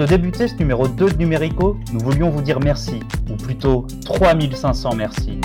de 0.00 0.06
débuter 0.06 0.48
ce 0.48 0.54
numéro 0.54 0.88
2 0.88 1.10
de 1.10 1.16
Numérico, 1.18 1.76
nous 1.92 2.00
voulions 2.00 2.30
vous 2.30 2.40
dire 2.40 2.58
merci, 2.58 3.00
ou 3.28 3.34
plutôt 3.34 3.86
3500 4.06 4.94
merci. 4.96 5.38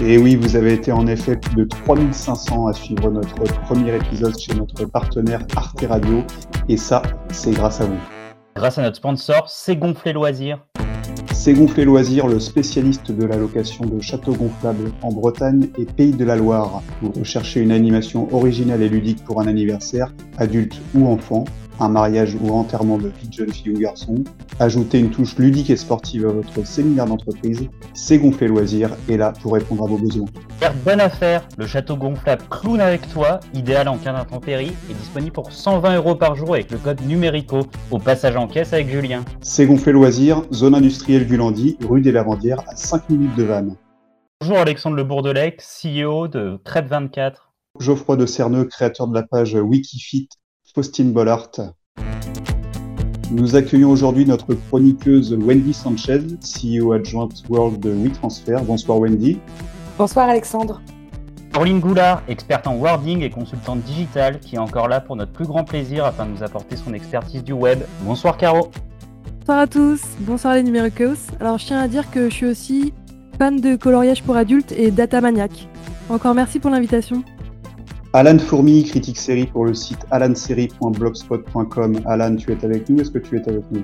Et 0.00 0.18
oui, 0.18 0.36
vous 0.36 0.54
avez 0.54 0.74
été 0.74 0.92
en 0.92 1.08
effet 1.08 1.36
plus 1.36 1.56
de 1.56 1.64
3500 1.64 2.68
à 2.68 2.72
suivre 2.74 3.10
notre 3.10 3.42
premier 3.62 3.96
épisode 3.96 4.38
chez 4.38 4.54
notre 4.54 4.84
partenaire 4.84 5.40
Arte 5.56 5.84
Radio, 5.88 6.22
et 6.68 6.76
ça, 6.76 7.02
c'est 7.32 7.50
grâce 7.50 7.80
à 7.80 7.86
vous. 7.86 7.98
Grâce 8.54 8.78
à 8.78 8.82
notre 8.82 8.98
sponsor, 8.98 9.48
C'est 9.48 9.74
Gonflé 9.74 10.12
Loisirs. 10.12 10.64
C'est 11.32 11.54
Gonflé 11.54 11.84
Loisirs, 11.84 12.28
le 12.28 12.38
spécialiste 12.38 13.10
de 13.10 13.24
la 13.24 13.36
location 13.36 13.84
de 13.84 14.00
châteaux 14.00 14.34
gonflables 14.34 14.92
en 15.02 15.12
Bretagne 15.12 15.70
et 15.76 15.86
Pays 15.86 16.12
de 16.12 16.24
la 16.24 16.36
Loire. 16.36 16.82
Vous 17.00 17.10
recherchez 17.10 17.58
une 17.58 17.72
animation 17.72 18.32
originale 18.32 18.80
et 18.82 18.88
ludique 18.88 19.24
pour 19.24 19.40
un 19.40 19.48
anniversaire, 19.48 20.14
adulte 20.38 20.80
ou 20.94 21.08
enfant, 21.08 21.46
un 21.80 21.88
mariage 21.88 22.36
ou 22.40 22.50
enterrement 22.52 22.98
de 22.98 23.08
vie 23.08 23.28
de 23.28 23.32
jeune 23.32 23.52
fille 23.52 23.72
ou 23.72 23.78
garçon. 23.78 24.16
Ajoutez 24.58 24.98
une 24.98 25.10
touche 25.10 25.36
ludique 25.36 25.70
et 25.70 25.76
sportive 25.76 26.26
à 26.26 26.32
votre 26.32 26.66
séminaire 26.66 27.06
d'entreprise. 27.06 27.68
C'est 27.94 28.18
Gonflé 28.18 28.48
Loisirs 28.48 28.90
est 29.08 29.16
là 29.16 29.32
pour 29.42 29.54
répondre 29.54 29.84
à 29.84 29.86
vos 29.86 29.98
besoins. 29.98 30.26
Faire 30.58 30.74
bonne 30.84 31.00
affaire, 31.00 31.46
le 31.58 31.66
château 31.66 31.96
gonflable 31.96 32.42
Clown 32.50 32.80
avec 32.80 33.08
toi, 33.08 33.40
idéal 33.54 33.88
en 33.88 33.98
cas 33.98 34.12
d'intempérie, 34.12 34.72
est 34.90 34.94
disponible 34.94 35.32
pour 35.32 35.52
120 35.52 35.96
euros 35.96 36.14
par 36.14 36.36
jour 36.36 36.54
avec 36.54 36.70
le 36.70 36.78
code 36.78 37.00
numérico 37.02 37.66
au 37.90 37.98
passage 37.98 38.36
en 38.36 38.46
caisse 38.46 38.72
avec 38.72 38.88
Julien. 38.88 39.24
C'est 39.40 39.66
Gonflé 39.66 39.92
Loisirs, 39.92 40.42
zone 40.52 40.74
industrielle 40.74 41.26
du 41.26 41.36
Landy, 41.36 41.76
rue 41.88 42.00
des 42.00 42.12
Lavandières 42.12 42.62
à 42.68 42.76
5 42.76 43.10
minutes 43.10 43.34
de 43.36 43.42
Vannes. 43.42 43.76
Bonjour 44.40 44.58
Alexandre 44.58 44.96
Le 44.96 45.04
Bourdelec, 45.04 45.62
CEO 45.62 46.28
de 46.28 46.58
Crêpe 46.64 46.88
24. 46.88 47.52
Geoffroy 47.78 48.16
de 48.16 48.26
Cerneux, 48.26 48.64
créateur 48.64 49.06
de 49.06 49.14
la 49.14 49.22
page 49.22 49.54
Wikifit 49.54 50.28
Faustine 50.74 51.12
Bollard. 51.12 51.50
Nous 53.30 53.56
accueillons 53.56 53.90
aujourd'hui 53.90 54.24
notre 54.24 54.54
chroniqueuse 54.54 55.34
Wendy 55.34 55.74
Sanchez, 55.74 56.20
CEO 56.40 56.92
adjointe 56.92 57.42
World 57.50 57.78
de 57.80 57.90
WeTransfer. 57.90 58.56
Bonsoir 58.66 58.98
Wendy. 58.98 59.38
Bonsoir 59.98 60.30
Alexandre. 60.30 60.80
Pauline 61.52 61.80
Goulard, 61.80 62.22
experte 62.26 62.66
en 62.66 62.76
wording 62.76 63.20
et 63.20 63.28
consultante 63.28 63.82
digitale, 63.82 64.40
qui 64.40 64.54
est 64.54 64.58
encore 64.58 64.88
là 64.88 65.02
pour 65.02 65.16
notre 65.16 65.32
plus 65.32 65.44
grand 65.44 65.64
plaisir 65.64 66.06
afin 66.06 66.24
de 66.24 66.30
nous 66.30 66.42
apporter 66.42 66.76
son 66.76 66.94
expertise 66.94 67.44
du 67.44 67.52
web. 67.52 67.80
Bonsoir 68.00 68.38
Caro. 68.38 68.70
Bonsoir 69.40 69.58
à 69.58 69.66
tous, 69.66 70.00
bonsoir 70.20 70.54
les 70.54 70.62
numéricos. 70.62 71.18
Alors 71.38 71.58
je 71.58 71.66
tiens 71.66 71.80
à 71.80 71.88
dire 71.88 72.10
que 72.10 72.30
je 72.30 72.34
suis 72.34 72.46
aussi 72.46 72.94
fan 73.38 73.60
de 73.60 73.76
coloriage 73.76 74.22
pour 74.22 74.36
adultes 74.36 74.72
et 74.72 74.90
data 74.90 75.20
maniaque. 75.20 75.68
Encore 76.08 76.34
merci 76.34 76.58
pour 76.58 76.70
l'invitation. 76.70 77.22
Alan 78.14 78.38
Fourmi, 78.38 78.84
critique 78.84 79.16
série 79.16 79.46
pour 79.46 79.64
le 79.64 79.72
site 79.72 80.00
alanserie.blogspot.com. 80.10 82.00
Alan, 82.04 82.36
tu 82.36 82.52
es 82.52 82.62
avec 82.62 82.86
nous 82.90 83.00
Est-ce 83.00 83.10
que 83.10 83.18
tu 83.18 83.38
es 83.38 83.48
avec 83.48 83.62
nous? 83.70 83.82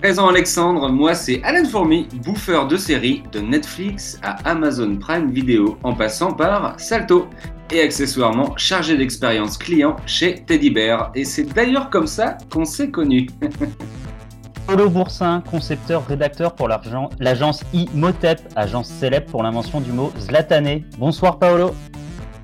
Présent 0.00 0.28
Alexandre, 0.28 0.88
moi 0.88 1.14
c'est 1.14 1.42
Alan 1.42 1.64
Fourmi, 1.64 2.06
bouffeur 2.24 2.68
de 2.68 2.76
séries 2.76 3.24
de 3.32 3.40
Netflix 3.40 4.20
à 4.22 4.48
Amazon 4.48 4.96
Prime 4.96 5.32
Video 5.32 5.76
en 5.82 5.92
passant 5.92 6.32
par 6.32 6.78
Salto 6.78 7.26
et 7.72 7.80
accessoirement 7.80 8.56
chargé 8.56 8.96
d'expérience 8.96 9.58
client 9.58 9.96
chez 10.06 10.44
Teddy 10.46 10.70
Bear. 10.70 11.10
Et 11.16 11.24
c'est 11.24 11.52
d'ailleurs 11.52 11.90
comme 11.90 12.06
ça 12.06 12.38
qu'on 12.48 12.64
s'est 12.64 12.90
connus. 12.90 13.26
Paulo 14.68 14.88
Boursin, 14.88 15.42
concepteur, 15.50 16.06
rédacteur 16.06 16.54
pour 16.54 16.68
l'agence 16.68 17.64
Imotep, 17.72 18.40
agence 18.54 18.86
célèbre 18.86 19.26
pour 19.26 19.42
l'invention 19.42 19.80
du 19.80 19.90
mot 19.90 20.12
Zlatané. 20.20 20.84
Bonsoir 20.96 21.40
Paolo. 21.40 21.74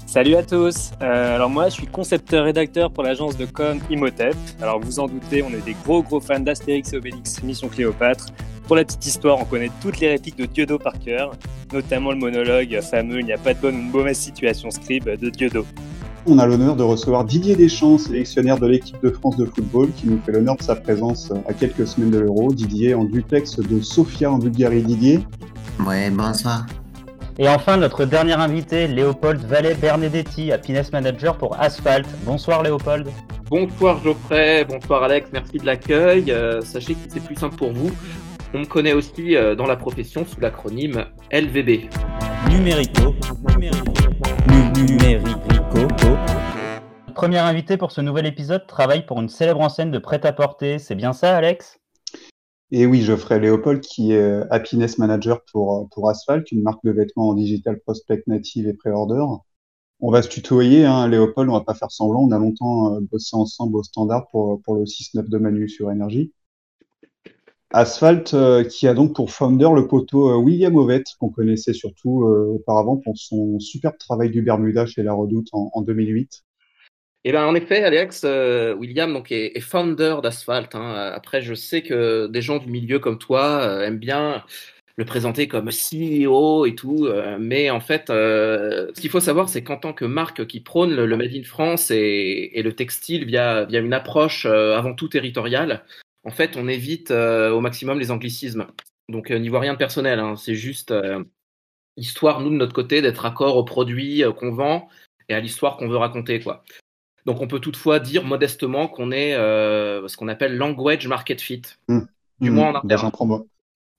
Salut 0.08 0.36
à 0.36 0.42
tous. 0.42 0.92
Euh, 1.02 1.34
alors 1.34 1.50
moi, 1.50 1.68
je 1.68 1.74
suis 1.74 1.86
concepteur-rédacteur 1.86 2.90
pour 2.90 3.04
l'agence 3.04 3.36
de 3.36 3.44
com 3.44 3.78
Imhotep. 3.90 4.34
Alors 4.58 4.80
vous 4.80 5.00
en 5.00 5.06
doutez, 5.06 5.42
on 5.42 5.50
est 5.50 5.62
des 5.62 5.76
gros 5.84 6.02
gros 6.02 6.18
fans 6.18 6.40
d'Astérix 6.40 6.94
et 6.94 6.96
Obélix, 6.96 7.42
Mission 7.42 7.68
Cléopâtre. 7.68 8.24
Pour 8.66 8.76
la 8.76 8.86
petite 8.86 9.04
histoire, 9.04 9.38
on 9.38 9.44
connaît 9.44 9.70
toutes 9.82 10.00
les 10.00 10.08
répliques 10.08 10.38
de 10.38 10.46
Dieudo 10.46 10.78
par 10.78 10.98
cœur, 10.98 11.32
notamment 11.74 12.10
le 12.10 12.16
monologue 12.16 12.80
fameux 12.80 13.20
"Il 13.20 13.26
n'y 13.26 13.34
a 13.34 13.38
pas 13.38 13.52
de 13.52 13.60
bonne 13.60 13.76
ou 13.76 13.86
de 13.86 13.92
mauvaise 13.92 14.16
situation 14.16 14.70
scribe" 14.70 15.10
de 15.10 15.28
Dieudo. 15.28 15.66
On 16.26 16.38
a 16.38 16.46
l'honneur 16.46 16.74
de 16.74 16.84
recevoir 16.84 17.26
Didier 17.26 17.54
Deschamps, 17.54 17.98
sélectionnaire 17.98 18.58
de 18.58 18.66
l'équipe 18.66 18.96
de 19.02 19.10
France 19.10 19.36
de 19.36 19.44
football, 19.44 19.90
qui 19.94 20.06
nous 20.06 20.18
fait 20.24 20.32
l'honneur 20.32 20.56
de 20.56 20.62
sa 20.62 20.74
présence 20.74 21.34
à 21.46 21.52
quelques 21.52 21.86
semaines 21.86 22.12
de 22.12 22.20
l'Euro. 22.20 22.50
Didier 22.54 22.94
en 22.94 23.04
duplex 23.04 23.58
de 23.58 23.82
Sofia 23.82 24.32
en 24.32 24.38
Bulgarie. 24.38 24.82
Didier? 24.82 25.20
Ouais, 25.86 26.08
bonsoir. 26.08 26.64
Et 27.40 27.48
enfin, 27.48 27.76
notre 27.76 28.04
dernier 28.04 28.32
invité, 28.32 28.88
Léopold 28.88 29.40
Vallet 29.44 29.74
Bernedetti, 29.74 30.50
Happiness 30.50 30.90
Manager 30.90 31.38
pour 31.38 31.56
Asphalt. 31.60 32.04
Bonsoir 32.24 32.64
Léopold. 32.64 33.08
Bonsoir 33.48 34.02
Geoffrey, 34.02 34.64
bonsoir 34.64 35.04
Alex, 35.04 35.30
merci 35.32 35.58
de 35.58 35.64
l'accueil. 35.64 36.32
Euh, 36.32 36.60
sachez 36.62 36.94
que 36.94 37.00
c'est 37.08 37.22
plus 37.22 37.36
simple 37.36 37.54
pour 37.54 37.72
vous. 37.72 37.92
On 38.54 38.58
me 38.58 38.64
connaît 38.64 38.92
aussi 38.92 39.36
euh, 39.36 39.54
dans 39.54 39.66
la 39.66 39.76
profession 39.76 40.24
sous 40.26 40.40
l'acronyme 40.40 41.04
LVB. 41.30 41.88
Numérico. 42.50 43.14
Numérico. 43.48 43.92
Numérico. 44.48 45.86
Premier 47.14 47.38
invité 47.38 47.76
pour 47.76 47.92
ce 47.92 48.00
nouvel 48.00 48.26
épisode 48.26 48.66
travaille 48.66 49.06
pour 49.06 49.20
une 49.20 49.28
célèbre 49.28 49.60
enseigne 49.60 49.92
de 49.92 49.98
prêt-à-porter. 50.00 50.80
C'est 50.80 50.96
bien 50.96 51.12
ça, 51.12 51.36
Alex? 51.36 51.78
Et 52.70 52.86
oui, 52.86 53.00
Geoffrey 53.02 53.40
Léopold, 53.40 53.80
qui 53.80 54.12
est 54.12 54.20
euh, 54.20 54.44
Happiness 54.50 54.98
Manager 54.98 55.42
pour, 55.50 55.78
euh, 55.78 55.84
pour 55.90 56.10
Asphalt, 56.10 56.50
une 56.52 56.62
marque 56.62 56.84
de 56.84 56.90
vêtements 56.90 57.28
en 57.30 57.34
digital 57.34 57.80
prospect 57.80 58.22
native 58.26 58.68
et 58.68 58.74
pré-order. 58.74 59.24
On 60.00 60.10
va 60.10 60.22
se 60.22 60.28
tutoyer, 60.28 60.84
hein, 60.84 61.08
Léopold, 61.08 61.48
on 61.48 61.54
va 61.54 61.62
pas 61.62 61.74
faire 61.74 61.90
semblant. 61.90 62.20
On 62.20 62.30
a 62.30 62.38
longtemps 62.38 62.94
euh, 62.94 63.00
bossé 63.00 63.36
ensemble 63.36 63.76
au 63.76 63.82
standard 63.82 64.28
pour, 64.28 64.60
pour 64.62 64.74
le 64.74 64.84
6-9 64.84 65.28
de 65.28 65.38
Manu 65.38 65.68
sur 65.68 65.90
énergie. 65.90 66.32
Asphalt, 67.70 68.34
qui 68.70 68.88
a 68.88 68.94
donc 68.94 69.14
pour 69.14 69.30
founder 69.30 69.68
le 69.74 69.86
poteau 69.86 70.40
William 70.40 70.74
Ovett, 70.76 71.04
qu'on 71.20 71.28
connaissait 71.28 71.74
surtout 71.74 72.24
auparavant 72.24 72.96
pour 72.96 73.18
son 73.18 73.60
superbe 73.60 73.98
travail 73.98 74.30
du 74.30 74.40
Bermuda 74.40 74.86
chez 74.86 75.02
La 75.02 75.12
Redoute 75.12 75.48
en, 75.52 75.70
en 75.74 75.82
2008. 75.82 76.44
Eh 77.24 77.32
ben, 77.32 77.44
en 77.44 77.54
effet, 77.54 77.82
Alex, 77.82 78.22
euh, 78.24 78.74
William 78.74 79.12
donc, 79.12 79.32
est, 79.32 79.58
founder 79.60 80.16
d'Asphalt. 80.22 80.74
Hein. 80.74 81.12
Après, 81.14 81.42
je 81.42 81.54
sais 81.54 81.82
que 81.82 82.28
des 82.28 82.42
gens 82.42 82.58
du 82.58 82.68
milieu 82.68 83.00
comme 83.00 83.18
toi 83.18 83.60
euh, 83.60 83.82
aiment 83.82 83.98
bien 83.98 84.44
le 84.96 85.04
présenter 85.04 85.46
comme 85.46 85.70
CEO 85.70 86.66
et 86.66 86.74
tout, 86.74 87.06
euh, 87.06 87.36
mais 87.40 87.70
en 87.70 87.80
fait, 87.80 88.08
ce 88.08 89.00
qu'il 89.00 89.10
faut 89.10 89.20
savoir, 89.20 89.48
c'est 89.48 89.62
qu'en 89.62 89.76
tant 89.76 89.92
que 89.92 90.04
marque 90.04 90.46
qui 90.46 90.60
prône 90.60 90.94
le, 90.94 91.16
Made 91.16 91.34
in 91.34 91.44
France 91.44 91.90
et, 91.92 92.60
le 92.62 92.72
textile 92.72 93.24
via, 93.24 93.66
une 93.70 93.92
approche 93.92 94.46
avant 94.46 94.94
tout 94.94 95.08
territoriale, 95.08 95.84
en 96.24 96.30
fait, 96.30 96.56
on 96.56 96.66
évite 96.66 97.12
au 97.12 97.60
maximum 97.60 98.00
les 98.00 98.10
anglicismes. 98.10 98.66
Donc, 99.08 99.30
n'y 99.30 99.48
voit 99.48 99.60
rien 99.60 99.74
de 99.74 99.78
personnel, 99.78 100.18
hein. 100.18 100.34
c'est 100.36 100.56
juste 100.56 100.92
histoire, 101.96 102.40
nous, 102.40 102.50
de 102.50 102.56
notre 102.56 102.74
côté, 102.74 103.00
d'être 103.00 103.24
accord 103.24 103.56
aux 103.56 103.64
produits 103.64 104.24
qu'on 104.36 104.52
vend 104.52 104.88
et 105.28 105.34
à 105.34 105.40
l'histoire 105.40 105.76
qu'on 105.76 105.88
veut 105.88 105.96
raconter, 105.96 106.40
quoi. 106.40 106.64
Donc 107.28 107.42
on 107.42 107.46
peut 107.46 107.60
toutefois 107.60 108.00
dire 108.00 108.24
modestement 108.24 108.88
qu'on 108.88 109.12
est 109.12 109.34
euh, 109.34 110.08
ce 110.08 110.16
qu'on 110.16 110.28
appelle 110.28 110.56
language 110.56 111.06
market 111.08 111.42
fit. 111.42 111.60
Mmh. 111.86 112.00
Du 112.40 112.50
moins 112.50 112.70
en 112.70 112.72
mmh. 112.78 112.80
bah, 112.84 112.96
J'en 112.96 113.10
prends, 113.10 113.44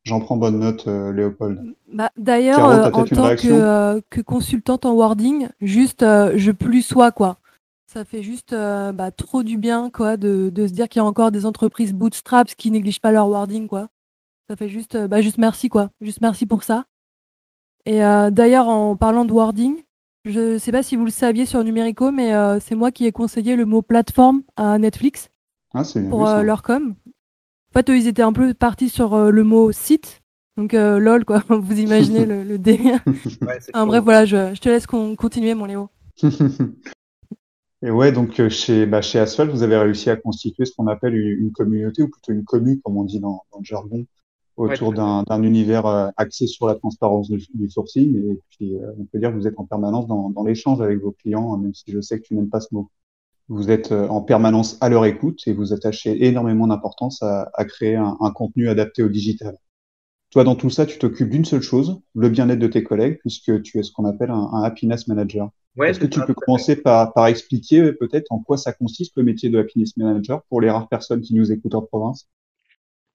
j'en 0.03 0.19
prends 0.19 0.35
bonne 0.35 0.57
note, 0.57 0.87
euh, 0.87 1.13
Léopold. 1.13 1.75
Bah, 1.93 2.09
D'ailleurs, 2.17 2.67
euh, 2.67 2.89
en 2.89 3.05
tant 3.05 3.35
que, 3.35 4.21
consultante 4.21 4.83
en 4.87 4.93
wording, 4.93 5.47
juste 5.61 6.01
je 6.01 6.51
plus 6.51 6.81
sois 6.81 7.11
quoi. 7.11 7.37
Ça 7.85 8.03
fait 8.03 8.23
juste 8.23 8.55
bah, 8.55 9.11
trop 9.15 9.43
du 9.43 9.59
bien 9.59 9.91
quoi 9.91 10.17
de, 10.17 10.51
se 10.55 10.73
dire 10.73 10.89
qu'il 10.89 10.99
y 10.99 11.05
a 11.05 11.05
encore 11.05 11.29
des 11.29 11.45
entreprises 11.45 11.93
bootstraps 11.93 12.55
qui 12.55 12.71
négligent 12.71 12.99
pas 12.99 13.11
leur 13.11 13.29
wording 13.29 13.67
quoi. 13.67 13.89
Ça 14.49 14.55
fait 14.55 14.69
juste, 14.69 14.97
bah, 14.97 15.21
juste 15.21 15.37
merci 15.37 15.69
quoi. 15.69 15.91
Juste 16.01 16.21
merci 16.21 16.47
pour 16.47 16.63
ça. 16.63 16.85
Et 17.85 17.99
d'ailleurs, 17.99 18.69
en 18.69 18.95
parlant 18.95 19.23
de 19.23 19.33
wording, 19.33 19.83
je 20.25 20.53
ne 20.53 20.57
sais 20.57 20.71
pas 20.71 20.83
si 20.83 20.95
vous 20.95 21.05
le 21.05 21.11
saviez 21.11 21.45
sur 21.45 21.63
Numérico, 21.63 22.11
mais 22.11 22.33
euh, 22.33 22.59
c'est 22.59 22.75
moi 22.75 22.91
qui 22.91 23.05
ai 23.05 23.11
conseillé 23.11 23.55
le 23.55 23.65
mot 23.65 23.81
plateforme 23.81 24.43
à 24.57 24.77
Netflix 24.77 25.29
ah, 25.73 25.83
pour 26.09 26.27
euh, 26.27 26.43
leur 26.43 26.61
com. 26.61 26.95
En 27.07 27.73
fait, 27.73 27.89
eux, 27.89 27.97
ils 27.97 28.07
étaient 28.07 28.23
un 28.23 28.33
peu 28.33 28.53
partis 28.53 28.89
sur 28.89 29.13
euh, 29.13 29.29
le 29.31 29.43
mot 29.43 29.71
site. 29.71 30.21
Donc, 30.57 30.73
lol, 30.73 31.23
quoi. 31.23 31.43
Vous 31.49 31.79
imaginez 31.79 32.25
le, 32.25 32.43
le 32.43 32.57
délire. 32.57 32.99
bref, 33.41 34.03
voilà, 34.03 34.25
je, 34.25 34.59
te 34.59 34.67
laisse 34.67 34.87
continuer, 34.87 35.53
mon 35.53 35.65
Léo. 35.65 35.89
Et 37.81 37.91
ouais, 37.91 38.11
donc 38.11 38.45
chez, 38.49 38.85
bah, 38.85 39.01
chez 39.01 39.19
Asphalt, 39.19 39.49
vous 39.49 39.63
avez 39.63 39.77
réussi 39.77 40.09
à 40.09 40.17
constituer 40.17 40.65
ce 40.65 40.73
qu'on 40.75 40.87
appelle 40.87 41.15
une, 41.15 41.53
communauté, 41.53 42.03
ou 42.03 42.09
plutôt 42.09 42.33
une 42.33 42.43
commune, 42.43 42.81
comme 42.81 42.97
on 42.97 43.05
dit 43.05 43.21
dans, 43.21 43.45
dans 43.53 43.59
le 43.59 43.63
jargon, 43.63 44.05
autour 44.59 44.93
d'un 44.93 45.43
univers 45.43 45.85
euh, 45.85 46.09
axé 46.17 46.47
sur 46.47 46.67
la 46.67 46.75
transparence 46.75 47.29
du, 47.29 47.69
sourcing. 47.69 48.15
Et 48.31 48.39
puis, 48.49 48.75
euh, 48.75 48.91
on 48.99 49.05
peut 49.05 49.19
dire 49.19 49.31
que 49.31 49.35
vous 49.35 49.47
êtes 49.47 49.57
en 49.57 49.65
permanence 49.65 50.07
dans, 50.07 50.29
dans 50.29 50.43
l'échange 50.43 50.81
avec 50.81 50.99
vos 50.99 51.11
clients, 51.11 51.57
même 51.57 51.73
si 51.73 51.85
je 51.87 52.01
sais 52.01 52.19
que 52.19 52.25
tu 52.25 52.35
n'aimes 52.35 52.49
pas 52.49 52.59
ce 52.59 52.67
mot. 52.71 52.89
Vous 53.47 53.71
êtes 53.71 53.91
euh, 53.91 54.07
en 54.09 54.21
permanence 54.21 54.77
à 54.81 54.89
leur 54.89 55.05
écoute 55.05 55.41
et 55.47 55.53
vous 55.53 55.73
attachez 55.73 56.27
énormément 56.27 56.67
d'importance 56.67 57.23
à, 57.23 57.49
à, 57.53 57.65
créer 57.65 57.95
un, 57.95 58.17
un, 58.19 58.31
contenu 58.31 58.69
adapté 58.69 59.01
au 59.01 59.09
digital. 59.09 59.57
Toi, 60.29 60.43
dans 60.43 60.55
tout 60.55 60.69
ça, 60.69 60.85
tu 60.85 60.99
t'occupes 60.99 61.29
d'une 61.29 61.45
seule 61.45 61.61
chose, 61.61 61.99
le 62.13 62.29
bien-être 62.29 62.59
de 62.59 62.67
tes 62.67 62.83
collègues, 62.83 63.17
puisque 63.21 63.61
tu 63.63 63.79
es 63.79 63.83
ce 63.83 63.91
qu'on 63.91 64.05
appelle 64.05 64.29
un, 64.29 64.49
un 64.53 64.61
happiness 64.61 65.07
manager. 65.07 65.49
Est-ce 65.81 65.99
que 65.99 66.05
tu 66.05 66.19
peux 66.25 66.33
commencer 66.33 66.75
par, 66.75 67.13
par 67.13 67.27
expliquer 67.27 67.93
peut-être 67.93 68.27
en 68.31 68.39
quoi 68.39 68.57
ça 68.57 68.73
consiste 68.73 69.13
le 69.15 69.23
métier 69.23 69.49
de 69.49 69.57
happiness 69.57 69.95
manager 69.95 70.43
pour 70.49 70.59
les 70.61 70.69
rares 70.69 70.89
personnes 70.89 71.21
qui 71.21 71.33
nous 71.33 71.51
écoutent 71.51 71.75
en 71.75 71.81
province? 71.81 72.27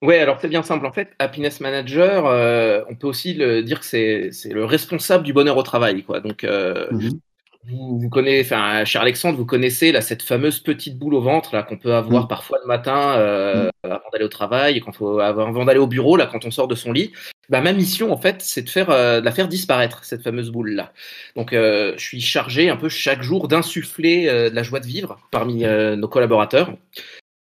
Ouais, 0.04 0.18
alors 0.18 0.38
c'est 0.38 0.48
bien 0.48 0.62
simple. 0.62 0.84
En 0.84 0.92
fait, 0.92 1.12
happiness 1.18 1.60
manager, 1.60 2.26
euh, 2.26 2.82
on 2.90 2.94
peut 2.94 3.06
aussi 3.06 3.32
le 3.32 3.62
dire 3.62 3.80
que 3.80 3.86
c'est 3.86 4.30
le 4.50 4.64
responsable 4.66 5.24
du 5.24 5.32
bonheur 5.32 5.56
au 5.56 5.62
travail, 5.62 6.02
quoi. 6.02 6.20
Donc, 6.20 6.44
euh, 6.44 6.88
mhm. 6.90 7.18
vous, 7.64 7.98
vous, 8.00 8.10
connaissez, 8.10 8.52
enfin, 8.54 8.84
cher 8.84 9.00
Alexandre, 9.00 9.38
vous 9.38 9.46
connaissez 9.46 9.92
là 9.92 10.02
cette 10.02 10.22
fameuse 10.22 10.60
petite 10.60 10.98
boule 10.98 11.14
au 11.14 11.22
ventre 11.22 11.54
là 11.54 11.62
qu'on 11.62 11.78
peut 11.78 11.94
avoir 11.94 12.24
mhm. 12.24 12.28
parfois 12.28 12.58
le 12.62 12.68
matin 12.68 13.14
euh, 13.16 13.70
mhm. 13.82 13.92
avant 13.92 14.10
d'aller 14.12 14.26
au 14.26 14.28
travail, 14.28 14.78
quand 14.80 14.92
faut 14.92 15.20
avant 15.20 15.64
d'aller 15.64 15.80
au 15.80 15.86
bureau 15.86 16.18
là, 16.18 16.26
quand 16.26 16.44
on 16.44 16.50
sort 16.50 16.68
de 16.68 16.74
son 16.74 16.92
lit. 16.92 17.12
Bah, 17.48 17.62
ma 17.62 17.72
mission 17.72 18.12
en 18.12 18.18
fait, 18.18 18.42
c'est 18.42 18.62
de 18.62 18.68
faire 18.68 18.88
de 18.88 19.24
la 19.24 19.32
faire 19.32 19.48
disparaître 19.48 20.04
cette 20.04 20.22
fameuse 20.22 20.50
boule 20.50 20.72
là. 20.72 20.92
Donc, 21.34 21.52
je 21.52 21.94
suis 21.96 22.20
chargé 22.20 22.68
un 22.68 22.76
peu 22.76 22.90
chaque 22.90 23.22
jour 23.22 23.48
d'insuffler 23.48 24.26
de 24.26 24.54
la 24.54 24.62
joie 24.62 24.80
de 24.80 24.86
vivre 24.86 25.18
parmi 25.30 25.64
nos 25.64 26.08
collaborateurs 26.08 26.74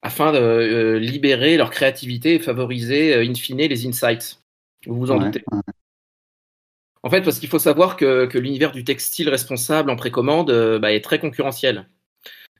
afin 0.01 0.31
de 0.31 0.38
euh, 0.38 1.00
libérer 1.00 1.57
leur 1.57 1.69
créativité 1.69 2.36
et 2.36 2.39
favoriser 2.39 3.15
euh, 3.15 3.24
in 3.24 3.33
fine 3.33 3.57
les 3.57 3.88
insights. 3.88 4.39
Vous 4.88 4.95
vous 4.95 5.12
en 5.12 5.19
doutez. 5.19 5.44
En 7.03 7.09
fait, 7.09 7.21
parce 7.21 7.39
qu'il 7.39 7.50
faut 7.50 7.59
savoir 7.59 7.98
que, 7.98 8.25
que 8.25 8.38
l'univers 8.38 8.71
du 8.71 8.83
textile 8.83 9.30
responsable 9.30 9.89
en 9.89 9.95
précommande 9.95 10.50
euh, 10.50 10.80
bah, 10.80 10.92
est 10.92 11.03
très 11.03 11.19
concurrentiel. 11.19 11.88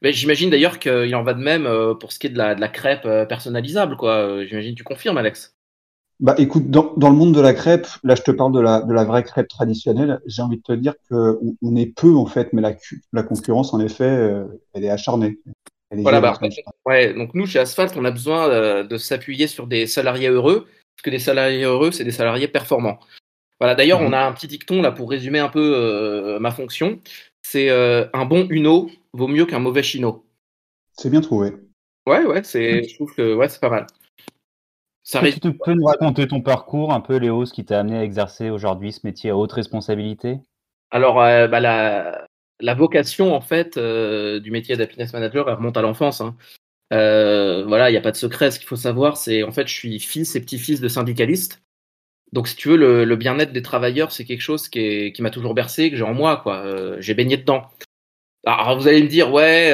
J'imagine 0.04 0.50
d'ailleurs 0.50 0.80
qu'il 0.80 1.16
en 1.16 1.22
va 1.22 1.36
de 1.36 1.44
même 1.44 1.70
pour 2.00 2.12
ce 2.12 2.18
qui 2.18 2.26
est 2.26 2.32
de 2.32 2.38
la, 2.38 2.56
de 2.56 2.62
la 2.62 2.70
crêpe 2.70 3.04
personnalisable. 3.30 3.98
quoi. 3.98 4.44
J'imagine 4.46 4.74
tu 4.74 4.84
confirmes, 4.84 5.20
Alex? 5.20 5.56
Bah 6.20 6.34
écoute, 6.40 6.72
dans, 6.72 6.94
dans, 6.98 7.12
le 7.12 7.16
monde 7.16 7.36
de 7.36 7.40
la 7.40 7.54
crêpe, 7.54 7.86
là 8.04 8.16
je 8.16 8.24
te 8.24 8.32
parle 8.32 8.52
de 8.52 8.60
la, 8.60 8.82
de 8.82 8.94
la 8.94 9.04
vraie 9.04 9.22
crêpe 9.22 9.48
traditionnelle, 9.48 10.20
j'ai 10.26 10.42
envie 10.42 10.58
de 10.58 10.64
te 10.64 10.74
dire 10.74 10.96
qu'on 11.08 11.56
on 11.62 11.76
est 11.76 11.86
peu 11.86 12.16
en 12.16 12.26
fait, 12.26 12.52
mais 12.52 12.64
la, 12.64 12.74
la 13.14 13.22
concurrence 13.22 13.76
en 13.76 13.80
effet, 13.80 14.44
elle 14.74 14.84
est 14.84 14.90
acharnée. 14.90 15.38
Voilà, 15.92 16.22
bah, 16.22 16.40
ouais, 16.86 17.14
donc 17.14 17.34
nous, 17.34 17.46
chez 17.46 17.60
Asphalt, 17.60 17.94
on 17.98 18.06
a 18.06 18.12
besoin 18.12 18.50
euh, 18.50 18.84
de 18.84 18.98
s'appuyer 18.98 19.48
sur 19.48 19.68
des 19.68 19.88
salariés 19.88 20.30
heureux, 20.30 20.68
parce 20.96 21.04
que 21.04 21.10
des 21.10 21.20
salariés 21.20 21.64
heureux, 21.64 21.92
c'est 21.92 22.06
des 22.06 22.12
salariés 22.12 22.48
performants. 22.48 23.00
Voilà, 23.60 23.76
d'ailleurs, 23.76 24.00
mhm. 24.00 24.08
on 24.08 24.14
a 24.14 24.22
un 24.22 24.32
petit 24.32 24.48
dicton 24.48 24.82
là 24.82 24.92
pour 24.92 25.10
résumer 25.10 25.40
un 25.40 25.50
peu 25.50 25.74
euh, 25.76 26.40
ma 26.40 26.52
fonction. 26.52 27.00
C'est 27.42 27.70
euh, 27.70 28.06
un 28.14 28.26
bon 28.26 28.48
Uno 28.50 28.90
vaut 29.14 29.28
mieux 29.28 29.46
qu'un 29.46 29.60
mauvais 29.60 29.84
Chino. 29.84 30.26
C'est 30.94 31.10
bien 31.10 31.22
trouvé. 31.22 31.52
Ouais, 32.08 32.24
ouais, 32.26 32.44
c'est, 32.44 32.84
je 32.84 32.96
trouve 32.96 33.14
que 33.14 33.36
ouais, 33.36 33.50
c'est 33.50 33.60
pas 33.60 33.70
mal. 33.70 33.88
Ça 35.04 35.22
tu 35.30 35.54
peux 35.54 35.74
nous 35.74 35.86
raconter 35.86 36.28
ton 36.28 36.42
parcours 36.42 36.94
un 36.94 37.02
peu, 37.02 37.18
Léo, 37.18 37.46
ce 37.46 37.54
qui 37.54 37.66
t'a 37.66 37.80
amené 37.80 37.98
à 37.98 38.04
exercer 38.04 38.50
aujourd'hui 38.50 38.94
ce 38.94 39.02
métier 39.04 39.32
à 39.32 39.36
haute 39.36 39.52
responsabilité? 39.52 40.40
Alors, 40.90 41.16
bah, 41.16 41.60
la, 41.60 42.28
la 42.62 42.74
vocation 42.74 43.36
en 43.36 43.42
fait 43.42 43.78
euh, 43.78 44.40
du 44.40 44.52
métier 44.52 44.76
d'happiness 44.78 45.14
manager 45.14 45.50
elle 45.50 45.56
remonte 45.56 45.78
à 45.78 45.82
l'enfance. 45.82 46.22
Hein. 46.22 46.36
Euh, 46.94 47.64
voilà, 47.66 47.90
il 47.90 47.94
n'y 47.94 47.98
a 47.98 48.02
pas 48.02 48.12
de 48.12 48.18
secret. 48.18 48.52
Ce 48.52 48.60
qu'il 48.60 48.68
faut 48.68 48.76
savoir, 48.76 49.18
c'est 49.18 49.44
en 49.44 49.52
fait, 49.52 49.68
je 49.68 49.74
suis 49.74 50.00
fils 50.00 50.36
et 50.36 50.42
petit-fils 50.42 50.82
de 50.82 50.88
syndicalistes. 50.88 51.62
Donc, 52.34 52.48
si 52.48 52.56
tu 52.56 52.70
veux, 52.70 52.78
le, 53.06 53.16
bien-être 53.16 53.52
des 53.52 53.62
travailleurs, 53.62 54.12
c'est 54.12 54.26
quelque 54.26 54.42
chose 54.42 54.70
qui, 54.70 55.12
qui 55.12 55.22
m'a 55.22 55.32
toujours 55.32 55.54
bercé, 55.54 55.90
que 55.92 55.98
j'ai 55.98 56.04
en 56.04 56.14
moi. 56.14 56.38
quoi. 56.38 56.58
Euh, 56.66 56.98
j'ai 57.00 57.14
baigné 57.14 57.38
dedans. 57.38 57.64
Alors, 58.46 58.78
vous 58.80 58.88
allez 58.88 59.04
me 59.04 59.08
dire, 59.08 59.32
ouais, 59.32 59.74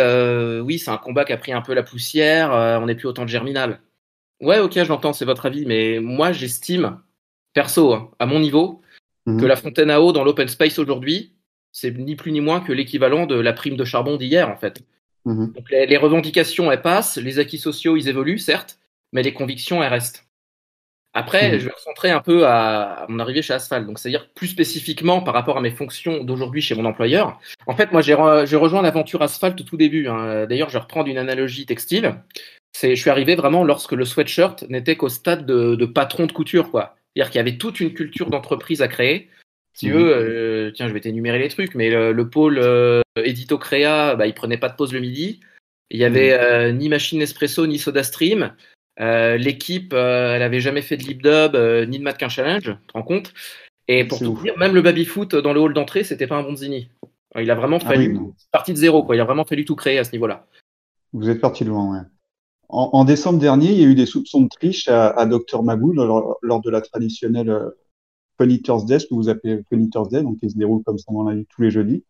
oui, 0.61 0.79
c'est 0.79 0.91
un 0.91 0.97
combat 0.97 1.25
qui 1.25 1.33
a 1.33 1.37
pris 1.37 1.53
un 1.53 1.61
peu 1.61 1.73
la 1.73 1.83
poussière. 1.83 2.51
on 2.51 2.85
n'est 2.85 2.95
plus 2.95 3.07
autant 3.07 3.25
de 3.25 3.29
germinal. 3.29 3.79
Ouais, 4.39 4.59
ok, 4.59 4.83
j'entends, 4.83 5.13
c'est 5.13 5.25
votre 5.25 5.47
avis, 5.47 5.65
mais 5.65 5.99
moi, 5.99 6.31
j'estime, 6.31 6.99
perso, 7.53 7.93
hein, 7.93 8.11
à 8.19 8.27
mon 8.27 8.39
niveau, 8.39 8.81
mhm. 9.25 9.41
que 9.41 9.45
la 9.45 9.55
fontaine 9.55 9.89
à 9.89 10.01
eau 10.01 10.11
dans 10.11 10.23
l'open 10.23 10.47
space 10.47 10.77
aujourd'hui, 10.77 11.36
c'est 11.71 11.95
ni 11.97 12.15
plus 12.15 12.31
ni 12.31 12.41
moins 12.41 12.59
que 12.59 12.73
l'équivalent 12.73 13.25
de 13.25 13.35
la 13.35 13.53
prime 13.53 13.75
de 13.75 13.85
charbon 13.85 14.17
d'hier, 14.17 14.49
en 14.49 14.57
fait. 14.57 14.83
Mhm. 15.25 15.53
Donc 15.53 15.69
les, 15.69 15.97
revendications, 15.97 16.71
elles 16.71 16.81
passent, 16.81 17.17
les 17.17 17.39
acquis 17.39 17.57
sociaux, 17.57 17.97
ils 17.97 18.07
évoluent, 18.07 18.39
certes, 18.39 18.79
mais 19.11 19.23
les 19.23 19.33
convictions, 19.33 19.83
elles 19.83 19.91
restent. 19.91 20.25
Après, 21.13 21.51
mhm. 21.51 21.59
je 21.59 21.65
vais 21.65 21.73
recentrer 21.73 22.11
un 22.11 22.21
peu 22.21 22.45
à, 22.45 23.05
mon 23.09 23.19
arrivée 23.19 23.41
chez 23.41 23.53
Asphalt, 23.53 23.85
donc 23.85 23.99
c'est-à-dire 23.99 24.29
plus 24.33 24.47
spécifiquement 24.47 25.21
par 25.21 25.33
rapport 25.33 25.57
à 25.57 25.61
mes 25.61 25.71
fonctions 25.71 26.23
d'aujourd'hui 26.23 26.61
chez 26.61 26.75
mon 26.75 26.85
employeur. 26.85 27.39
En 27.65 27.75
fait, 27.75 27.91
moi, 27.91 28.01
j'ai 28.01 28.13
rejoint 28.13 28.81
l'aventure 28.81 29.21
Asphalt 29.21 29.59
au 29.59 29.63
tout 29.63 29.77
début. 29.77 30.07
Hein. 30.07 30.45
D'ailleurs, 30.45 30.69
je 30.69 30.73
vais 30.73 30.83
reprendre 30.83 31.09
une 31.09 31.17
analogie 31.17 31.65
textile. 31.65 32.15
C'est, 32.71 32.95
je 32.95 33.01
suis 33.01 33.09
arrivé 33.09 33.35
vraiment 33.35 33.63
lorsque 33.63 33.93
le 33.93 34.05
sweatshirt 34.05 34.63
n'était 34.69 34.95
qu'au 34.95 35.09
stade 35.09 35.45
de, 35.45 35.75
de 35.75 35.85
patron 35.85 36.27
de 36.27 36.31
couture, 36.31 36.69
quoi. 36.69 36.95
C'est-à-dire 37.15 37.31
qu'il 37.31 37.39
y 37.39 37.41
avait 37.41 37.57
toute 37.57 37.79
une 37.79 37.93
culture 37.93 38.29
d'entreprise 38.29 38.83
à 38.83 38.87
créer 38.87 39.29
si 39.77 39.85
tu 39.85 39.91
veux, 39.91 40.11
euh, 40.11 40.71
tiens, 40.71 40.87
je 40.87 40.93
vais 40.93 41.01
t'énumérer 41.01 41.37
les 41.37 41.49
trucs, 41.49 41.75
mais 41.75 41.91
le, 41.91 42.29
pôle 42.29 42.57
euh, 42.57 43.03
édito 43.15 43.59
créa, 43.59 44.15
bah, 44.15 44.25
il 44.25 44.33
prenait 44.33 44.57
pas 44.57 44.69
de 44.69 44.75
pause 44.75 44.91
le 44.91 44.99
midi. 44.99 45.39
Il 45.91 45.99
y 45.99 46.03
avait 46.03 46.35
mhm. 46.35 46.43
euh, 46.43 46.71
ni 46.71 46.89
machine 46.89 47.21
espresso 47.21 47.67
ni 47.67 47.77
soda 47.77 48.01
stream. 48.01 48.55
L'équipe, 48.99 49.93
elle 49.93 50.41
avait 50.41 50.61
jamais 50.61 50.81
fait 50.81 50.97
de 50.97 51.03
lip 51.03 51.21
dub 51.21 51.55
ni 51.87 51.99
de 51.99 52.03
mannequin 52.03 52.27
challenge, 52.27 52.63
tu 52.63 52.87
te 52.87 52.93
rends 52.93 53.03
compte 53.03 53.31
Et 53.87 54.03
pour 54.03 54.17
tout 54.17 54.39
dire, 54.41 54.57
même 54.57 54.73
le 54.73 54.81
baby 54.81 55.05
foot 55.05 55.35
dans 55.35 55.53
le 55.53 55.59
hall 55.59 55.75
d'entrée, 55.75 56.03
c'était 56.03 56.25
pas 56.25 56.37
un 56.37 56.41
bonzini. 56.41 56.89
Il 57.35 57.51
a 57.51 57.55
vraiment 57.55 57.77
ah 57.79 57.85
fallu 57.85 58.17
partie 58.51 58.73
de 58.73 58.79
zéro, 58.79 59.03
quoi. 59.03 59.15
Il 59.15 59.19
a 59.19 59.25
vraiment 59.25 59.45
fallu 59.45 59.63
tout 59.63 59.75
créer 59.75 59.99
à 59.99 60.03
ce 60.03 60.11
niveau-là. 60.11 60.47
Vous 61.13 61.29
êtes 61.29 61.39
parti 61.39 61.65
loin, 61.65 61.93
ouais. 61.93 62.05
En, 62.69 63.05
décembre 63.05 63.37
dernier, 63.37 63.71
il 63.71 63.79
y 63.79 63.83
a 63.83 63.87
eu 63.87 63.95
des 63.95 64.07
soupçons 64.07 64.41
de 64.41 64.49
triche 64.49 64.87
à, 64.87 65.09
à 65.09 65.27
Dr 65.27 65.61
Maboul 65.61 65.97
lors, 66.41 66.61
de 66.61 66.69
la 66.71 66.81
traditionnelle 66.81 67.55
Funny 68.37 68.61
Thursday, 68.61 68.99
ce 68.99 69.07
que 69.07 69.15
vous 69.15 69.29
appelez 69.29 69.63
Funny 69.69 69.89
Thursday, 69.89 70.21
donc 70.21 70.39
qui 70.39 70.49
se 70.49 70.57
déroule 70.57 70.83
comme 70.83 70.97
ça 70.97 71.11
dans 71.11 71.23
la 71.23 71.35
tous 71.49 71.61
les 71.61 71.71
jeudis. 71.71 72.03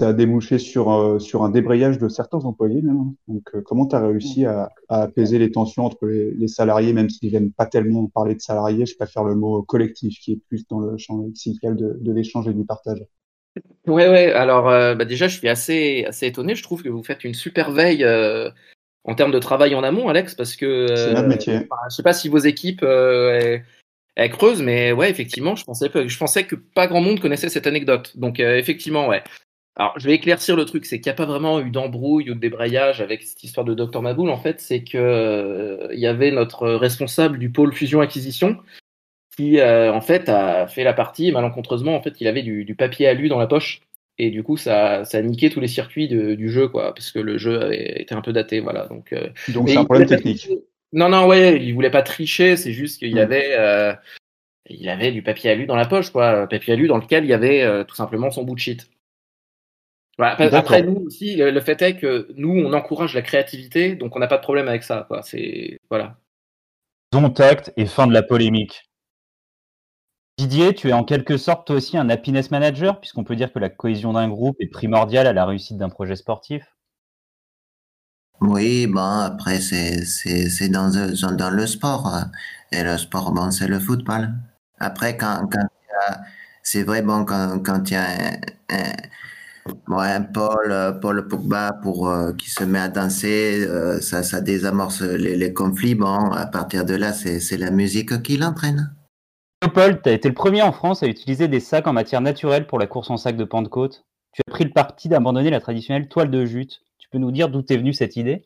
Ça 0.00 0.08
a 0.08 0.12
débouché 0.14 0.58
sur, 0.58 0.90
euh, 0.90 1.18
sur 1.18 1.44
un 1.44 1.50
débrayage 1.50 1.98
de 1.98 2.08
certains 2.08 2.38
employés 2.38 2.80
même. 2.80 3.12
Donc, 3.28 3.42
euh, 3.54 3.60
comment 3.60 3.86
tu 3.86 3.96
as 3.96 4.00
réussi 4.00 4.46
à, 4.46 4.70
à, 4.88 5.02
apaiser 5.02 5.38
les 5.38 5.50
tensions 5.50 5.84
entre 5.84 6.06
les, 6.06 6.30
les 6.30 6.48
salariés, 6.48 6.94
même 6.94 7.10
s'ils 7.10 7.32
n'aiment 7.32 7.52
pas 7.52 7.66
tellement 7.66 8.06
parler 8.06 8.34
de 8.34 8.40
salariés, 8.40 8.86
je 8.86 8.96
préfère 8.96 9.24
le 9.24 9.34
mot 9.34 9.62
collectif, 9.62 10.18
qui 10.18 10.32
est 10.32 10.40
plus 10.48 10.66
dans 10.68 10.80
le 10.80 10.96
champ 10.96 11.22
lexical 11.22 11.76
de, 11.76 11.98
de 12.00 12.12
l'échange 12.12 12.48
et 12.48 12.54
du 12.54 12.64
partage. 12.64 13.04
Ouais, 13.86 14.08
ouais. 14.08 14.32
Alors, 14.32 14.70
euh, 14.70 14.94
bah 14.94 15.04
déjà, 15.04 15.28
je 15.28 15.36
suis 15.36 15.48
assez, 15.50 16.06
assez 16.06 16.26
étonné. 16.26 16.54
Je 16.54 16.62
trouve 16.62 16.82
que 16.82 16.88
vous 16.88 17.02
faites 17.02 17.22
une 17.24 17.34
super 17.34 17.70
veille 17.70 18.06
en 19.04 19.14
termes 19.14 19.32
de 19.32 19.38
travail 19.38 19.74
en 19.74 19.82
amont, 19.82 20.08
Alex, 20.08 20.34
parce 20.34 20.56
que. 20.56 20.86
C'est 20.96 21.12
notre 21.12 21.28
métier. 21.28 21.68
je 21.90 21.94
sais 21.94 22.02
pas 22.02 22.14
si 22.14 22.30
vos 22.30 22.38
équipes 22.38 22.82
elle 24.16 24.30
creuse, 24.30 24.62
mais 24.62 24.92
ouais, 24.92 25.10
effectivement, 25.10 25.56
je 25.56 25.64
pensais, 25.64 25.88
je 25.94 26.18
pensais 26.18 26.44
que 26.44 26.56
pas 26.56 26.86
grand 26.86 27.00
monde 27.00 27.20
connaissait 27.20 27.48
cette 27.48 27.66
anecdote. 27.66 28.16
Donc, 28.16 28.40
euh, 28.40 28.56
effectivement, 28.56 29.08
ouais. 29.08 29.22
Alors, 29.76 29.98
je 29.98 30.06
vais 30.06 30.14
éclaircir 30.14 30.56
le 30.56 30.64
truc, 30.64 30.84
c'est 30.84 31.00
qu'il 31.00 31.10
n'y 31.10 31.14
a 31.14 31.16
pas 31.16 31.26
vraiment 31.26 31.60
eu 31.60 31.70
d'embrouille 31.70 32.30
ou 32.30 32.34
de 32.34 32.40
débrayage 32.40 33.00
avec 33.00 33.22
cette 33.22 33.42
histoire 33.42 33.64
de 33.64 33.72
Dr 33.72 34.02
Maboul. 34.02 34.28
En 34.28 34.36
fait, 34.36 34.60
c'est 34.60 34.82
que 34.82 34.98
euh, 34.98 35.88
il 35.92 36.00
y 36.00 36.06
avait 36.06 36.32
notre 36.32 36.68
responsable 36.68 37.38
du 37.38 37.50
pôle 37.50 37.72
fusion-acquisition 37.72 38.58
qui, 39.36 39.60
euh, 39.60 39.92
en 39.92 40.00
fait, 40.00 40.28
a 40.28 40.66
fait 40.66 40.84
la 40.84 40.92
partie 40.92 41.30
malencontreusement. 41.32 41.94
En 41.94 42.02
fait, 42.02 42.20
il 42.20 42.26
avait 42.26 42.42
du, 42.42 42.74
papier 42.74 43.06
alu 43.06 43.28
dans 43.28 43.38
la 43.38 43.46
poche 43.46 43.80
et 44.18 44.30
du 44.30 44.42
coup, 44.42 44.56
ça, 44.56 45.04
ça 45.04 45.18
a 45.18 45.22
niqué 45.22 45.48
tous 45.48 45.60
les 45.60 45.68
circuits 45.68 46.08
du 46.08 46.50
jeu, 46.50 46.68
quoi, 46.68 46.92
parce 46.92 47.10
que 47.10 47.20
le 47.20 47.38
jeu 47.38 47.62
avait 47.62 48.02
été 48.02 48.14
un 48.14 48.20
peu 48.20 48.34
daté, 48.34 48.60
voilà. 48.60 48.86
Donc, 48.86 49.14
donc 49.48 49.70
c'est 49.70 49.78
un 49.78 49.84
problème 49.84 50.08
technique. 50.08 50.50
Non, 50.92 51.08
non, 51.08 51.26
ouais, 51.26 51.62
il 51.62 51.72
voulait 51.72 51.90
pas 51.90 52.02
tricher, 52.02 52.56
c'est 52.56 52.72
juste 52.72 52.98
qu'il 52.98 53.10
y 53.10 53.14
mm. 53.14 53.18
avait, 53.18 53.56
euh, 53.56 53.94
il 54.68 54.88
avait 54.88 55.12
du 55.12 55.22
papier 55.22 55.50
alu 55.50 55.66
dans 55.66 55.76
la 55.76 55.86
poche, 55.86 56.10
quoi, 56.10 56.46
papier 56.46 56.72
alu 56.72 56.88
dans 56.88 56.98
lequel 56.98 57.24
il 57.24 57.30
y 57.30 57.34
avait 57.34 57.62
euh, 57.62 57.84
tout 57.84 57.94
simplement 57.94 58.30
son 58.30 58.44
bout 58.44 58.54
de 58.54 58.60
shit. 58.60 58.90
Voilà. 60.18 60.36
Après, 60.54 60.82
nous 60.82 61.06
aussi, 61.06 61.36
le 61.36 61.60
fait 61.60 61.80
est 61.80 61.96
que 61.96 62.28
nous, 62.36 62.50
on 62.50 62.72
encourage 62.74 63.14
la 63.14 63.22
créativité, 63.22 63.94
donc 63.94 64.16
on 64.16 64.18
n'a 64.18 64.26
pas 64.26 64.36
de 64.36 64.42
problème 64.42 64.68
avec 64.68 64.82
ça, 64.82 65.06
quoi. 65.08 65.22
C'est 65.22 65.78
voilà. 65.88 66.18
Contact 67.10 67.72
et 67.76 67.86
fin 67.86 68.06
de 68.06 68.12
la 68.12 68.22
polémique. 68.22 68.90
Didier, 70.36 70.74
tu 70.74 70.88
es 70.88 70.92
en 70.92 71.04
quelque 71.04 71.36
sorte 71.36 71.66
toi 71.66 71.76
aussi 71.76 71.96
un 71.96 72.08
happiness 72.10 72.50
manager, 72.50 73.00
puisqu'on 73.00 73.24
peut 73.24 73.36
dire 73.36 73.52
que 73.52 73.58
la 73.58 73.70
cohésion 73.70 74.12
d'un 74.12 74.28
groupe 74.28 74.56
est 74.60 74.68
primordiale 74.68 75.26
à 75.26 75.32
la 75.32 75.44
réussite 75.46 75.78
d'un 75.78 75.88
projet 75.88 76.16
sportif? 76.16 76.76
Oui, 78.40 78.86
bon, 78.86 79.00
après, 79.00 79.60
c'est, 79.60 80.04
c'est 80.04 80.68
dans, 80.68 80.90
dans 80.90 81.50
le 81.50 81.66
sport. 81.66 82.06
Hein. 82.06 82.30
Et 82.72 82.82
le 82.82 82.96
sport, 82.96 83.32
bon, 83.32 83.50
c'est 83.50 83.68
le 83.68 83.78
football. 83.78 84.32
Après, 84.78 85.16
quand, 85.16 85.48
quand 85.52 85.66
c'est 86.62 86.82
vrai, 86.82 87.02
bon, 87.02 87.24
quand, 87.24 87.58
quand 87.64 87.90
il 87.90 87.94
y 87.94 87.96
a 87.96 88.06
un, 88.70 88.82
un, 89.88 90.22
Paul, 90.22 90.98
Paul 91.00 91.28
Pogba 91.28 91.72
pour, 91.82 92.08
euh, 92.08 92.32
qui 92.32 92.50
se 92.50 92.64
met 92.64 92.78
à 92.78 92.88
danser, 92.88 93.64
euh, 93.66 94.00
ça, 94.00 94.22
ça 94.22 94.40
désamorce 94.40 95.02
les, 95.02 95.36
les, 95.36 95.52
conflits. 95.52 95.94
Bon, 95.94 96.30
à 96.30 96.46
partir 96.46 96.84
de 96.84 96.94
là, 96.94 97.12
c'est, 97.12 97.40
c'est 97.40 97.56
la 97.56 97.70
musique 97.70 98.22
qui 98.22 98.36
l'entraîne. 98.36 98.94
Paul, 99.74 100.00
tu 100.00 100.10
été 100.10 100.28
le 100.28 100.34
premier 100.34 100.62
en 100.62 100.72
France 100.72 101.02
à 101.02 101.06
utiliser 101.06 101.46
des 101.46 101.60
sacs 101.60 101.86
en 101.86 101.92
matière 101.92 102.22
naturelle 102.22 102.66
pour 102.66 102.78
la 102.78 102.86
course 102.86 103.10
en 103.10 103.16
sac 103.16 103.36
de 103.36 103.44
Pentecôte. 103.44 104.04
Tu 104.32 104.42
as 104.46 104.50
pris 104.50 104.64
le 104.64 104.70
parti 104.70 105.08
d'abandonner 105.08 105.50
la 105.50 105.60
traditionnelle 105.60 106.08
toile 106.08 106.30
de 106.30 106.46
jute. 106.46 106.80
Peux 107.10 107.18
nous 107.18 107.32
dire 107.32 107.48
d'où 107.48 107.62
t'es 107.62 107.76
venue 107.76 107.92
cette 107.92 108.16
idée? 108.16 108.42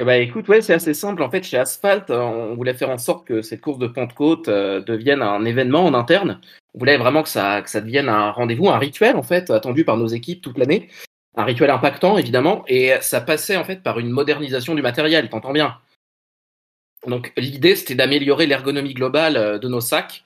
Eh 0.00 0.04
ben, 0.04 0.22
écoute, 0.22 0.48
ouais, 0.48 0.60
c'est 0.60 0.74
assez 0.74 0.94
simple. 0.94 1.22
En 1.22 1.30
fait, 1.30 1.42
chez 1.42 1.58
Asphalt, 1.58 2.08
on 2.10 2.54
voulait 2.54 2.74
faire 2.74 2.88
en 2.90 2.98
sorte 2.98 3.26
que 3.26 3.42
cette 3.42 3.60
course 3.60 3.78
de 3.78 3.88
Pentecôte 3.88 4.46
euh, 4.46 4.80
devienne 4.80 5.22
un 5.22 5.44
événement 5.44 5.84
en 5.84 5.92
interne. 5.92 6.40
On 6.74 6.78
voulait 6.78 6.96
vraiment 6.96 7.24
que 7.24 7.28
ça, 7.28 7.62
que 7.62 7.68
ça 7.68 7.80
devienne 7.80 8.08
un 8.08 8.30
rendez-vous, 8.30 8.68
un 8.68 8.78
rituel, 8.78 9.16
en 9.16 9.24
fait, 9.24 9.50
attendu 9.50 9.84
par 9.84 9.96
nos 9.96 10.06
équipes 10.06 10.40
toute 10.40 10.56
l'année. 10.56 10.88
Un 11.36 11.42
rituel 11.42 11.70
impactant, 11.70 12.16
évidemment. 12.16 12.64
Et 12.68 12.92
ça 13.00 13.20
passait, 13.20 13.56
en 13.56 13.64
fait, 13.64 13.82
par 13.82 13.98
une 13.98 14.10
modernisation 14.10 14.76
du 14.76 14.82
matériel, 14.82 15.28
t'entends 15.28 15.52
bien. 15.52 15.78
Donc, 17.06 17.32
l'idée, 17.36 17.74
c'était 17.74 17.96
d'améliorer 17.96 18.46
l'ergonomie 18.46 18.94
globale 18.94 19.36
euh, 19.36 19.58
de 19.58 19.68
nos 19.68 19.80
sacs, 19.80 20.24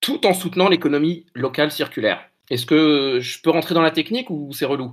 tout 0.00 0.26
en 0.26 0.34
soutenant 0.34 0.68
l'économie 0.68 1.26
locale 1.34 1.70
circulaire. 1.70 2.28
Est-ce 2.50 2.66
que 2.66 3.20
je 3.20 3.40
peux 3.40 3.50
rentrer 3.50 3.74
dans 3.74 3.80
la 3.82 3.92
technique 3.92 4.28
ou 4.28 4.52
c'est 4.52 4.64
relou? 4.64 4.92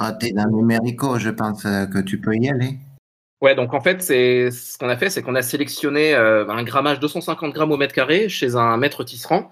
Ah, 0.00 0.12
T'es 0.12 0.32
dans 0.32 0.48
numérico, 0.48 1.18
je 1.18 1.28
pense 1.28 1.66
euh, 1.66 1.84
que 1.84 1.98
tu 1.98 2.18
peux 2.18 2.34
y 2.34 2.48
aller. 2.48 2.78
Ouais, 3.42 3.54
donc 3.54 3.74
en 3.74 3.80
fait, 3.80 4.02
c'est 4.02 4.50
ce 4.50 4.78
qu'on 4.78 4.88
a 4.88 4.96
fait, 4.96 5.10
c'est 5.10 5.22
qu'on 5.22 5.34
a 5.34 5.42
sélectionné 5.42 6.14
euh, 6.14 6.48
un 6.48 6.62
grammage 6.62 7.00
250 7.00 7.52
grammes 7.52 7.72
au 7.72 7.76
mètre 7.76 7.94
carré 7.94 8.28
chez 8.30 8.56
un 8.56 8.76
maître 8.78 9.04
tisserand 9.04 9.50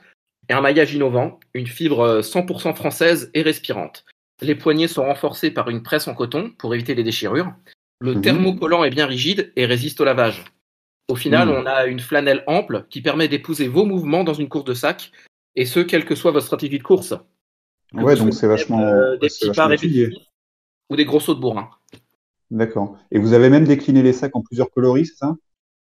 et 0.49 0.55
un 0.55 0.63
maillage 0.63 0.95
innovant, 0.95 1.39
une 1.53 1.67
fibre 1.67 2.21
100% 2.21 2.75
française 2.75 3.31
et 3.35 3.43
respirante. 3.43 4.07
Les 4.41 4.55
poignées 4.55 4.89
sont 4.89 5.05
renforcées 5.05 5.51
par 5.51 5.69
une 5.69 5.83
presse 5.83 6.09
en 6.09 6.15
coton 6.15 6.51
pour 6.59 6.75
éviter 6.75 6.95
les 6.95 7.05
déchirures. 7.05 7.53
Le 8.01 8.15
mmh. 8.15 8.21
thermocollant 8.23 8.85
est 8.85 8.91
bien 8.91 9.07
rigide 9.07 9.53
et 9.57 9.67
résiste 9.67 10.01
au 10.01 10.05
lavage. 10.05 10.45
Au 11.09 11.17
final, 11.17 11.49
mmh. 11.49 11.53
on 11.53 11.67
a 11.67 11.87
une 11.87 12.01
flanelle 12.01 12.45
ample 12.47 12.87
qui 12.89 13.03
permet 13.03 13.29
d'épouser 13.29 13.69
vos 13.69 13.85
mouvements 13.85 14.25
dans 14.25 14.35
une 14.35 14.49
course 14.49 14.65
de 14.65 14.75
sac, 14.75 15.13
et 15.57 15.67
ce, 15.67 15.81
quelle 15.81 16.05
que 16.05 16.15
soit 16.15 16.31
votre 16.31 16.47
stratégie 16.47 16.79
de 16.79 16.85
course. 16.85 17.15
Ouais, 17.93 18.17
donc 18.17 18.35
c'est 18.35 18.47
vachement. 18.47 18.83
Euh, 18.83 19.17
des 19.17 19.29
petits 19.29 19.51
pas 19.51 19.69
ou 20.91 20.97
des 20.97 21.05
gros 21.05 21.21
sauts 21.21 21.35
de 21.35 21.41
bourrin. 21.41 21.71
D'accord. 22.51 22.97
Et 23.11 23.19
vous 23.19 23.35
avez 23.35 23.51
même 23.51 23.65
décliné 23.65 24.03
les 24.03 24.13
sacs 24.13 24.35
en 24.35 24.43
plusieurs 24.43 24.71
coloris, 24.71 25.07
c'est 25.07 25.17
ça? 25.17 25.37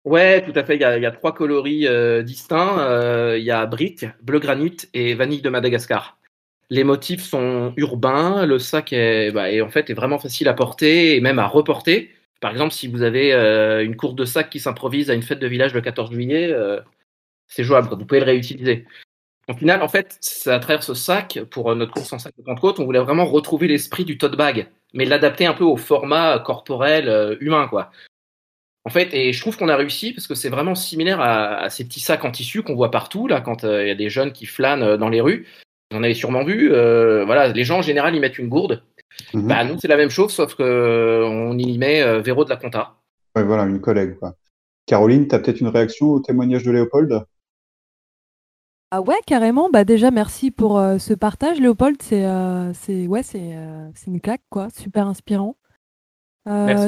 Ouais, 0.04 0.42
tout 0.44 0.52
à 0.58 0.64
fait. 0.64 0.76
Il 0.76 0.80
y 0.80 0.84
a, 0.84 1.10
trois 1.10 1.34
coloris 1.34 1.86
euh, 1.86 2.22
distincts. 2.22 2.78
Euh, 2.78 3.38
il 3.38 3.44
y 3.44 3.50
a 3.50 3.64
brique, 3.66 4.06
bleu 4.22 4.38
granit 4.38 4.76
et 4.92 5.14
vanille 5.14 5.40
de 5.40 5.48
Madagascar. 5.48 6.18
Les 6.70 6.84
motifs 6.84 7.22
sont 7.22 7.72
urbains. 7.76 8.44
Le 8.46 8.58
sac 8.58 8.92
est, 8.92 9.30
bah, 9.30 9.46
en 9.62 9.68
fait 9.70 9.90
est 9.90 9.94
vraiment 9.94 10.18
facile 10.18 10.48
à 10.48 10.54
porter 10.54 11.16
et 11.16 11.20
même 11.20 11.38
à 11.38 11.46
reporter. 11.46 12.10
Par 12.40 12.52
exemple, 12.52 12.72
si 12.74 12.88
vous 12.88 13.02
avez 13.02 13.32
euh, 13.32 13.82
une 13.82 13.96
course 13.96 14.14
de 14.14 14.26
sac 14.26 14.50
qui 14.50 14.60
s'improvise 14.60 15.10
à 15.10 15.14
une 15.14 15.22
fête 15.22 15.38
de 15.38 15.46
village 15.46 15.72
le 15.72 15.80
14 15.80 16.12
juillet, 16.12 16.54
c'est 17.48 17.64
jouable. 17.64 17.88
Vous 17.90 18.04
pouvez 18.04 18.20
le 18.20 18.26
réutiliser. 18.26 18.86
Au 19.48 19.54
final, 19.54 19.82
en 19.82 19.88
fait, 19.88 20.18
à 20.46 20.58
travers 20.58 20.82
ce 20.82 20.94
sac, 20.94 21.38
pour 21.50 21.74
notre 21.76 21.92
course 21.92 22.12
en 22.12 22.18
sac 22.18 22.34
de 22.36 22.42
Pentecôte, 22.42 22.80
on 22.80 22.84
voulait 22.84 22.98
vraiment 22.98 23.26
retrouver 23.26 23.68
l'esprit 23.68 24.04
du 24.04 24.18
tote 24.18 24.36
bag 24.36 24.68
mais 24.94 25.04
l'adapter 25.04 25.44
un 25.44 25.52
peu 25.52 25.64
au 25.64 25.76
format 25.76 26.38
corporel 26.38 27.08
euh, 27.08 27.36
humain, 27.40 27.66
quoi. 27.68 27.90
En 28.86 28.90
fait, 28.90 29.12
et 29.12 29.32
je 29.32 29.40
trouve 29.40 29.56
qu'on 29.56 29.68
a 29.68 29.76
réussi 29.76 30.12
parce 30.12 30.26
que 30.26 30.34
c'est 30.34 30.50
vraiment 30.50 30.74
similaire 30.74 31.20
à, 31.20 31.70
ces 31.70 31.84
petits 31.84 32.00
sacs 32.00 32.24
en 32.24 32.30
tissu 32.30 32.62
qu'on 32.62 32.74
voit 32.74 32.90
partout 32.90 33.26
là 33.26 33.40
quand 33.40 33.64
euh, 33.64 33.82
il 33.82 33.88
y 33.88 33.90
a 33.90 33.94
des 33.94 34.10
jeunes 34.10 34.32
qui 34.32 34.44
flânent 34.46 34.82
euh, 34.82 34.96
dans 34.96 35.08
les 35.08 35.22
rues. 35.22 35.46
Vous 35.90 35.98
en 35.98 36.02
avez 36.02 36.14
sûrement 36.14 36.44
vu. 36.44 36.68
voilà, 36.68 37.48
les 37.48 37.64
gens 37.64 37.78
en 37.78 37.82
général 37.82 38.14
ils 38.14 38.20
mettent 38.20 38.38
une 38.38 38.48
gourde. 38.48 38.82
Mhm. 39.32 39.46
Bah, 39.46 39.64
nous 39.64 39.78
c'est 39.78 39.88
la 39.88 39.96
même 39.96 40.10
chose 40.10 40.32
sauf 40.32 40.54
que 40.54 41.22
on 41.24 41.56
y 41.56 41.78
met 41.78 42.20
Véro 42.20 42.44
de 42.44 42.50
la 42.50 42.56
Conta. 42.56 42.96
Ouais, 43.36 43.44
voilà, 43.44 43.64
une 43.64 43.80
collègue. 43.80 44.18
Quoi. 44.18 44.34
Caroline, 44.86 45.28
tu 45.28 45.34
as 45.34 45.38
peut-être 45.38 45.60
une 45.60 45.68
réaction 45.68 46.06
au 46.08 46.20
témoignage 46.20 46.64
de 46.64 46.72
Léopold? 46.72 47.24
Ah 48.96 49.00
ouais, 49.00 49.18
carrément. 49.26 49.70
Bah 49.70 49.82
déjà, 49.82 50.12
merci 50.12 50.52
pour 50.52 50.78
euh, 50.78 50.98
ce 50.98 51.14
partage, 51.14 51.58
Léopold. 51.58 51.96
C'est 52.00 52.24
euh, 52.26 52.72
c'est 52.74 53.08
ouais, 53.08 53.24
c'est 53.24 53.56
euh, 53.56 53.88
c'est 53.96 54.06
une 54.06 54.20
claque, 54.20 54.44
quoi. 54.50 54.68
Super 54.70 55.08
inspirant. 55.08 55.56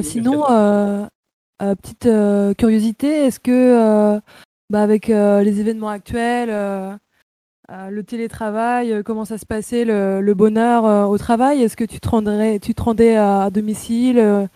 sinon, 0.02 0.44
petite 1.58 2.08
curiosité, 2.58 3.08
est-ce 3.08 3.40
que 3.40 4.20
bah, 4.70 4.82
avec 4.82 5.08
les 5.08 5.60
événements 5.60 5.88
actuels, 5.88 6.50
le 7.68 8.02
télétravail, 8.02 9.02
comment 9.04 9.25
ça 9.25 9.36
se 9.36 9.46
passait, 9.46 9.84
le, 9.84 10.34
bonheur 10.34 11.10
au 11.10 11.18
travail, 11.18 11.60
est-ce 11.64 11.76
que 11.76 11.82
tu 11.82 11.98
te 11.98 12.08
rendrais, 12.08 12.60
tu 12.60 12.72
te 12.72 12.82
rendais 12.82 13.16
à, 13.16 13.50
domicile 13.50 14.48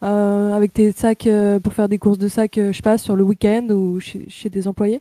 avec 0.00 0.72
tes 0.72 0.90
sacs 0.90 1.28
pour 1.62 1.74
faire 1.74 1.88
des 1.88 1.98
courses 1.98 2.18
de 2.18 2.26
sacs, 2.26 2.56
je 2.56 2.72
sais 2.72 2.82
pas, 2.82 2.98
sur 2.98 3.14
le 3.14 3.22
week-end 3.22 3.68
ou 3.70 4.00
chez 4.00 4.50
des 4.50 4.66
employés? 4.66 5.00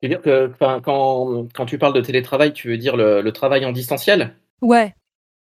Tu 0.00 0.08
veux 0.08 0.14
dire 0.14 0.22
que 0.22 0.52
quand, 0.58 1.48
quand 1.52 1.66
tu 1.66 1.78
parles 1.78 1.92
de 1.92 2.00
télétravail, 2.00 2.52
tu 2.52 2.68
veux 2.68 2.78
dire 2.78 2.96
le, 2.96 3.28
travail 3.30 3.64
en 3.64 3.72
distanciel? 3.72 4.34
Ouais. 4.62 4.94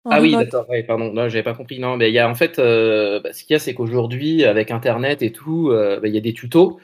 ah 0.09 0.21
oui, 0.21 0.33
d'accord, 0.33 0.69
ouais, 0.71 0.83
pardon, 0.83 1.13
non, 1.13 1.29
j'avais 1.29 1.43
pas 1.43 1.55
compris. 1.55 1.79
Non, 1.79 1.97
mais 1.97 2.11
il 2.11 2.15
y 2.15 2.19
a 2.19 2.29
en 2.29 2.35
fait, 2.35 2.59
euh, 2.59 3.21
bah, 3.21 3.33
ce 3.33 3.45
qu'il 3.45 3.53
y 3.53 3.57
a, 3.57 3.59
c'est 3.59 3.75
qu'aujourd'hui, 3.75 4.45
avec 4.45 4.71
Internet 4.71 5.21
et 5.23 5.31
tout, 5.31 5.71
euh, 5.71 6.01
bah, 6.01 6.09
il 6.09 6.15
y 6.15 6.19
a 6.19 6.23
des 6.23 6.33
tutos. 6.33 6.81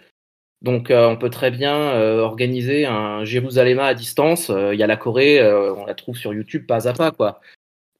Donc, 0.60 0.90
euh, 0.90 1.08
on 1.08 1.16
peut 1.16 1.30
très 1.30 1.50
bien 1.50 1.74
organiser 2.20 2.84
un 2.86 3.24
Jérusalem 3.24 3.78
à 3.78 3.94
distance. 3.94 4.50
Il 4.50 4.78
y 4.78 4.82
a 4.82 4.86
la 4.86 4.96
Corée, 4.96 5.42
on 5.42 5.86
la 5.86 5.94
trouve 5.94 6.16
sur 6.16 6.34
YouTube 6.34 6.66
pas 6.66 6.88
à 6.88 6.92
pas, 6.92 7.10
quoi. 7.10 7.40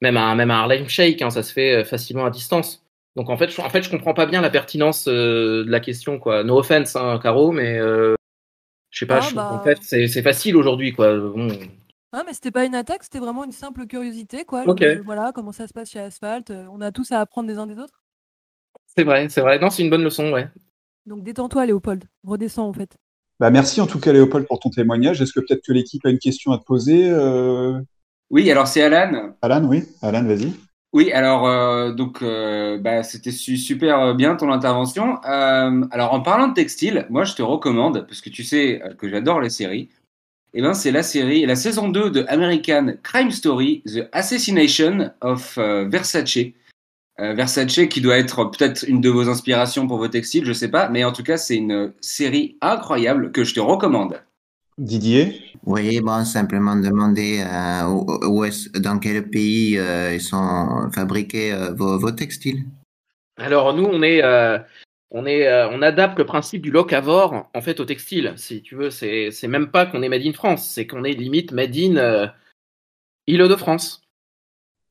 Même 0.01 0.17
un, 0.17 0.35
même 0.35 0.51
un 0.51 0.59
Harlem 0.59 0.87
Shake, 0.87 1.21
hein, 1.21 1.29
ça 1.29 1.43
se 1.43 1.51
fait 1.51 1.83
facilement 1.83 2.25
à 2.25 2.29
distance. 2.29 2.85
Donc, 3.15 3.29
en 3.29 3.37
fait, 3.37 3.49
je, 3.49 3.59
en 3.59 3.69
fait, 3.69 3.83
je 3.83 3.89
comprends 3.89 4.13
pas 4.13 4.25
bien 4.25 4.41
la 4.41 4.49
pertinence 4.49 5.05
de 5.05 5.65
la 5.67 5.79
question, 5.79 6.19
quoi. 6.19 6.43
No 6.43 6.59
offense, 6.59 6.95
hein, 6.95 7.19
Caro, 7.21 7.51
mais 7.51 7.79
je 8.93 8.99
sais 8.99 9.05
pas, 9.07 9.21
ah, 9.23 9.53
en 9.53 9.55
bah. 9.55 9.63
fait, 9.63 10.07
c'est 10.07 10.21
facile 10.21 10.55
aujourd'hui, 10.55 10.93
quoi. 10.93 11.15
Ah, 12.11 12.21
mais 12.27 12.33
c'était 12.33 12.51
pas 12.51 12.63
une 12.63 12.75
attaque, 12.75 13.03
c'était 13.03 13.17
vraiment 13.17 13.43
une 13.43 13.51
simple 13.51 13.87
curiosité, 13.87 14.45
quoi. 14.45 14.63
voilà, 15.03 15.31
comment 15.33 15.51
ça 15.51 15.67
se 15.67 15.73
passe 15.73 15.89
chez 15.89 15.99
Asphalt. 15.99 16.51
Euh, 16.51 16.67
on 16.71 16.79
a 16.79 16.91
tous 16.91 17.11
à 17.11 17.19
apprendre 17.19 17.47
des 17.47 17.57
uns 17.57 17.65
des 17.65 17.79
autres? 17.79 18.03
C'est 18.85 19.03
vrai, 19.03 19.29
c'est 19.29 19.41
vrai. 19.41 19.57
Non, 19.57 19.71
c'est 19.71 19.81
une 19.81 19.89
bonne 19.89 20.03
leçon, 20.03 20.31
ouais. 20.31 20.47
Donc 21.07 21.23
détends-toi, 21.23 21.65
Léopold. 21.65 22.03
Redescends, 22.23 22.67
en 22.67 22.73
fait. 22.73 22.95
Bah, 23.39 23.49
merci 23.49 23.81
en 23.81 23.87
tout 23.87 23.99
cas, 23.99 24.13
Léopold, 24.13 24.45
pour 24.45 24.59
ton 24.59 24.69
témoignage. 24.69 25.23
Est-ce 25.23 25.33
que 25.33 25.39
peut-être 25.39 25.65
que 25.65 25.73
l'équipe 25.73 26.05
a 26.05 26.11
une 26.11 26.19
question 26.19 26.51
à 26.51 26.59
te 26.59 26.63
poser 26.63 27.09
euh? 27.09 27.81
Oui, 28.29 28.49
alors 28.51 28.67
c'est 28.67 28.83
Alan. 28.83 29.35
Alan, 29.41 29.65
oui. 29.65 29.83
Alan, 30.03 30.23
vas-y. 30.23 30.53
Oui, 30.93 31.11
alors 31.11 31.47
euh, 31.47 31.91
donc 31.91 32.21
euh, 32.21 32.77
bah, 32.77 33.01
c'était 33.01 33.31
super 33.31 33.99
euh, 33.99 34.13
bien 34.13 34.35
ton 34.35 34.51
intervention. 34.51 35.17
alors 35.23 36.13
en 36.13 36.21
parlant 36.21 36.47
de 36.49 36.53
textile, 36.53 37.07
moi 37.09 37.23
je 37.23 37.33
te 37.33 37.41
recommande 37.41 38.05
parce 38.07 38.21
que 38.21 38.29
tu 38.29 38.43
sais 38.43 38.79
que 38.99 39.09
j'adore 39.09 39.41
les 39.41 39.49
séries. 39.49 39.89
Et 40.55 40.59
eh 40.59 40.61
ben 40.61 40.75
c'est 40.75 40.91
la 40.91 41.01
série, 41.01 41.47
la 41.47 41.55
saison 41.55 41.89
2 41.89 42.11
de 42.11 42.25
American 42.29 42.93
Crime 43.01 43.31
Story, 43.31 43.81
The 43.87 44.07
Assassination 44.11 45.11
of 45.21 45.57
Versace. 45.57 46.53
Versace 47.17 47.87
qui 47.89 48.01
doit 48.01 48.17
être 48.17 48.45
peut-être 48.45 48.85
une 48.87 49.01
de 49.01 49.09
vos 49.09 49.29
inspirations 49.29 49.87
pour 49.87 49.97
vos 49.97 50.07
textiles, 50.07 50.45
je 50.45 50.53
sais 50.53 50.69
pas, 50.69 50.89
mais 50.89 51.03
en 51.03 51.11
tout 51.11 51.23
cas 51.23 51.37
c'est 51.37 51.55
une 51.55 51.91
série 52.01 52.57
incroyable 52.61 53.31
que 53.31 53.43
je 53.43 53.55
te 53.55 53.59
recommande. 53.59 54.21
Didier? 54.77 55.41
Oui, 55.65 56.01
bon, 56.01 56.25
simplement 56.25 56.75
demander 56.75 57.43
euh, 57.45 57.85
où, 57.87 58.45
dans 58.79 58.99
quel 58.99 59.29
pays 59.29 59.77
euh, 59.77 60.13
ils 60.13 60.21
sont 60.21 60.89
fabriqués 60.93 61.53
euh, 61.53 61.73
vos, 61.73 62.11
textiles? 62.11 62.65
Alors 63.37 63.73
nous, 63.73 63.85
on 63.85 64.01
est, 64.03 64.23
on 65.11 65.25
est, 65.25 65.65
on 65.71 65.81
adapte 65.81 66.19
le 66.19 66.25
principe 66.25 66.61
du 66.61 66.71
locavore 66.71 67.49
en 67.53 67.61
fait 67.61 67.79
au 67.79 67.85
textile. 67.85 68.33
Si 68.35 68.61
tu 68.61 68.75
veux, 68.75 68.89
c'est, 68.89 69.31
c'est 69.31 69.47
même 69.47 69.71
pas 69.71 69.85
qu'on 69.85 70.01
est 70.03 70.09
made 70.09 70.25
in 70.25 70.33
France, 70.33 70.69
c'est 70.69 70.85
qu'on 70.85 71.03
est 71.03 71.13
limite 71.13 71.51
made 71.51 71.75
in 71.75 72.31
Île-de-France. 73.25 74.01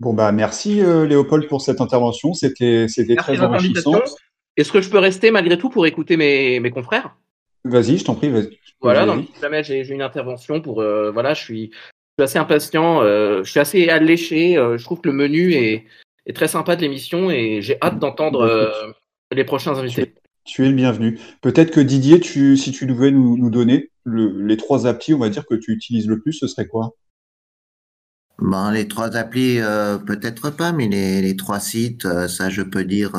Bon 0.00 0.14
bah 0.14 0.32
merci 0.32 0.80
Léopold 0.80 1.46
pour 1.48 1.60
cette 1.60 1.80
intervention, 1.80 2.34
c'était, 2.34 2.88
c'était 2.88 3.14
très 3.14 3.40
enrichissant. 3.40 4.00
Est-ce 4.56 4.72
que 4.72 4.80
je 4.80 4.90
peux 4.90 4.98
rester 4.98 5.30
malgré 5.30 5.56
tout 5.56 5.70
pour 5.70 5.86
écouter 5.86 6.16
mes, 6.16 6.58
mes 6.58 6.70
confrères? 6.70 7.14
Vas-y, 7.64 7.98
je 7.98 8.04
t'en 8.04 8.14
prie. 8.14 8.30
Vas 8.30 8.42
voilà, 8.80 9.06
donc 9.06 9.26
si 9.32 9.40
jamais 9.40 9.62
j'ai 9.62 9.88
une 9.88 10.02
intervention 10.02 10.60
pour, 10.60 10.80
euh, 10.80 11.12
voilà, 11.12 11.34
je 11.34 11.42
suis, 11.42 11.70
assez 12.18 12.38
impatient, 12.38 13.02
euh, 13.02 13.42
je 13.44 13.50
suis 13.50 13.60
assez 13.60 13.88
alléché. 13.88 14.56
Euh, 14.58 14.76
je 14.76 14.84
trouve 14.84 15.00
que 15.00 15.08
le 15.08 15.14
menu 15.14 15.52
est, 15.54 15.86
est 16.26 16.32
très 16.34 16.48
sympa 16.48 16.76
de 16.76 16.82
l'émission 16.82 17.30
et 17.30 17.62
j'ai 17.62 17.78
hâte 17.80 17.98
d'entendre 17.98 18.72
les 19.30 19.44
prochains 19.44 19.74
invités. 19.74 20.14
Tu 20.44 20.64
es 20.64 20.68
le 20.68 20.74
bienvenu. 20.74 21.20
Peut-être 21.40 21.70
que 21.70 21.80
Didier, 21.80 22.18
tu, 22.18 22.56
si 22.56 22.72
tu 22.72 22.86
devais 22.86 23.12
nous, 23.12 23.38
nous 23.38 23.50
donner 23.50 23.90
les 24.04 24.56
trois 24.56 24.88
applis, 24.88 25.14
on 25.14 25.18
va 25.18 25.28
dire 25.28 25.46
que 25.46 25.54
tu 25.54 25.72
utilises 25.72 26.08
le 26.08 26.20
plus, 26.20 26.32
ce 26.32 26.48
serait 26.48 26.66
quoi? 26.66 26.96
Bon, 28.38 28.70
les 28.70 28.88
trois 28.88 29.16
applis, 29.16 29.60
peut-être 30.04 30.50
pas, 30.50 30.72
mais 30.72 30.88
les, 30.88 31.22
les 31.22 31.36
trois 31.36 31.60
sites, 31.60 32.08
ça 32.26 32.50
je 32.50 32.62
peux 32.62 32.84
dire 32.84 33.12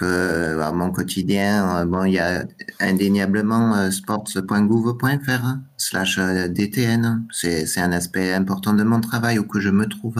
que 0.00 0.60
à 0.60 0.72
mon 0.72 0.90
quotidien, 0.90 1.82
euh, 1.82 1.84
bon, 1.84 2.04
il 2.04 2.14
y 2.14 2.18
a 2.18 2.44
indéniablement 2.80 3.76
euh, 3.76 3.90
sports.gouv.fr 3.90 5.56
slash 5.76 6.18
euh, 6.18 6.48
DTN. 6.48 7.26
C'est, 7.30 7.78
un 7.78 7.92
aspect 7.92 8.32
important 8.32 8.72
de 8.72 8.82
mon 8.82 9.00
travail 9.00 9.38
où 9.38 9.44
que 9.44 9.60
je 9.60 9.70
me 9.70 9.86
trouve. 9.86 10.16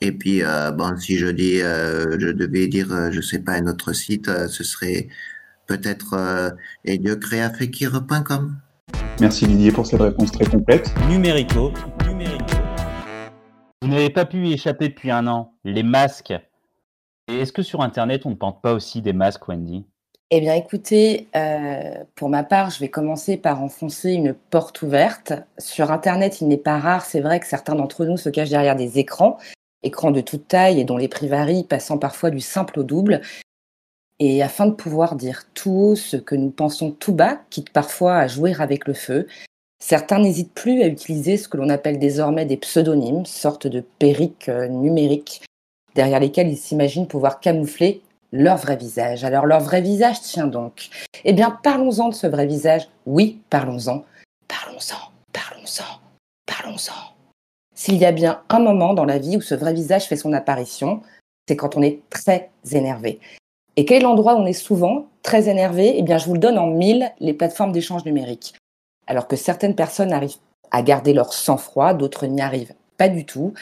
Et 0.00 0.10
puis, 0.10 0.42
bon, 0.76 0.96
si 0.98 1.16
je 1.16 1.28
dis, 1.28 1.58
je 1.58 2.32
devais 2.32 2.66
dire, 2.66 3.12
je 3.12 3.20
sais 3.20 3.38
pas, 3.38 3.52
un 3.52 3.68
autre 3.68 3.92
site, 3.92 4.28
ce 4.48 4.64
serait 4.64 5.06
peut-être 5.66 6.14
euh, 6.14 6.50
ediocreafekir.com. 6.84 8.56
Merci 9.20 9.46
Didier 9.46 9.72
pour 9.72 9.86
cette 9.86 10.00
réponse 10.00 10.32
très 10.32 10.44
complète. 10.44 10.92
Numérico. 11.08 11.72
Numérico. 12.06 12.44
Vous 13.80 13.88
n'avez 13.88 14.10
pas 14.10 14.24
pu 14.24 14.46
y 14.46 14.52
échapper 14.52 14.88
depuis 14.88 15.10
un 15.10 15.26
an. 15.26 15.54
Les 15.64 15.82
masques 15.82 16.34
et 17.28 17.40
est-ce 17.40 17.52
que 17.52 17.62
sur 17.62 17.80
Internet, 17.80 18.26
on 18.26 18.30
ne 18.30 18.34
porte 18.34 18.60
pas 18.62 18.72
aussi 18.72 19.02
des 19.02 19.12
masques, 19.12 19.48
Wendy? 19.48 19.84
Eh 20.34 20.40
bien, 20.40 20.54
écoutez, 20.54 21.28
euh, 21.36 22.04
pour 22.14 22.30
ma 22.30 22.42
part, 22.42 22.70
je 22.70 22.80
vais 22.80 22.88
commencer 22.88 23.36
par 23.36 23.62
enfoncer 23.62 24.12
une 24.12 24.32
porte 24.32 24.80
ouverte. 24.80 25.34
Sur 25.58 25.90
Internet, 25.90 26.40
il 26.40 26.48
n'est 26.48 26.56
pas 26.56 26.78
rare, 26.78 27.04
c'est 27.04 27.20
vrai 27.20 27.38
que 27.38 27.46
certains 27.46 27.74
d'entre 27.74 28.06
nous 28.06 28.16
se 28.16 28.30
cachent 28.30 28.48
derrière 28.48 28.74
des 28.74 28.98
écrans, 28.98 29.36
écrans 29.82 30.10
de 30.10 30.22
toute 30.22 30.48
taille 30.48 30.80
et 30.80 30.84
dont 30.84 30.96
les 30.96 31.08
prix 31.08 31.28
varient, 31.28 31.64
passant 31.64 31.98
parfois 31.98 32.30
du 32.30 32.40
simple 32.40 32.80
au 32.80 32.82
double. 32.82 33.20
Et 34.20 34.42
afin 34.42 34.64
de 34.64 34.72
pouvoir 34.72 35.16
dire 35.16 35.42
tout 35.52 35.70
haut 35.70 35.96
ce 35.96 36.16
que 36.16 36.34
nous 36.34 36.50
pensons 36.50 36.92
tout 36.92 37.12
bas, 37.12 37.42
quitte 37.50 37.68
parfois 37.68 38.16
à 38.16 38.26
jouer 38.26 38.54
avec 38.58 38.86
le 38.86 38.94
feu, 38.94 39.26
certains 39.80 40.18
n'hésitent 40.18 40.54
plus 40.54 40.82
à 40.82 40.86
utiliser 40.86 41.36
ce 41.36 41.46
que 41.46 41.58
l'on 41.58 41.68
appelle 41.68 41.98
désormais 41.98 42.46
des 42.46 42.56
pseudonymes, 42.56 43.26
sorte 43.26 43.66
de 43.66 43.84
périques 43.98 44.48
numériques, 44.48 45.42
derrière 45.94 46.20
lesquels 46.20 46.48
ils 46.48 46.56
s'imaginent 46.56 47.06
pouvoir 47.06 47.40
camoufler 47.40 48.02
leur 48.32 48.56
vrai 48.56 48.76
visage. 48.76 49.24
Alors 49.24 49.46
leur 49.46 49.60
vrai 49.60 49.80
visage 49.80 50.20
tient 50.20 50.46
donc. 50.46 50.88
Eh 51.24 51.32
bien, 51.32 51.58
parlons-en 51.62 52.08
de 52.08 52.14
ce 52.14 52.26
vrai 52.26 52.46
visage. 52.46 52.88
Oui, 53.06 53.40
parlons-en. 53.50 54.04
Parlons-en, 54.48 55.10
parlons-en, 55.32 56.00
parlons-en. 56.46 57.14
S'il 57.74 57.96
y 57.96 58.04
a 58.04 58.12
bien 58.12 58.42
un 58.48 58.60
moment 58.60 58.94
dans 58.94 59.04
la 59.04 59.18
vie 59.18 59.36
où 59.36 59.40
ce 59.40 59.54
vrai 59.54 59.72
visage 59.72 60.06
fait 60.06 60.16
son 60.16 60.32
apparition, 60.32 61.02
c'est 61.48 61.56
quand 61.56 61.76
on 61.76 61.82
est 61.82 62.00
très 62.10 62.50
énervé. 62.72 63.20
Et 63.76 63.84
quel 63.84 64.06
où 64.06 64.10
on 64.10 64.46
est 64.46 64.52
souvent 64.52 65.06
très 65.22 65.48
énervé? 65.48 65.94
Eh 65.96 66.02
bien, 66.02 66.18
je 66.18 66.26
vous 66.26 66.34
le 66.34 66.38
donne 66.38 66.58
en 66.58 66.66
mille, 66.66 67.10
les 67.20 67.32
plateformes 67.32 67.72
d'échange 67.72 68.04
numérique. 68.04 68.54
Alors 69.06 69.26
que 69.26 69.36
certaines 69.36 69.74
personnes 69.74 70.12
arrivent 70.12 70.36
à 70.70 70.82
garder 70.82 71.12
leur 71.12 71.32
sang-froid, 71.32 71.94
d'autres 71.94 72.26
n'y 72.26 72.40
arrivent 72.40 72.74
pas 72.98 73.08
du 73.08 73.24
tout, 73.24 73.54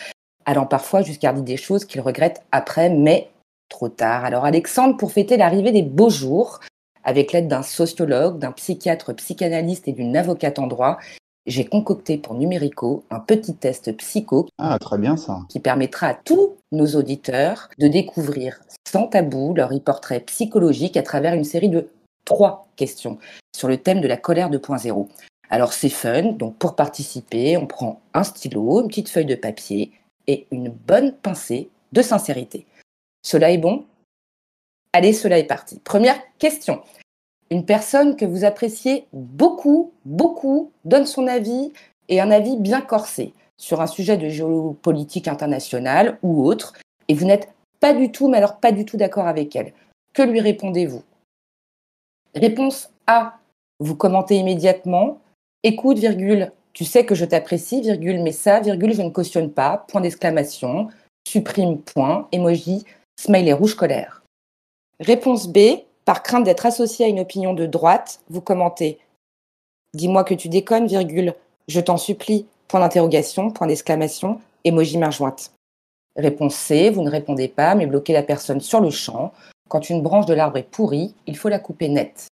allant 0.44 0.66
parfois 0.66 1.02
jusqu'à 1.02 1.32
dire 1.32 1.42
des 1.42 1.56
choses 1.56 1.84
qu'ils 1.84 2.00
regrettent 2.00 2.42
après, 2.52 2.90
mais 2.90 3.30
trop 3.68 3.88
tard. 3.88 4.24
Alors 4.24 4.44
Alexandre, 4.44 4.96
pour 4.96 5.12
fêter 5.12 5.36
l'arrivée 5.36 5.72
des 5.72 5.82
beaux 5.82 6.10
jours, 6.10 6.60
avec 7.04 7.32
l'aide 7.32 7.48
d'un 7.48 7.62
sociologue, 7.62 8.38
d'un 8.38 8.52
psychiatre 8.52 9.14
psychanalyste 9.14 9.88
et 9.88 9.92
d'une 9.92 10.16
avocate 10.16 10.58
en 10.58 10.66
droit, 10.66 10.98
j'ai 11.46 11.64
concocté 11.64 12.18
pour 12.18 12.34
Numérico 12.34 13.04
un 13.10 13.20
petit 13.20 13.54
test 13.54 13.96
psycho 13.96 14.46
ah, 14.58 14.78
très 14.78 14.98
bien 14.98 15.16
ça. 15.16 15.40
qui 15.48 15.58
permettra 15.58 16.08
à 16.08 16.14
tous 16.14 16.56
nos 16.70 16.86
auditeurs 16.86 17.70
de 17.78 17.88
découvrir 17.88 18.60
sans 18.86 19.06
tabou 19.06 19.54
leur 19.54 19.72
e-portrait 19.72 20.20
psychologique 20.20 20.96
à 20.96 21.02
travers 21.02 21.34
une 21.34 21.44
série 21.44 21.70
de 21.70 21.88
trois 22.24 22.68
questions 22.76 23.18
sur 23.56 23.68
le 23.68 23.78
thème 23.78 24.00
de 24.00 24.08
la 24.08 24.16
colère 24.16 24.50
2.0. 24.50 25.08
Alors 25.48 25.72
c'est 25.72 25.88
fun, 25.88 26.32
donc 26.32 26.56
pour 26.58 26.76
participer, 26.76 27.56
on 27.56 27.66
prend 27.66 28.00
un 28.14 28.22
stylo, 28.22 28.82
une 28.82 28.88
petite 28.88 29.08
feuille 29.08 29.26
de 29.26 29.34
papier 29.34 29.92
et 30.30 30.46
une 30.52 30.68
bonne 30.68 31.12
pincée 31.12 31.70
de 31.90 32.02
sincérité. 32.02 32.64
Cela 33.22 33.50
est 33.50 33.58
bon? 33.58 33.84
Allez, 34.92 35.12
cela 35.12 35.38
est 35.38 35.44
parti. 35.44 35.80
Première 35.80 36.20
question. 36.38 36.82
Une 37.50 37.64
personne 37.64 38.14
que 38.14 38.24
vous 38.24 38.44
appréciez 38.44 39.06
beaucoup, 39.12 39.92
beaucoup, 40.04 40.70
donne 40.84 41.06
son 41.06 41.26
avis 41.26 41.72
et 42.08 42.20
un 42.20 42.30
avis 42.30 42.56
bien 42.56 42.80
corsé 42.80 43.34
sur 43.56 43.80
un 43.80 43.88
sujet 43.88 44.16
de 44.16 44.28
géopolitique 44.28 45.26
internationale 45.26 46.18
ou 46.22 46.44
autre, 46.44 46.74
et 47.08 47.14
vous 47.14 47.26
n'êtes 47.26 47.48
pas 47.80 47.92
du 47.92 48.12
tout, 48.12 48.28
mais 48.28 48.38
alors 48.38 48.60
pas 48.60 48.70
du 48.70 48.84
tout 48.84 48.96
d'accord 48.96 49.26
avec 49.26 49.56
elle. 49.56 49.72
Que 50.12 50.22
lui 50.22 50.40
répondez-vous? 50.40 51.02
Réponse 52.36 52.90
A. 53.08 53.38
Vous 53.80 53.96
commentez 53.96 54.36
immédiatement. 54.36 55.18
Écoute, 55.64 55.98
virgule, 55.98 56.52
tu 56.72 56.84
sais 56.84 57.04
que 57.04 57.14
je 57.14 57.24
t'apprécie, 57.24 57.80
virgule, 57.80 58.22
mais 58.22 58.32
ça, 58.32 58.60
virgule, 58.60 58.94
je 58.94 59.02
ne 59.02 59.10
cautionne 59.10 59.50
pas. 59.50 59.84
Point 59.88 60.00
d'exclamation. 60.00 60.88
Supprime, 61.26 61.80
point. 61.80 62.28
Emoji, 62.32 62.84
Smiley 63.20 63.52
rouge 63.52 63.74
colère. 63.74 64.22
Réponse 65.00 65.48
B. 65.48 65.58
Par 66.04 66.22
crainte 66.22 66.44
d'être 66.44 66.66
associé 66.66 67.04
à 67.04 67.08
une 67.08 67.20
opinion 67.20 67.54
de 67.54 67.66
droite, 67.66 68.20
vous 68.30 68.40
commentez 68.40 68.98
Dis-moi 69.94 70.24
que 70.24 70.34
tu 70.34 70.48
déconnes, 70.48 70.86
virgule. 70.86 71.34
Je 71.68 71.80
t'en 71.80 71.96
supplie. 71.96 72.46
Point 72.68 72.80
d'interrogation, 72.80 73.50
point 73.50 73.66
d'exclamation, 73.66 74.40
emoji 74.64 74.98
main 74.98 75.10
jointe. 75.10 75.52
Réponse 76.16 76.54
C. 76.54 76.90
Vous 76.90 77.02
ne 77.02 77.10
répondez 77.10 77.48
pas, 77.48 77.74
mais 77.74 77.86
bloquez 77.86 78.12
la 78.12 78.22
personne 78.22 78.60
sur 78.60 78.80
le 78.80 78.90
champ. 78.90 79.32
Quand 79.68 79.90
une 79.90 80.02
branche 80.02 80.26
de 80.26 80.34
l'arbre 80.34 80.56
est 80.56 80.62
pourrie, 80.62 81.14
il 81.26 81.36
faut 81.36 81.48
la 81.48 81.58
couper 81.58 81.88
nette. 81.88 82.28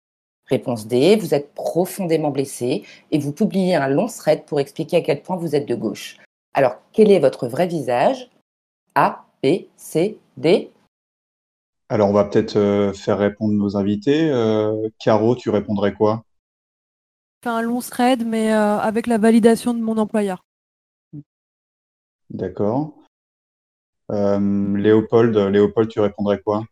Réponse 0.47 0.87
D. 0.87 1.15
Vous 1.15 1.33
êtes 1.33 1.53
profondément 1.53 2.29
blessé 2.29 2.83
et 3.11 3.17
vous 3.17 3.31
publiez 3.31 3.75
un 3.75 3.87
long 3.87 4.07
thread 4.07 4.45
pour 4.45 4.59
expliquer 4.59 4.97
à 4.97 5.01
quel 5.01 5.21
point 5.21 5.37
vous 5.37 5.55
êtes 5.55 5.67
de 5.67 5.75
gauche. 5.75 6.17
Alors, 6.53 6.75
quel 6.91 7.11
est 7.11 7.19
votre 7.19 7.47
vrai 7.47 7.65
visage? 7.65 8.29
A, 8.95 9.25
B, 9.41 9.65
C, 9.75 10.19
D? 10.37 10.71
Alors, 11.89 12.09
on 12.09 12.13
va 12.13 12.25
peut-être 12.25 12.57
euh, 12.57 12.93
faire 12.93 13.17
répondre 13.17 13.53
nos 13.53 13.77
invités. 13.77 14.29
Euh, 14.29 14.89
Caro, 14.99 15.35
tu 15.35 15.49
répondrais 15.49 15.93
quoi? 15.93 16.23
Un 17.45 17.61
long 17.61 17.81
thread, 17.81 18.25
mais 18.25 18.53
euh, 18.53 18.77
avec 18.77 19.07
la 19.07 19.17
validation 19.17 19.73
de 19.73 19.79
mon 19.79 19.97
employeur. 19.97 20.43
D'accord. 22.29 22.93
Léopold, 24.09 25.35
Léopold, 25.35 25.89
tu 25.89 25.99
répondrais 25.99 26.39
quoi? 26.39 26.65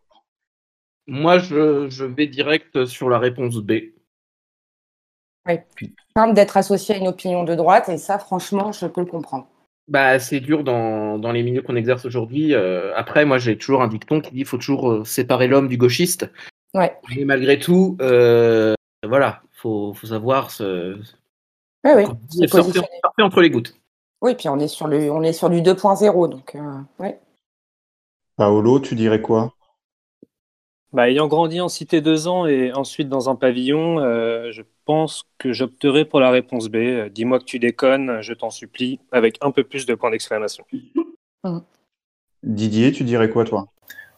Moi, 1.06 1.38
je, 1.38 2.04
vais 2.04 2.26
direct 2.26 2.84
sur 2.84 3.08
la 3.08 3.18
réponse 3.18 3.56
B. 3.56 3.72
Oui. 5.46 5.56
Simple 6.16 6.34
d'être 6.34 6.56
associé 6.56 6.94
à 6.94 6.98
une 6.98 7.08
opinion 7.08 7.42
de 7.42 7.54
droite, 7.54 7.88
et 7.88 7.98
ça, 7.98 8.18
franchement, 8.18 8.70
je 8.72 8.86
peux 8.86 9.00
le 9.00 9.08
comprendre. 9.08 9.48
Bah, 9.88 10.20
c'est 10.20 10.40
dur 10.40 10.62
dans, 10.62 11.18
dans 11.18 11.32
les 11.32 11.42
milieux 11.42 11.62
qu'on 11.62 11.74
exerce 11.74 12.04
aujourd'hui. 12.04 12.54
Euh, 12.54 12.94
après, 12.96 13.24
moi, 13.24 13.38
j'ai 13.38 13.58
toujours 13.58 13.82
un 13.82 13.88
dicton 13.88 14.20
qui 14.20 14.30
dit 14.30 14.36
qu'il 14.38 14.46
faut 14.46 14.58
toujours 14.58 14.90
euh, 14.90 15.04
séparer 15.04 15.48
l'homme 15.48 15.68
du 15.68 15.76
gauchiste. 15.76 16.30
Ouais. 16.72 16.96
Et 17.16 17.24
malgré 17.24 17.58
tout, 17.58 17.96
euh, 18.00 18.74
voilà, 19.06 19.42
faut, 19.52 19.92
faut 19.94 20.06
savoir 20.06 20.50
se. 20.50 20.96
Ouais, 21.84 21.94
oui. 21.96 22.48
sortir, 22.48 22.84
entre 23.18 23.40
les 23.40 23.50
gouttes. 23.50 23.74
Oui, 24.20 24.36
puis 24.36 24.48
on 24.48 24.58
est 24.60 24.68
sur, 24.68 24.86
le, 24.86 25.10
on 25.10 25.22
est 25.22 25.32
sur 25.32 25.50
du 25.50 25.62
2.0, 25.62 26.28
donc 26.30 26.56
ouais. 27.00 27.18
Paolo, 28.36 28.78
tu 28.78 28.94
dirais 28.94 29.20
quoi? 29.20 29.52
Bah, 30.92 31.10
ayant 31.10 31.28
grandi 31.28 31.60
en 31.60 31.68
cité 31.68 32.00
deux 32.00 32.28
ans 32.28 32.46
et 32.46 32.72
ensuite 32.72 33.08
dans 33.08 33.30
un 33.30 33.34
pavillon, 33.34 33.98
je 34.50 34.62
pense 34.84 35.24
que 35.38 35.52
j'opterai 35.52 36.04
pour 36.04 36.20
la 36.20 36.30
réponse 36.30 36.68
B. 36.68 36.76
Euh, 36.76 37.08
dis-moi 37.08 37.38
que 37.38 37.44
tu 37.44 37.58
déconnes, 37.58 38.20
je 38.20 38.32
t'en 38.32 38.50
supplie, 38.50 39.00
avec 39.10 39.38
un 39.40 39.50
peu 39.50 39.64
plus 39.64 39.86
de 39.86 39.94
points 39.94 40.10
d'exclamation. 40.10 40.64
Didier, 42.42 42.92
tu 42.92 43.04
dirais 43.04 43.30
quoi, 43.30 43.44
toi? 43.44 43.66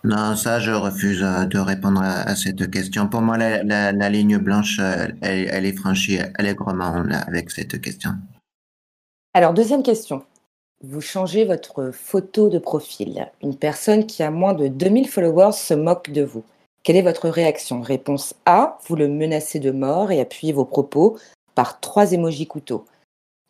Non, 0.02 0.36
ça, 0.36 0.60
je 0.60 0.70
refuse 0.70 1.22
euh, 1.22 1.44
de 1.44 1.58
répondre 1.58 2.02
à, 2.02 2.34
cette 2.36 2.70
question. 2.70 3.08
Pour 3.08 3.22
moi, 3.22 3.38
la, 3.38 4.10
ligne 4.10 4.38
blanche, 4.38 4.78
euh, 4.80 5.08
elle, 5.22 5.64
est 5.64 5.76
franchie 5.76 6.18
allègrement 6.34 7.04
avec 7.26 7.50
cette 7.50 7.80
question. 7.80 8.10
Alors, 9.32 9.54
deuxième 9.54 9.82
question. 9.82 10.24
Vous 10.82 11.00
changez 11.00 11.46
votre 11.46 11.90
photo 11.92 12.50
de 12.50 12.58
profil. 12.58 13.30
Une 13.42 13.56
personne 13.56 14.06
qui 14.06 14.22
a 14.22 14.30
moins 14.30 14.52
de 14.52 14.68
2000 14.68 15.08
followers 15.08 15.52
se 15.52 15.72
moque 15.72 16.10
de 16.10 16.22
vous. 16.22 16.44
Quelle 16.84 16.96
est 16.96 17.02
votre 17.02 17.30
réaction? 17.30 17.80
Réponse 17.80 18.34
A, 18.44 18.78
vous 18.86 18.94
le 18.94 19.08
menacez 19.08 19.58
de 19.58 19.70
mort 19.70 20.12
et 20.12 20.20
appuyez 20.20 20.52
vos 20.52 20.66
propos 20.66 21.16
par 21.54 21.80
trois 21.80 22.12
émojis 22.12 22.46
couteaux. 22.46 22.84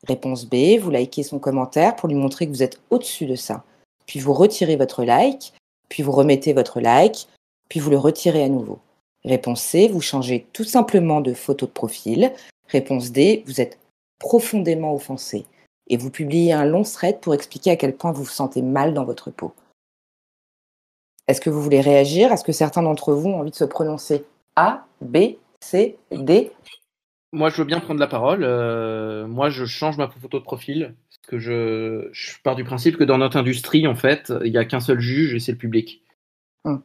Réponse 0.06 0.46
B, 0.46 0.78
vous 0.78 0.92
likez 0.92 1.24
son 1.24 1.40
commentaire 1.40 1.96
pour 1.96 2.08
lui 2.08 2.14
montrer 2.14 2.46
que 2.46 2.52
vous 2.52 2.62
êtes 2.62 2.80
au-dessus 2.90 3.26
de 3.26 3.34
ça. 3.34 3.64
Puis 4.06 4.20
vous 4.20 4.32
retirez 4.32 4.76
votre 4.76 5.02
like, 5.02 5.52
puis 5.88 6.04
vous 6.04 6.12
remettez 6.12 6.52
votre 6.52 6.80
like, 6.80 7.26
puis 7.68 7.80
vous 7.80 7.90
le 7.90 7.98
retirez 7.98 8.44
à 8.44 8.48
nouveau. 8.48 8.78
Réponse 9.24 9.62
C, 9.62 9.88
vous 9.88 10.00
changez 10.00 10.46
tout 10.52 10.62
simplement 10.62 11.20
de 11.20 11.34
photo 11.34 11.66
de 11.66 11.72
profil. 11.72 12.32
Réponse 12.68 13.10
D, 13.10 13.42
vous 13.46 13.60
êtes 13.60 13.78
profondément 14.20 14.94
offensé 14.94 15.44
et 15.88 15.96
vous 15.96 16.10
publiez 16.10 16.52
un 16.52 16.66
long 16.66 16.84
thread 16.84 17.18
pour 17.18 17.34
expliquer 17.34 17.72
à 17.72 17.76
quel 17.76 17.96
point 17.96 18.12
vous 18.12 18.22
vous 18.22 18.30
sentez 18.30 18.62
mal 18.62 18.94
dans 18.94 19.04
votre 19.04 19.32
peau. 19.32 19.52
Est-ce 21.26 21.40
que 21.40 21.50
vous 21.50 21.62
voulez 21.62 21.80
réagir? 21.80 22.32
Est-ce 22.32 22.44
que 22.44 22.52
certains 22.52 22.82
d'entre 22.82 23.12
vous 23.12 23.28
ont 23.28 23.40
envie 23.40 23.50
de 23.50 23.56
se 23.56 23.64
prononcer 23.64 24.24
A, 24.56 24.86
B, 25.00 25.36
C, 25.60 25.98
D? 26.10 26.52
Moi, 27.32 27.48
je 27.48 27.56
veux 27.56 27.64
bien 27.64 27.80
prendre 27.80 27.98
la 27.98 28.06
parole. 28.06 28.44
Euh, 28.44 29.26
moi, 29.26 29.48
je 29.48 29.64
change 29.64 29.96
ma 29.96 30.08
photo 30.08 30.38
de 30.38 30.44
profil. 30.44 30.94
Parce 31.08 31.18
que 31.26 31.38
je, 31.38 32.42
pars 32.42 32.54
du 32.54 32.64
principe 32.64 32.96
que 32.96 33.04
dans 33.04 33.18
notre 33.18 33.38
industrie, 33.38 33.86
en 33.86 33.94
fait, 33.94 34.32
il 34.44 34.52
n'y 34.52 34.58
a 34.58 34.64
qu'un 34.64 34.80
seul 34.80 35.00
juge 35.00 35.34
et 35.34 35.40
c'est 35.40 35.52
le 35.52 35.58
public. 35.58 36.04
Hum. 36.64 36.82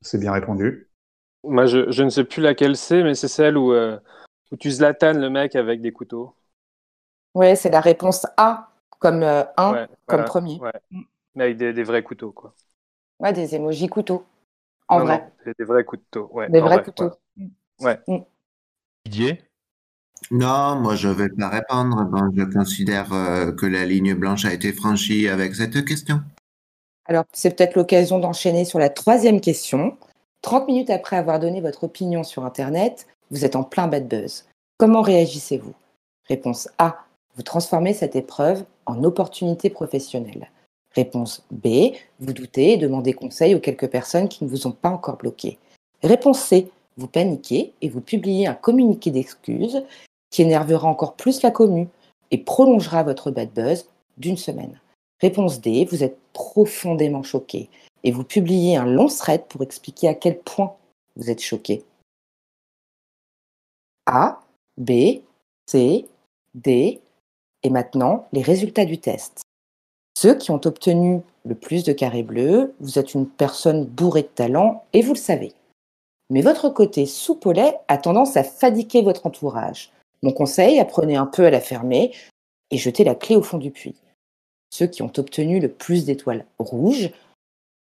C'est 0.00 0.18
bien 0.18 0.32
répondu. 0.32 0.88
Moi, 1.44 1.66
je, 1.66 2.02
ne 2.02 2.08
sais 2.08 2.24
plus 2.24 2.40
laquelle 2.40 2.76
c'est, 2.76 3.02
mais 3.02 3.14
c'est 3.14 3.28
celle 3.28 3.56
où, 3.56 3.72
euh, 3.72 3.98
où 4.52 4.56
tu 4.56 4.70
zlatanes 4.70 5.20
le 5.20 5.30
mec 5.30 5.56
avec 5.56 5.80
des 5.80 5.92
couteaux. 5.92 6.34
Ouais, 7.34 7.56
c'est 7.56 7.70
la 7.70 7.80
réponse 7.80 8.26
A, 8.36 8.70
comme 8.98 9.22
1, 9.22 9.52
euh, 9.58 9.86
comme 10.06 10.24
premier. 10.24 10.60
Hum. 10.92 11.04
Mais 11.38 11.44
avec 11.44 11.56
des, 11.56 11.84
vrais 11.84 12.02
couteaux, 12.02 12.32
quoi. 12.32 12.52
Ouais, 13.20 13.32
des 13.32 13.54
émojis 13.54 13.86
couteaux. 13.86 14.24
En 14.88 14.98
vrai. 14.98 15.30
des, 15.56 15.64
vrais 15.64 15.84
couteaux, 15.84 16.28
ouais. 16.32 16.50
Des 16.50 16.60
vrais 16.60 16.82
couteaux. 16.82 17.12
Ouais. 17.80 17.96
Mm. 18.08 18.18
Didier? 19.04 19.42
Non, 20.32 20.74
moi 20.74 20.96
je 20.96 21.06
ne 21.06 21.12
vais 21.12 21.28
pas 21.28 21.48
répondre. 21.48 22.04
Bon, 22.06 22.28
je 22.34 22.42
considère 22.42 23.12
euh, 23.12 23.52
que 23.52 23.66
la 23.66 23.84
ligne 23.84 24.14
blanche 24.14 24.46
a 24.46 24.52
été 24.52 24.72
franchie 24.72 25.28
avec 25.28 25.54
cette 25.54 25.84
question. 25.84 26.20
Alors, 27.04 27.22
c'est 27.32 27.56
peut-être 27.56 27.76
l'occasion 27.76 28.18
d'enchaîner 28.18 28.64
sur 28.64 28.80
la 28.80 28.88
troisième 28.88 29.40
question. 29.40 29.96
30 30.42 30.66
minutes 30.66 30.90
après 30.90 31.16
avoir 31.16 31.38
donné 31.38 31.60
votre 31.60 31.84
opinion 31.84 32.24
sur 32.24 32.44
Internet, 32.44 33.06
vous 33.30 33.44
êtes 33.44 33.54
en 33.54 33.62
plein 33.62 33.86
bad 33.86 34.08
buzz. 34.08 34.48
Comment 34.76 35.02
réagissez-vous? 35.02 35.74
Réponse 36.26 36.68
A. 36.78 37.04
Vous 37.36 37.42
transformez 37.42 37.94
cette 37.94 38.16
épreuve 38.16 38.64
en 38.86 39.04
opportunité 39.04 39.70
professionnelle. 39.70 40.50
Réponse 40.94 41.44
B. 41.50 41.92
Vous 42.20 42.32
doutez 42.32 42.72
et 42.72 42.76
demandez 42.76 43.12
conseil 43.12 43.54
aux 43.54 43.60
quelques 43.60 43.88
personnes 43.88 44.28
qui 44.28 44.44
ne 44.44 44.48
vous 44.48 44.66
ont 44.66 44.72
pas 44.72 44.90
encore 44.90 45.16
bloqué. 45.16 45.58
Réponse 46.02 46.40
C. 46.40 46.70
Vous 46.96 47.06
paniquez 47.06 47.72
et 47.80 47.88
vous 47.88 48.00
publiez 48.00 48.46
un 48.46 48.54
communiqué 48.54 49.10
d'excuses 49.10 49.84
qui 50.30 50.42
énervera 50.42 50.88
encore 50.88 51.14
plus 51.14 51.42
la 51.42 51.50
commu 51.50 51.88
et 52.30 52.38
prolongera 52.38 53.02
votre 53.02 53.30
bad 53.30 53.52
buzz 53.52 53.88
d'une 54.16 54.36
semaine. 54.36 54.80
Réponse 55.20 55.60
D. 55.60 55.84
Vous 55.84 56.02
êtes 56.02 56.18
profondément 56.32 57.22
choqué 57.22 57.68
et 58.04 58.10
vous 58.10 58.24
publiez 58.24 58.76
un 58.76 58.86
long 58.86 59.08
thread 59.08 59.44
pour 59.46 59.62
expliquer 59.62 60.08
à 60.08 60.14
quel 60.14 60.38
point 60.38 60.74
vous 61.16 61.30
êtes 61.30 61.42
choqué. 61.42 61.84
A, 64.06 64.40
B, 64.76 65.20
C, 65.66 66.06
D, 66.54 67.00
et 67.62 67.70
maintenant 67.70 68.26
les 68.32 68.42
résultats 68.42 68.84
du 68.84 68.98
test. 68.98 69.42
Ceux 70.20 70.34
qui 70.34 70.50
ont 70.50 70.60
obtenu 70.64 71.22
le 71.44 71.54
plus 71.54 71.84
de 71.84 71.92
carrés 71.92 72.24
bleus, 72.24 72.74
vous 72.80 72.98
êtes 72.98 73.14
une 73.14 73.28
personne 73.28 73.84
bourrée 73.84 74.22
de 74.22 74.26
talent 74.26 74.82
et 74.92 75.00
vous 75.00 75.12
le 75.12 75.18
savez. 75.18 75.52
Mais 76.28 76.42
votre 76.42 76.70
côté 76.70 77.06
soupe 77.06 77.48
a 77.86 77.98
tendance 77.98 78.36
à 78.36 78.42
fadiquer 78.42 79.02
votre 79.02 79.26
entourage. 79.26 79.92
Mon 80.24 80.32
conseil, 80.32 80.80
apprenez 80.80 81.14
un 81.14 81.26
peu 81.26 81.46
à 81.46 81.50
la 81.50 81.60
fermer 81.60 82.10
et 82.72 82.78
jetez 82.78 83.04
la 83.04 83.14
clé 83.14 83.36
au 83.36 83.44
fond 83.44 83.58
du 83.58 83.70
puits. 83.70 83.94
Ceux 84.70 84.88
qui 84.88 85.02
ont 85.02 85.12
obtenu 85.16 85.60
le 85.60 85.68
plus 85.68 86.04
d'étoiles 86.04 86.46
rouges, 86.58 87.12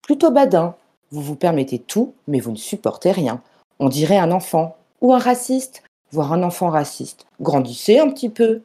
plutôt 0.01 0.29
badin, 0.29 0.75
vous 1.11 1.21
vous 1.21 1.37
permettez 1.37 1.79
tout, 1.79 2.13
mais 2.27 2.41
vous 2.41 2.51
ne 2.51 2.57
supportez 2.57 3.13
rien. 3.13 3.41
On 3.79 3.87
dirait 3.87 4.17
un 4.17 4.31
enfant, 4.31 4.75
ou 4.99 5.13
un 5.13 5.19
raciste, 5.19 5.83
voire 6.11 6.33
un 6.33 6.43
enfant 6.43 6.67
raciste. 6.67 7.25
Grandissez 7.39 7.99
un 7.99 8.09
petit 8.09 8.29
peu. 8.29 8.61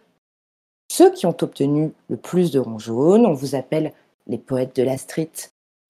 Ceux 0.90 1.12
qui 1.12 1.26
ont 1.26 1.36
obtenu 1.40 1.92
le 2.08 2.16
plus 2.16 2.50
de 2.50 2.58
ronds 2.58 2.78
jaunes, 2.78 3.26
on 3.26 3.34
vous 3.34 3.54
appelle 3.54 3.92
les 4.26 4.38
poètes 4.38 4.76
de 4.76 4.82
la 4.82 4.96
street. 4.96 5.30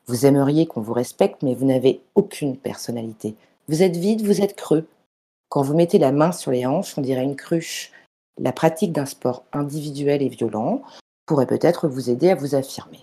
Vous 0.06 0.26
aimeriez 0.26 0.66
qu'on 0.66 0.80
vous 0.80 0.92
respecte, 0.92 1.42
mais 1.42 1.54
vous 1.54 1.66
n'avez 1.66 2.00
aucune 2.14 2.56
personnalité. 2.56 3.34
Vous 3.68 3.82
êtes 3.82 3.96
vide, 3.96 4.24
vous 4.24 4.40
êtes 4.40 4.56
creux. 4.56 4.86
Quand 5.48 5.62
vous 5.62 5.74
mettez 5.74 5.98
la 5.98 6.12
main 6.12 6.32
sur 6.32 6.50
les 6.50 6.66
hanches, 6.66 6.96
on 6.98 7.02
dirait 7.02 7.24
une 7.24 7.36
cruche. 7.36 7.92
La 8.38 8.52
pratique 8.52 8.92
d'un 8.92 9.06
sport 9.06 9.44
individuel 9.52 10.22
et 10.22 10.28
violent 10.28 10.82
pourrait 11.26 11.46
peut-être 11.46 11.88
vous 11.88 12.10
aider 12.10 12.30
à 12.30 12.34
vous 12.34 12.54
affirmer. 12.54 13.00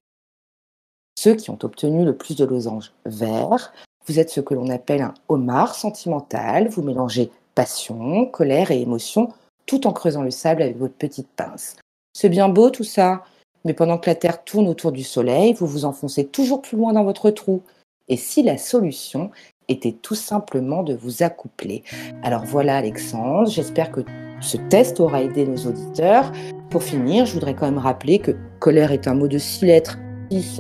Ceux 1.17 1.35
qui 1.35 1.49
ont 1.49 1.59
obtenu 1.63 2.03
le 2.03 2.15
plus 2.15 2.35
de 2.35 2.45
losanges 2.45 2.93
verts, 3.05 3.73
vous 4.07 4.19
êtes 4.19 4.29
ce 4.29 4.41
que 4.41 4.53
l'on 4.53 4.69
appelle 4.69 5.01
un 5.01 5.13
homard 5.29 5.75
sentimental, 5.75 6.67
vous 6.67 6.81
mélangez 6.81 7.31
passion, 7.55 8.25
colère 8.25 8.71
et 8.71 8.81
émotion 8.81 9.31
tout 9.71 9.87
en 9.87 9.93
creusant 9.93 10.21
le 10.21 10.31
sable 10.31 10.63
avec 10.63 10.77
votre 10.77 10.95
petite 10.95 11.29
pince. 11.33 11.77
C'est 12.11 12.27
bien 12.27 12.49
beau 12.49 12.71
tout 12.71 12.83
ça, 12.83 13.23
mais 13.63 13.73
pendant 13.73 13.97
que 13.97 14.09
la 14.09 14.15
Terre 14.15 14.43
tourne 14.43 14.67
autour 14.67 14.91
du 14.91 15.01
Soleil, 15.01 15.53
vous 15.53 15.65
vous 15.65 15.85
enfoncez 15.85 16.25
toujours 16.25 16.61
plus 16.61 16.75
loin 16.75 16.91
dans 16.91 17.05
votre 17.05 17.31
trou. 17.31 17.61
Et 18.09 18.17
si 18.17 18.43
la 18.43 18.57
solution 18.57 19.31
était 19.69 19.93
tout 19.93 20.15
simplement 20.15 20.83
de 20.83 20.93
vous 20.93 21.23
accoupler 21.23 21.83
Alors 22.21 22.43
voilà 22.43 22.75
Alexandre, 22.75 23.49
j'espère 23.49 23.93
que 23.93 24.01
ce 24.41 24.57
test 24.57 24.99
aura 24.99 25.21
aidé 25.21 25.47
nos 25.47 25.65
auditeurs. 25.67 26.33
Pour 26.69 26.83
finir, 26.83 27.25
je 27.25 27.31
voudrais 27.31 27.55
quand 27.55 27.65
même 27.65 27.77
rappeler 27.77 28.19
que 28.19 28.35
colère 28.59 28.91
est 28.91 29.07
un 29.07 29.13
mot 29.13 29.29
de 29.29 29.37
six 29.37 29.65
lettres. 29.65 29.97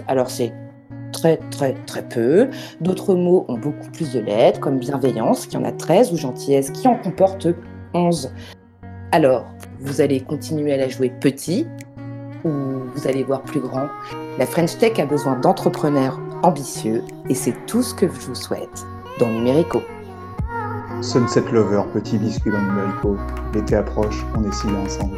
alors 0.07 0.29
c'est 0.29 0.53
très 1.11 1.35
très 1.49 1.73
très 1.85 2.07
peu. 2.07 2.49
D'autres 2.79 3.13
mots 3.13 3.43
ont 3.49 3.57
beaucoup 3.57 3.91
plus 3.91 4.13
de 4.13 4.21
lettres, 4.21 4.61
comme 4.61 4.79
bienveillance, 4.79 5.47
qui 5.47 5.57
en 5.57 5.65
a 5.65 5.73
13, 5.73 6.13
ou 6.13 6.17
gentillesse, 6.17 6.71
qui 6.71 6.87
en 6.87 6.95
comporte 6.95 7.49
11. 7.93 8.31
Alors, 9.13 9.45
vous 9.81 9.99
allez 9.99 10.21
continuer 10.21 10.71
à 10.71 10.77
la 10.77 10.87
jouer 10.87 11.09
petit, 11.09 11.67
ou 12.45 12.49
vous 12.95 13.07
allez 13.07 13.23
voir 13.23 13.41
plus 13.41 13.59
grand. 13.59 13.89
La 14.39 14.45
French 14.45 14.77
Tech 14.77 14.99
a 14.99 15.05
besoin 15.05 15.37
d'entrepreneurs 15.37 16.17
ambitieux, 16.43 17.03
et 17.27 17.35
c'est 17.35 17.53
tout 17.65 17.83
ce 17.83 17.93
que 17.93 18.07
je 18.07 18.27
vous 18.27 18.35
souhaite 18.35 18.85
dans 19.19 19.27
Numérico. 19.27 19.81
Sunset 21.01 21.43
Lover, 21.51 21.81
petit 21.93 22.17
biscuit 22.17 22.51
dans 22.51 22.61
Numérico. 22.61 23.17
L'été 23.53 23.75
approche, 23.75 24.25
on 24.37 24.45
est 24.45 24.85
ensemble. 24.85 25.17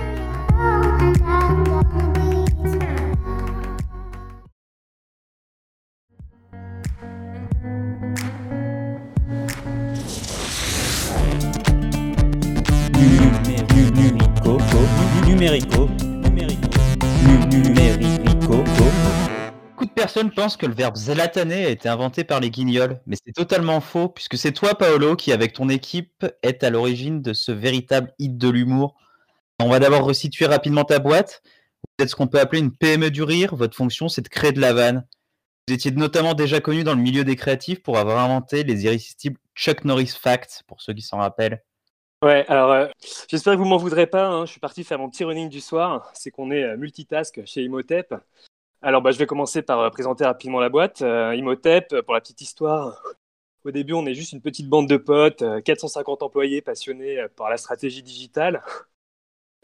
Numérico, 15.44 15.90
numérico, 16.24 16.70
numérico. 17.52 18.64
Beaucoup 19.72 19.86
de 19.86 19.92
personnes 19.94 20.32
pensent 20.32 20.56
que 20.56 20.66
le 20.66 20.74
verbe 20.74 20.96
zlataner 20.96 21.66
a 21.66 21.70
été 21.70 21.90
inventé 21.90 22.24
par 22.24 22.40
les 22.40 22.50
guignols, 22.50 23.02
mais 23.06 23.18
c'est 23.22 23.34
totalement 23.34 23.82
faux, 23.82 24.08
puisque 24.08 24.38
c'est 24.38 24.54
toi, 24.54 24.76
Paolo, 24.76 25.18
qui, 25.18 25.34
avec 25.34 25.52
ton 25.52 25.68
équipe, 25.68 26.26
est 26.44 26.64
à 26.64 26.70
l'origine 26.70 27.22
de 27.22 27.34
ce 27.34 27.52
véritable 27.52 28.14
hit 28.20 28.38
de 28.38 28.48
l'humour. 28.48 28.96
On 29.60 29.68
va 29.68 29.80
d'abord 29.80 30.06
resituer 30.06 30.46
rapidement 30.46 30.86
ta 30.86 31.00
boîte. 31.00 31.42
Vous 31.44 32.04
êtes 32.06 32.12
ce 32.12 32.16
qu'on 32.16 32.28
peut 32.28 32.40
appeler 32.40 32.62
une 32.62 32.72
PME 32.72 33.12
du 33.12 33.24
rire. 33.24 33.54
Votre 33.54 33.76
fonction, 33.76 34.08
c'est 34.08 34.22
de 34.22 34.30
créer 34.30 34.54
de 34.54 34.62
la 34.62 34.72
vanne. 34.72 35.06
Vous 35.68 35.74
étiez 35.74 35.92
notamment 35.92 36.36
déjà 36.36 36.62
connu 36.62 36.86
dans 36.86 36.96
le 36.96 37.02
milieu 37.02 37.26
des 37.26 37.36
créatifs 37.36 37.84
pour 37.84 37.98
avoir 37.98 38.20
inventé 38.20 38.64
les 38.64 38.86
irrésistibles 38.86 39.40
Chuck 39.58 39.84
Norris 39.84 40.14
Facts, 40.18 40.64
pour 40.68 40.82
ceux 40.82 40.94
qui 40.94 41.02
s'en 41.02 41.18
rappellent. 41.18 41.62
Ouais, 42.24 42.46
alors 42.48 42.72
euh, 42.72 42.88
j'espère 43.28 43.54
que 43.54 43.58
vous 43.58 43.66
m'en 43.66 43.76
voudrez 43.76 44.08
pas. 44.08 44.30
Hein. 44.30 44.46
Je 44.46 44.52
suis 44.52 44.62
parti 44.62 44.86
faire 44.86 44.98
mon 44.98 45.10
petit 45.10 45.26
running 45.26 45.50
du 45.50 45.60
soir. 45.60 46.10
C'est 46.14 46.32
qu'on 46.32 46.52
est 46.52 46.64
euh, 46.64 46.78
multitask 46.78 47.42
chez 47.46 47.64
Imhotep. 47.64 48.16
Alors 48.82 49.02
bah, 49.02 49.12
je 49.12 49.18
vais 49.18 49.26
commencer 49.26 49.62
par 49.62 49.82
euh, 49.82 49.90
présenter 49.90 50.24
rapidement 50.24 50.62
la 50.62 50.70
boîte. 50.70 51.02
Imhotep, 51.02 52.00
pour 52.06 52.14
la 52.14 52.22
petite 52.22 52.40
histoire, 52.40 53.04
au 53.66 53.72
début 53.72 53.92
on 53.92 54.06
est 54.06 54.14
juste 54.14 54.32
une 54.32 54.40
petite 54.40 54.70
bande 54.70 54.88
de 54.88 54.96
potes, 54.96 55.44
450 55.66 56.24
employés 56.24 56.62
passionnés 56.62 57.26
par 57.36 57.50
la 57.50 57.58
stratégie 57.58 58.04
digitale 58.04 58.64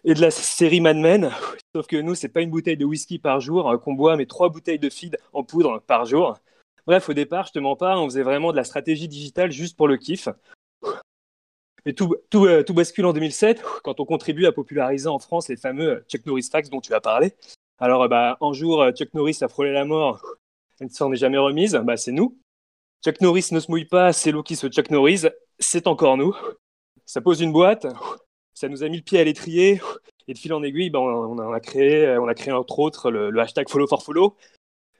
et 0.04 0.14
de 0.14 0.20
la 0.20 0.32
série 0.32 0.82
Mad 0.82 0.98
Men. 0.98 1.32
Sauf 1.74 1.88
que 1.88 1.96
nous, 1.96 2.16
c'est 2.16 2.28
pas 2.28 2.42
une 2.42 2.50
bouteille 2.50 2.78
de 2.78 2.84
whisky 2.84 3.20
par 3.20 3.40
jour 3.40 3.80
qu'on 3.82 3.94
boit, 3.94 4.18
mais 4.18 4.26
trois 4.26 4.50
bouteilles 4.50 4.80
de 4.80 4.90
feed 4.90 5.18
en 5.32 5.46
poudre 5.46 5.80
par 5.88 6.06
jour. 6.06 6.38
Bref, 6.86 7.08
au 7.08 7.14
départ, 7.14 7.48
je 7.48 7.54
te 7.54 7.60
mens 7.60 7.78
pas, 7.78 7.98
on 7.98 8.06
faisait 8.10 8.24
vraiment 8.24 8.52
de 8.52 8.58
la 8.58 8.66
stratégie 8.66 9.08
digitale 9.08 9.52
juste 9.52 9.78
pour 9.78 9.88
le 9.88 9.96
kiff. 9.96 10.28
Mais 11.90 11.96
euh, 12.36 12.64
tout, 12.64 12.74
bascule 12.74 13.06
en 13.06 13.14
2007 13.14 13.64
quand 13.84 14.00
on 14.00 14.06
contribue 14.06 14.46
à 14.46 14.52
populariser 14.52 15.08
en 15.08 15.18
France 15.18 15.50
les 15.50 15.58
fameux 15.58 15.90
euh, 15.90 16.06
Chuck 16.08 16.26
Norris 16.26 16.48
Facts 16.52 16.70
dont 16.70 16.82
tu 16.82 16.94
as 16.94 17.02
parlé. 17.02 17.34
Alors, 17.80 18.04
euh, 18.04 18.08
bah, 18.08 18.38
un 18.42 18.54
jour, 18.54 18.88
Chuck 18.92 19.14
Norris 19.16 19.40
a 19.42 19.48
frôlé 19.48 19.72
la 19.72 19.86
mort, 19.86 20.22
elle 20.80 20.88
ne 20.88 20.92
s'en 20.92 21.12
est 21.12 21.18
jamais 21.18 21.40
remise, 21.40 21.74
bah, 21.84 21.98
c'est 21.98 22.12
nous. 22.12 22.38
Chuck 23.04 23.22
Norris 23.22 23.48
ne 23.52 23.60
se 23.60 23.72
mouille 23.72 23.86
pas, 23.86 24.14
c'est 24.14 24.32
l'eau 24.32 24.44
qui 24.44 24.56
se 24.56 24.68
Chuck 24.68 24.92
Norris, 24.92 25.24
c'est 25.58 25.88
encore 25.88 26.18
nous. 26.18 26.36
Ça 27.06 27.22
pose 27.22 27.42
une 27.42 27.52
boîte, 27.52 27.88
ça 28.54 28.70
nous 28.70 28.84
a 28.84 28.90
mis 28.90 28.98
le 28.98 29.04
pied 29.04 29.20
à 29.20 29.24
l'étrier, 29.24 29.82
et 30.28 30.34
de 30.34 30.38
fil 30.38 30.54
en 30.54 30.62
aiguille, 30.62 30.92
bah, 30.92 31.00
on, 31.00 31.52
a, 31.52 31.60
créé, 31.60 32.18
on 32.20 32.28
a 32.28 32.36
créé 32.36 32.54
entre 32.54 32.78
autres 32.80 33.10
le, 33.10 33.32
le 33.32 33.40
hashtag 33.42 33.68
follow 33.68 33.88
for 33.88 34.04
follow 34.04 34.36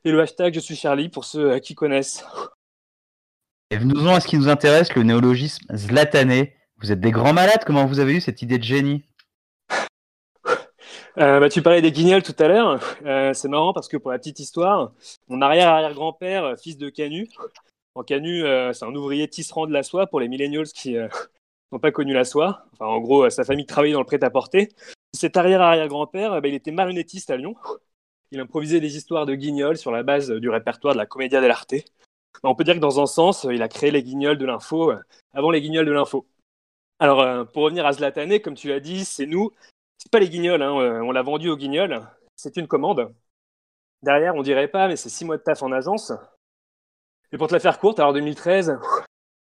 et 0.06 0.12
le 0.12 0.22
hashtag 0.22 0.56
je 0.56 0.60
suis 0.60 0.76
Charlie 0.76 1.10
pour 1.10 1.26
ceux 1.26 1.60
qui 1.60 1.76
connaissent. 1.76 2.26
Et 3.70 3.78
venons-en 3.78 4.16
à 4.16 4.20
ce 4.22 4.28
qui 4.28 4.38
nous 4.38 4.48
intéresse, 4.48 4.96
le 4.96 5.04
néologisme 5.04 5.68
zlatané. 5.76 6.56
Vous 6.82 6.94
êtes 6.94 7.02
des 7.02 7.12
grands 7.12 7.34
malades, 7.34 7.64
comment 7.66 7.86
vous 7.86 8.00
avez 8.00 8.16
eu 8.16 8.22
cette 8.22 8.42
idée 8.42 8.58
de 8.58 8.64
génie 8.64 9.04
euh, 11.18 11.42
bah, 11.42 11.50
tu 11.50 11.62
parlais 11.62 11.82
des 11.82 11.92
guignols 11.92 12.24
tout 12.24 12.36
à 12.40 12.48
l'heure. 12.48 12.80
Euh, 13.06 13.34
c'est 13.34 13.50
marrant 13.50 13.74
parce 13.74 13.90
que 13.90 13.98
pour 13.98 14.12
la 14.12 14.20
petite 14.20 14.40
histoire, 14.40 14.94
mon 15.28 15.42
arrière-arrière-grand-père, 15.42 16.46
euh, 16.46 16.56
fils 16.56 16.78
de 16.78 16.90
Canu, 16.90 17.28
Canu, 18.08 18.44
c'est 18.74 18.86
un 18.86 18.96
ouvrier 18.96 19.28
tisserand 19.28 19.68
de 19.68 19.74
la 19.74 19.84
soie 19.84 20.08
pour 20.08 20.22
les 20.22 20.30
millennials 20.30 20.68
qui 20.68 20.96
n'ont 21.72 21.80
pas 21.80 21.92
connu 21.92 22.14
la 22.14 22.24
soie. 22.24 22.64
En 22.80 23.02
gros, 23.02 23.30
sa 23.30 23.44
famille 23.44 23.66
travaillait 23.66 23.94
dans 23.94 24.00
le 24.00 24.06
prêt-à-porter. 24.06 24.70
Cet 25.14 25.36
arrière-arrière-grand-père, 25.36 26.42
bah, 26.42 26.48
il 26.48 26.54
était 26.54 26.72
marionnettiste 26.72 27.30
à 27.30 27.36
Lyon. 27.36 27.56
Il 28.32 28.40
improvisait 28.40 28.80
des 28.80 28.96
histoires 28.96 29.26
de 29.26 29.36
guignols 29.36 29.78
sur 29.78 29.92
la 29.92 30.04
base 30.04 30.32
du 30.32 30.50
répertoire 30.50 30.94
de 30.94 31.00
la 31.00 31.06
Commedia 31.06 31.42
dell'arte. 31.42 31.74
Bah, 32.42 32.50
on 32.50 32.56
peut 32.56 32.64
dire 32.64 32.76
que 32.76 32.80
dans 32.80 33.02
un 33.02 33.08
sens, 33.08 33.46
il 33.52 33.62
a 33.62 33.68
créé 33.68 33.92
les 33.92 34.04
guignols 34.04 34.38
de 34.38 34.46
l'info 34.46 34.94
avant 35.34 35.52
les 35.52 35.60
guignols 35.60 35.88
de 35.88 35.92
l'info. 35.92 36.26
Alors, 37.00 37.22
euh, 37.22 37.46
pour 37.46 37.64
revenir 37.64 37.86
à 37.86 37.94
Zlatané, 37.94 38.42
comme 38.42 38.56
tu 38.56 38.68
l'as 38.68 38.82
dit, 38.82 39.06
c'est 39.06 39.26
nous. 39.26 39.52
C'est 39.98 40.12
pas 40.12 40.20
les 40.20 40.30
guignols, 40.30 40.62
hein, 40.62 40.78
euh, 40.80 41.00
on 41.02 41.12
l'a 41.12 41.22
vendu 41.22 41.50
aux 41.50 41.56
guignols. 41.56 42.06
C'est 42.36 42.58
une 42.58 42.68
commande. 42.68 43.14
Derrière, 44.04 44.36
on 44.36 44.42
dirait 44.42 44.68
pas, 44.68 44.88
mais 44.88 44.98
c'est 44.98 45.10
six 45.10 45.24
mois 45.24 45.38
de 45.38 45.44
taf 45.44 45.64
en 45.64 45.72
agence. 45.72 46.12
Et 47.32 47.38
pour 47.38 47.48
te 47.48 47.54
la 47.54 47.60
faire 47.60 47.80
courte, 47.80 48.00
alors 48.00 48.14
2013, 48.14 48.78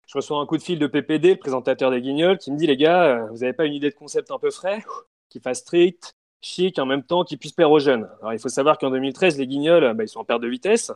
je 0.08 0.18
reçois 0.18 0.40
un 0.40 0.46
coup 0.46 0.58
de 0.58 0.64
fil 0.64 0.78
de 0.78 0.88
PPD, 0.88 1.32
le 1.32 1.40
présentateur 1.40 1.90
des 1.90 2.02
guignols, 2.02 2.38
qui 2.38 2.52
me 2.52 2.58
dit 2.58 2.68
les 2.68 2.78
gars, 2.78 3.04
euh, 3.06 3.28
vous 3.32 3.44
avez 3.44 3.54
pas 3.54 3.66
une 3.66 3.74
idée 3.74 3.90
de 3.90 3.96
concept 3.96 4.30
un 4.30 4.40
peu 4.40 4.52
frais, 4.52 4.84
qui 5.30 5.40
fasse 5.40 5.60
strict, 5.60 6.14
chic, 6.42 6.78
en 6.78 6.86
même 6.86 7.04
temps 7.04 7.24
qui 7.24 7.38
puisse 7.38 7.54
plaire 7.54 7.72
aux 7.72 7.80
jeunes. 7.80 8.08
Alors 8.22 8.34
il 8.34 8.40
faut 8.40 8.50
savoir 8.50 8.78
qu'en 8.78 8.92
2013, 8.92 9.38
les 9.38 9.48
guignols, 9.48 9.94
bah, 9.96 10.04
ils 10.04 10.10
sont 10.10 10.20
en 10.20 10.26
perte 10.26 10.42
de 10.42 10.48
vitesse. 10.48 10.92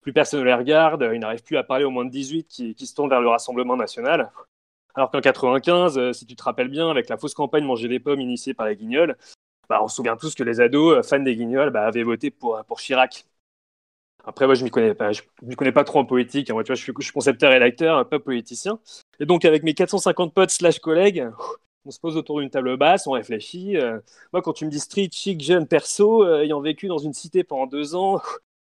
plus 0.00 0.12
personne 0.14 0.40
ne 0.40 0.44
les 0.46 0.54
regarde, 0.54 1.06
ils 1.12 1.20
n'arrivent 1.20 1.42
plus 1.42 1.58
à 1.58 1.64
parler 1.64 1.84
au 1.84 1.90
moins 1.90 2.04
de 2.04 2.10
18 2.10 2.44
qui, 2.44 2.74
qui 2.74 2.86
se 2.86 2.94
tournent 2.94 3.10
vers 3.10 3.20
le 3.20 3.28
Rassemblement 3.28 3.76
national. 3.76 4.30
Alors 4.94 5.10
qu'en 5.10 5.20
95, 5.20 6.12
si 6.12 6.26
tu 6.26 6.34
te 6.34 6.42
rappelles 6.42 6.68
bien, 6.68 6.90
avec 6.90 7.08
la 7.08 7.16
fausse 7.16 7.34
campagne 7.34 7.64
Manger 7.64 7.88
des 7.88 8.00
pommes 8.00 8.20
initiée 8.20 8.54
par 8.54 8.66
les 8.66 8.76
Guignols, 8.76 9.16
bah, 9.68 9.80
on 9.82 9.88
se 9.88 9.96
souvient 9.96 10.16
tous 10.16 10.34
que 10.34 10.42
les 10.42 10.60
ados 10.60 11.06
fans 11.06 11.20
des 11.20 11.36
Guignols 11.36 11.70
bah, 11.70 11.86
avaient 11.86 12.02
voté 12.02 12.30
pour, 12.30 12.62
pour 12.66 12.80
Chirac. 12.80 13.26
Après, 14.28 14.44
moi, 14.44 14.54
je 14.54 14.64
ne 14.64 14.68
connais 14.68 14.94
pas, 14.94 15.12
je 15.12 15.22
m'y 15.42 15.56
connais 15.56 15.72
pas 15.72 15.84
trop 15.84 16.00
en 16.00 16.04
politique. 16.04 16.50
Hein. 16.50 16.52
Moi, 16.52 16.62
tu 16.62 16.68
vois, 16.68 16.76
je 16.76 16.82
suis, 16.82 16.92
concepteur 16.92 17.50
et 17.52 17.58
lecteur, 17.58 18.06
pas 18.08 18.18
politicien. 18.18 18.78
Et 19.20 19.26
donc, 19.26 19.46
avec 19.46 19.62
mes 19.62 19.72
450 19.72 20.34
potes 20.34 20.50
slash 20.50 20.80
collègues, 20.80 21.30
on 21.86 21.90
se 21.90 21.98
pose 21.98 22.16
autour 22.16 22.40
d'une 22.40 22.50
table 22.50 22.76
basse, 22.76 23.06
on 23.06 23.12
réfléchit. 23.12 23.78
Euh. 23.78 23.98
moi, 24.34 24.42
quand 24.42 24.52
tu 24.52 24.66
me 24.66 24.70
dis 24.70 24.80
street, 24.80 25.08
chic, 25.12 25.40
jeune, 25.40 25.66
perso, 25.66 26.24
euh, 26.24 26.42
ayant 26.42 26.60
vécu 26.60 26.88
dans 26.88 26.98
une 26.98 27.14
cité 27.14 27.42
pendant 27.42 27.66
deux 27.66 27.94
ans, 27.94 28.20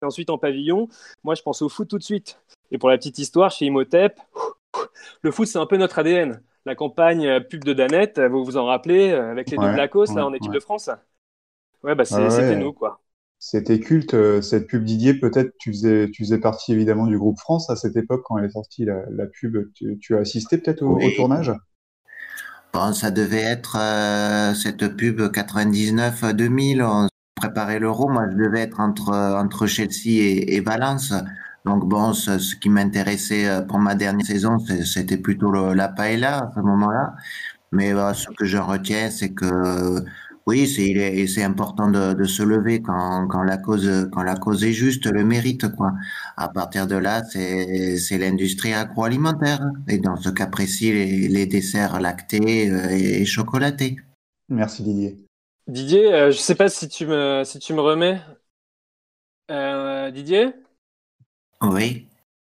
et 0.04 0.06
ensuite 0.06 0.30
en 0.30 0.38
pavillon, 0.38 0.90
moi, 1.24 1.34
je 1.34 1.42
pense 1.42 1.64
au 1.64 1.70
foot 1.70 1.88
tout 1.88 1.98
de 1.98 2.04
suite. 2.04 2.40
Et 2.70 2.78
pour 2.78 2.90
la 2.90 2.98
petite 2.98 3.18
histoire, 3.18 3.50
chez 3.50 3.66
Imhotep, 3.66 4.20
le 5.22 5.32
foot, 5.32 5.48
c'est 5.48 5.60
un 5.60 5.66
peu 5.66 5.78
notre 5.78 6.00
ADN. 6.00 6.42
La 6.66 6.76
campagne 6.76 7.28
euh, 7.28 7.40
pub 7.40 7.64
de 7.64 7.74
Danette, 7.74 8.20
vous 8.20 8.44
vous 8.44 8.58
en 8.58 8.66
rappelez, 8.66 9.12
avec 9.12 9.50
les 9.50 9.58
deux 9.58 9.72
Blacos, 9.72 10.14
là, 10.16 10.26
en 10.26 10.34
équipe 10.34 10.52
de 10.52 10.60
France? 10.60 10.90
Ouais, 11.84 11.96
bah, 11.96 12.04
ah 12.12 12.30
c'était 12.30 12.58
nous, 12.58 12.74
quoi. 12.74 13.02
C'était 13.40 13.80
culte, 13.80 14.16
euh, 14.16 14.42
cette 14.42 14.68
pub 14.68 14.84
Didier. 14.84 15.14
Peut-être 15.14 15.54
tu 15.60 15.72
faisais, 15.72 16.10
tu 16.12 16.24
faisais 16.24 16.40
partie 16.40 16.74
évidemment 16.74 17.06
du 17.06 17.20
groupe 17.20 17.38
France 17.38 17.70
à 17.70 17.76
cette 17.76 17.96
époque 17.96 18.24
quand 18.26 18.38
elle 18.40 18.46
est 18.46 18.50
sortie 18.50 18.86
la, 18.86 19.04
la 19.12 19.28
pub. 19.28 19.72
Tu, 19.74 20.16
as 20.16 20.20
assisté 20.20 20.58
peut-être 20.58 20.82
au, 20.82 21.00
tournage? 21.16 21.54
Bon, 22.74 22.94
ça 22.94 23.12
devait 23.12 23.44
être 23.44 23.78
euh, 23.78 24.56
cette 24.56 24.96
pub 24.98 25.22
99-2000. 25.22 26.82
On 26.84 27.08
préparait 27.36 27.80
l'Euro. 27.80 28.10
Moi, 28.10 28.24
je 28.32 28.36
devais 28.36 28.62
être 28.62 28.80
entre 28.80 29.10
entre 29.10 29.68
Chelsea 29.68 30.08
et, 30.08 30.56
et 30.56 30.62
Valence. 30.62 31.14
Donc 31.68 31.86
bon, 31.86 32.14
ce, 32.14 32.40
ce 32.40 32.56
qui 32.56 32.70
m'intéressait 32.70 33.46
euh, 33.46 33.62
pour 33.62 33.80
ma 33.80 33.94
dernière 33.94 34.26
saison, 34.26 34.58
c'était 34.58 35.18
plutôt 35.18 35.52
le, 35.52 35.74
la 35.74 35.90
paella 35.90 36.38
à 36.40 36.52
ce 36.56 36.62
moment-là. 36.62 37.14
Mais 37.74 37.92
ce 37.92 38.30
que 38.38 38.46
je 38.46 38.58
retiens, 38.58 39.12
c'est 39.12 39.34
que 39.34 40.02
oui, 40.48 40.66
c'est 40.66 41.28
c'est 41.28 41.44
important 41.44 41.92
de, 41.92 42.14
de, 42.14 42.24
se 42.24 42.42
lever 42.42 42.82
quand, 42.82 43.28
quand 43.28 43.44
la 43.44 43.58
cause 43.58 44.10
quand 44.14 44.24
la 44.24 44.36
cause 44.36 44.64
est 44.64 44.72
juste, 44.72 45.06
le 45.06 45.26
mérite 45.26 45.68
quoi. 45.76 45.92
À 46.38 46.48
partir 46.48 46.88
de 46.88 46.96
là, 46.96 47.22
c'est 47.26 47.98
c'est 47.98 48.18
l'industrie 48.18 48.74
agroalimentaire 48.74 49.60
et 49.90 49.98
dans 49.98 50.16
ce 50.16 50.30
cas 50.30 50.48
précis, 50.48 50.94
les, 50.94 51.28
les 51.28 51.46
desserts 51.48 52.00
lactés 52.00 52.72
euh, 52.72 52.90
et, 52.92 53.26
chocolatés. 53.26 53.98
Merci 54.48 54.84
Didier. 54.84 55.18
Didier, 55.68 56.14
euh, 56.14 56.32
je 56.32 56.38
sais 56.38 56.56
pas 56.56 56.70
si 56.70 56.88
tu 56.88 57.06
me 57.06 57.44
si 57.44 57.60
tu 57.60 57.74
me 57.74 57.82
remets. 57.82 58.22
Euh, 59.52 60.12
Didier? 60.12 60.54
Oui. 61.62 62.08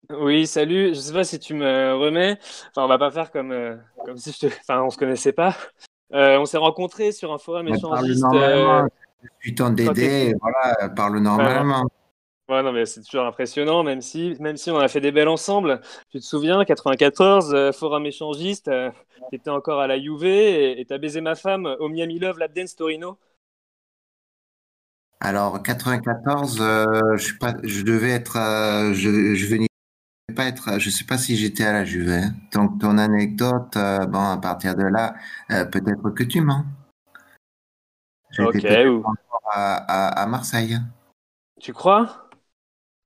Oui, 0.09 0.45
salut. 0.45 0.89
Je 0.89 0.99
sais 0.99 1.13
pas 1.13 1.23
si 1.23 1.39
tu 1.39 1.53
me 1.53 1.95
remets. 1.95 2.37
Enfin, 2.69 2.83
on 2.83 2.87
va 2.87 2.97
pas 2.97 3.11
faire 3.11 3.31
comme 3.31 3.79
comme 4.05 4.17
si 4.17 4.31
je 4.31 4.47
te. 4.47 4.53
Enfin, 4.61 4.81
on 4.83 4.89
se 4.89 4.97
connaissait 4.97 5.33
pas. 5.33 5.55
Euh, 6.13 6.37
on 6.37 6.45
s'est 6.45 6.57
rencontrés 6.57 7.11
sur 7.11 7.33
un 7.33 7.37
forum 7.37 7.67
échangiste. 7.67 8.23
Euh, 8.33 8.87
je 9.23 9.29
suis 9.41 9.55
ton 9.55 9.71
Dédé, 9.71 10.35
voilà, 10.39 10.89
parle 10.89 11.17
normalement. 11.19 11.85
Ouais, 12.47 12.61
non, 12.61 12.71
mais 12.71 12.85
c'est 12.85 13.01
toujours 13.01 13.25
impressionnant, 13.25 13.81
même 13.83 14.01
si, 14.01 14.35
même 14.39 14.55
si 14.55 14.69
on 14.69 14.77
a 14.77 14.87
fait 14.87 15.01
des 15.01 15.11
belles 15.11 15.27
ensemble. 15.27 15.81
Tu 16.11 16.19
te 16.19 16.23
souviens, 16.23 16.63
94, 16.63 17.53
euh, 17.55 17.71
forum 17.71 18.05
échangiste, 18.05 18.69
tu 19.29 19.35
étais 19.35 19.49
encore 19.49 19.79
à 19.79 19.87
la 19.87 19.99
Juve 19.99 20.25
et 20.25 20.85
tu 20.87 20.93
as 20.93 20.99
baisé 20.99 21.21
ma 21.21 21.33
femme 21.33 21.75
au 21.79 21.89
Miami 21.89 22.19
Love 22.19 22.37
Lap 22.37 22.53
Dance 22.53 22.75
Torino. 22.75 23.17
Alors, 25.21 25.63
94, 25.63 26.57
je, 26.57 27.37
pas, 27.37 27.55
je 27.63 27.83
devais 27.83 28.11
être, 28.11 28.35
je, 28.93 29.33
je 29.35 29.45
venais 29.47 29.67
pas 30.35 30.45
être, 30.45 30.79
je 30.79 30.89
sais 30.89 31.05
pas 31.05 31.17
si 31.17 31.35
j'étais 31.35 31.63
à 31.63 31.73
la 31.73 31.85
Juve. 31.85 32.09
Hein. 32.09 32.33
Donc 32.53 32.79
ton 32.79 32.97
anecdote, 32.97 33.75
euh, 33.77 34.05
bon, 34.05 34.19
à 34.19 34.37
partir 34.37 34.75
de 34.75 34.83
là, 34.83 35.15
euh, 35.51 35.65
peut-être 35.65 36.09
que 36.11 36.23
tu 36.23 36.41
mens. 36.41 36.65
J'étais 38.31 38.85
ou... 38.85 39.03
à, 39.51 40.21
à, 40.21 40.25
Marseille. 40.27 40.77
Tu 41.59 41.73
crois? 41.73 42.29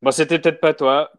Bon, 0.02 0.12
c'était 0.12 0.40
peut-être 0.40 0.60
pas 0.60 0.74
toi. 0.74 1.12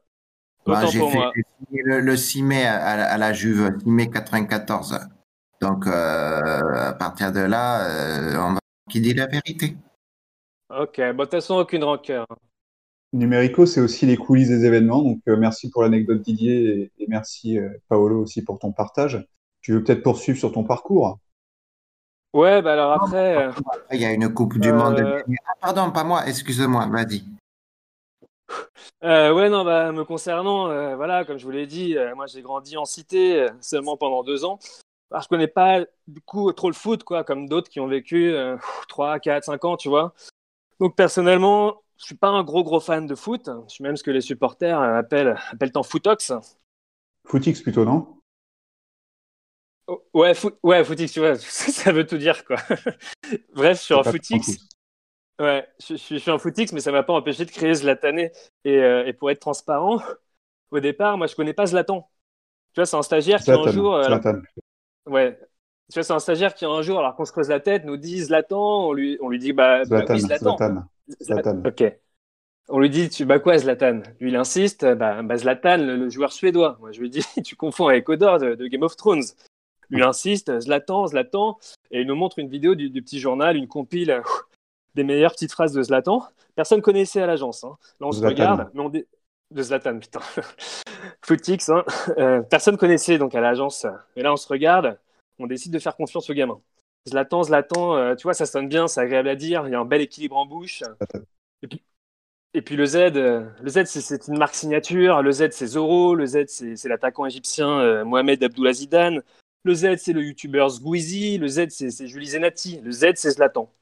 Bah, 0.66 0.85
j'ai 0.87 0.98
fait 0.98 1.33
Le, 1.70 2.00
le, 2.00 2.16
6 2.16 2.42
mai 2.42 2.66
à, 2.66 3.16
la 3.16 3.33
Juve, 3.33 3.79
6 3.79 3.88
mai 3.88 4.11
94. 4.11 4.98
Donc 5.61 5.87
euh, 5.87 6.88
à 6.88 6.92
partir 6.94 7.33
de 7.33 7.40
là, 7.40 7.87
on 8.38 8.55
va 8.55 8.61
qui 8.90 9.00
dit 9.00 9.14
la 9.14 9.26
vérité. 9.26 9.76
Ok, 10.70 10.98
bon, 10.98 11.12
de 11.12 11.22
toute 11.22 11.30
façon, 11.33 11.56
aucune 11.56 11.83
rancœur. 11.83 12.26
Numérico, 13.12 13.66
c'est 13.66 13.80
aussi 13.80 14.06
les 14.06 14.16
coulisses 14.16 14.48
des 14.48 14.64
événements. 14.64 15.02
Donc, 15.02 15.20
euh, 15.26 15.37
merci 15.37 15.68
pour 15.68 15.83
l'anecdote 15.83 16.22
Didier 16.22 16.92
et, 16.96 17.06
merci 17.09 17.59
euh, 17.59 17.70
Paolo 17.88 18.22
aussi 18.22 18.44
pour 18.44 18.61
ton 18.61 18.70
partage. 18.70 19.26
Tu 19.62 19.72
veux 19.72 19.83
peut-être 19.83 20.02
poursuivre 20.02 20.38
sur 20.38 20.52
ton 20.52 20.62
parcours? 20.62 21.18
Ouais, 22.33 22.62
bah 22.62 22.74
alors 22.74 22.92
après. 22.92 23.48
Euh, 23.48 23.52
il 23.90 24.00
y 24.00 24.04
a 24.04 24.12
une 24.12 24.33
Coupe 24.33 24.59
du 24.59 24.72
Monde. 24.72 25.24
Ah, 25.48 25.54
pardon, 25.61 25.90
pas 25.90 26.04
moi, 26.04 26.24
excuse-moi, 26.28 26.87
vas-y. 26.87 27.24
ouais, 29.02 29.48
non, 29.50 29.64
bah, 29.64 29.90
me 29.90 30.04
concernant, 30.04 30.94
voilà, 30.94 31.24
comme 31.24 31.38
je 31.38 31.44
vous 31.44 31.50
l'ai 31.50 31.66
dit, 31.66 31.96
moi 32.14 32.28
j'ai 32.28 32.42
grandi 32.42 32.76
en 32.76 32.85
cité 32.85 33.48
seulement 33.61 33.96
pendant 33.96 34.22
deux 34.22 34.44
ans. 34.44 34.61
Alors, 35.11 35.24
je 35.24 35.28
connais 35.28 35.48
pas 35.48 35.80
du 36.06 36.20
coup 36.20 36.52
trop 36.52 36.68
le 36.68 36.74
foot, 36.74 37.02
quoi, 37.02 37.24
comme 37.24 37.48
d'autres 37.48 37.68
qui 37.68 37.80
ont 37.80 37.88
vécu 37.88 38.33
3, 38.88 39.18
4, 39.18 39.42
5 39.46 39.64
ans, 39.64 39.76
tu 39.76 39.88
vois. 39.88 40.14
Donc 40.80 40.96
personnellement, 40.96 41.82
je 41.98 42.06
suis 42.06 42.16
pas 42.16 42.28
un 42.28 42.42
gros 42.42 42.64
gros 42.64 42.80
fan 42.80 43.06
de 43.06 43.14
foot. 43.14 43.50
Je 43.68 43.74
suis 43.74 43.84
même 43.84 43.96
ce 43.96 44.02
que 44.02 44.10
les 44.10 44.22
supporters 44.22 44.80
appellent, 44.80 45.36
appellent 45.50 45.72
en 45.74 45.82
footox. 45.82 46.32
Footix 47.26 47.60
plutôt, 47.60 47.84
non? 47.84 48.16
Oh, 49.86 50.02
Ouais, 50.14 50.32
ouais, 50.62 50.82
footix, 50.84 51.12
tu 51.12 51.20
vois, 51.20 51.34
ça 51.38 51.92
veut 51.92 52.06
tout 52.06 52.16
dire 52.16 52.44
quoi. 52.44 52.56
Bref, 53.54 53.78
je 53.78 53.82
suis 53.84 53.94
en 53.94 54.02
footix. 54.02 54.68
Ouais, 55.38 55.66
je, 55.86 55.96
suis 55.96 56.30
en 56.30 56.38
footix, 56.38 56.72
mais 56.72 56.80
ça 56.80 56.92
m'a 56.92 57.02
pas 57.02 57.14
empêché 57.14 57.44
de 57.44 57.50
créer 57.50 57.74
Zlatan. 57.74 58.16
Et, 58.16 58.30
euh, 58.66 59.06
et 59.06 59.12
pour 59.12 59.30
être 59.30 59.40
transparent, 59.40 60.02
au 60.70 60.80
départ, 60.80 61.18
moi 61.18 61.26
je 61.26 61.34
connais 61.34 61.54
pas 61.54 61.66
Zlatan. 61.66 62.10
Tu 62.72 62.80
vois, 62.80 62.86
c'est 62.86 62.96
un 62.96 63.02
stagiaire 63.02 63.42
qui 63.42 63.50
un 63.50 63.66
jour. 63.68 63.96
Euh, 63.96 64.18
ouais, 65.06 65.38
tu 65.90 65.98
vois, 65.98 66.03
c'est 66.05 66.12
un 66.12 66.20
stagiaire 66.20 66.55
qui 66.55 66.64
un 66.64 66.83
jour, 66.83 66.98
alors 66.98 67.16
qu'on 67.16 67.24
se 67.24 67.33
creuse 67.33 67.48
la 67.48 67.61
tête, 67.61 67.85
nous 67.85 67.96
dit 67.96 68.20
Zlatan, 68.22 68.88
on 68.88 68.92
lui, 68.92 69.18
on 69.20 69.29
lui 69.29 69.38
dit 69.38 69.53
bah, 69.53 69.85
bah 69.85 70.05
Zlatan, 70.07 70.18
Zlatan. 70.18 70.85
Zlatan. 71.20 71.62
Ok. 71.66 71.85
On 72.68 72.79
lui 72.79 72.90
dit, 72.90 73.09
tu 73.09 73.24
bats 73.24 73.40
quoi 73.40 73.59
Zlatan? 73.59 74.03
Lui, 74.20 74.31
il 74.31 74.37
insiste, 74.37 74.87
bah, 74.94 75.22
bah 75.22 75.37
Zlatan, 75.37 75.79
le, 75.79 76.09
joueur 76.09 76.33
suédois. 76.33 76.76
Moi, 76.81 76.92
je 76.92 77.00
lui 77.00 77.11
dis, 77.11 77.24
tu 77.44 77.57
confonds 77.57 77.88
avec 77.88 78.09
Odor 78.09 78.38
de, 78.38 78.66
Game 78.68 78.83
of 78.83 78.96
Thrones. 78.96 79.24
Lui 79.90 80.05
insiste, 80.05 80.61
Zlatan, 80.61 81.09
Zlatan, 81.09 81.59
et 81.90 82.03
il 82.03 82.07
nous 82.07 82.14
montre 82.14 82.38
une 82.38 82.48
vidéo 82.48 82.76
du, 82.76 83.03
petit 83.03 83.18
journal, 83.18 83.57
une 83.57 83.66
compile 83.66 84.22
des 84.94 85.03
meilleures 85.03 85.33
petites 85.33 85.53
phrases 85.53 85.72
de 85.72 85.83
Zlatan. 85.83 86.22
Personne 86.55 86.81
connaissait 86.81 87.20
à 87.20 87.26
l'agence. 87.26 87.64
Hein. 87.64 87.76
Là, 87.98 88.07
on 88.07 88.12
se 88.12 88.24
regarde, 88.24 88.70
mais 88.74 88.81
on 88.81 88.88
de 88.88 89.62
Zlatan, 89.62 89.98
putain. 89.98 90.20
Footix, 91.22 91.68
hein. 91.70 91.85
Euh, 92.18 92.40
personne 92.42 92.76
connaissait 92.76 93.18
donc 93.18 93.35
à 93.35 93.40
l'agence. 93.40 93.85
Mais 94.14 94.22
là, 94.22 94.33
on 94.33 94.37
se 94.37 94.46
regarde, 94.46 94.96
on 95.40 95.46
décide 95.46 95.72
de 95.72 95.79
faire 95.79 95.96
confiance 95.96 96.29
au 96.31 96.35
gamin. 96.35 96.61
Zlatan, 97.09 97.42
Zlatan, 97.42 97.96
euh, 97.96 98.14
tu 98.14 98.24
vois, 98.24 98.35
ça 98.35 98.46
sonne 98.46 98.68
bien, 98.68 98.87
c'est 98.87 99.00
agréable 99.00 99.29
à 99.29 99.35
dire, 99.35 99.66
il 99.66 99.72
y 99.72 99.74
a 99.74 99.81
un 99.81 99.85
bel 99.85 100.03
équilibre 100.03 100.37
en 100.37 100.46
bouche. 100.46 100.83
Et 102.53 102.62
puis, 102.62 102.76
le 102.76 102.85
Z, 102.85 102.96
euh, 102.96 103.48
le 103.62 103.68
Z 103.68 103.85
c'est 103.85 104.26
une 104.29 104.37
marque 104.37 104.55
signature, 104.55 105.22
le 105.22 105.33
Z 105.33 105.50
c'est 105.53 105.66
Zoro, 105.66 106.14
le 106.14 106.26
Z 106.26 106.46
c'est 106.48 106.88
l'attaquant 106.88 107.24
égyptien 107.24 107.81
euh, 107.81 108.05
Mohamed 108.05 108.42
Abdoulazidan, 108.42 109.20
le 109.62 109.74
Z 109.74 109.96
c'est 109.98 110.12
le 110.12 110.22
youtubeur 110.22 110.70
Squeezie, 110.70 111.38
le 111.38 111.48
Z 111.48 111.68
c'est 111.68 112.07
Julie 112.07 112.26
Zenati, 112.26 112.81
le 112.81 112.90
Z 112.90 113.12
c'est 113.14 113.31
Zlatan. 113.31 113.72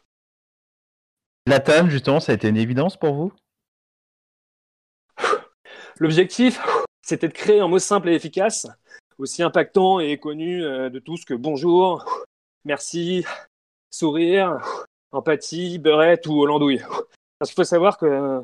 Zlatan, 1.48 1.88
justement, 1.88 2.20
ça 2.20 2.32
a 2.32 2.34
été 2.34 2.48
une 2.48 2.58
évidence 2.58 2.96
pour 2.96 3.14
vous? 3.14 3.32
L'objectif, 5.98 6.60
c'était 7.02 7.28
de 7.28 7.32
créer 7.32 7.60
un 7.60 7.68
mot 7.68 7.78
simple 7.78 8.10
et 8.10 8.14
efficace, 8.14 8.66
aussi 9.18 9.42
impactant 9.42 10.00
et 10.00 10.18
connu 10.18 10.60
de 10.60 10.98
tous 10.98 11.24
que 11.24 11.34
bonjour, 11.34 12.04
merci, 12.64 13.24
sourire, 13.90 14.58
empathie, 15.12 15.78
beurette 15.78 16.26
ou 16.26 16.40
hollandouille. 16.40 16.82
Parce 17.38 17.50
qu'il 17.50 17.56
faut 17.56 17.64
savoir 17.64 17.98
que 17.98 18.42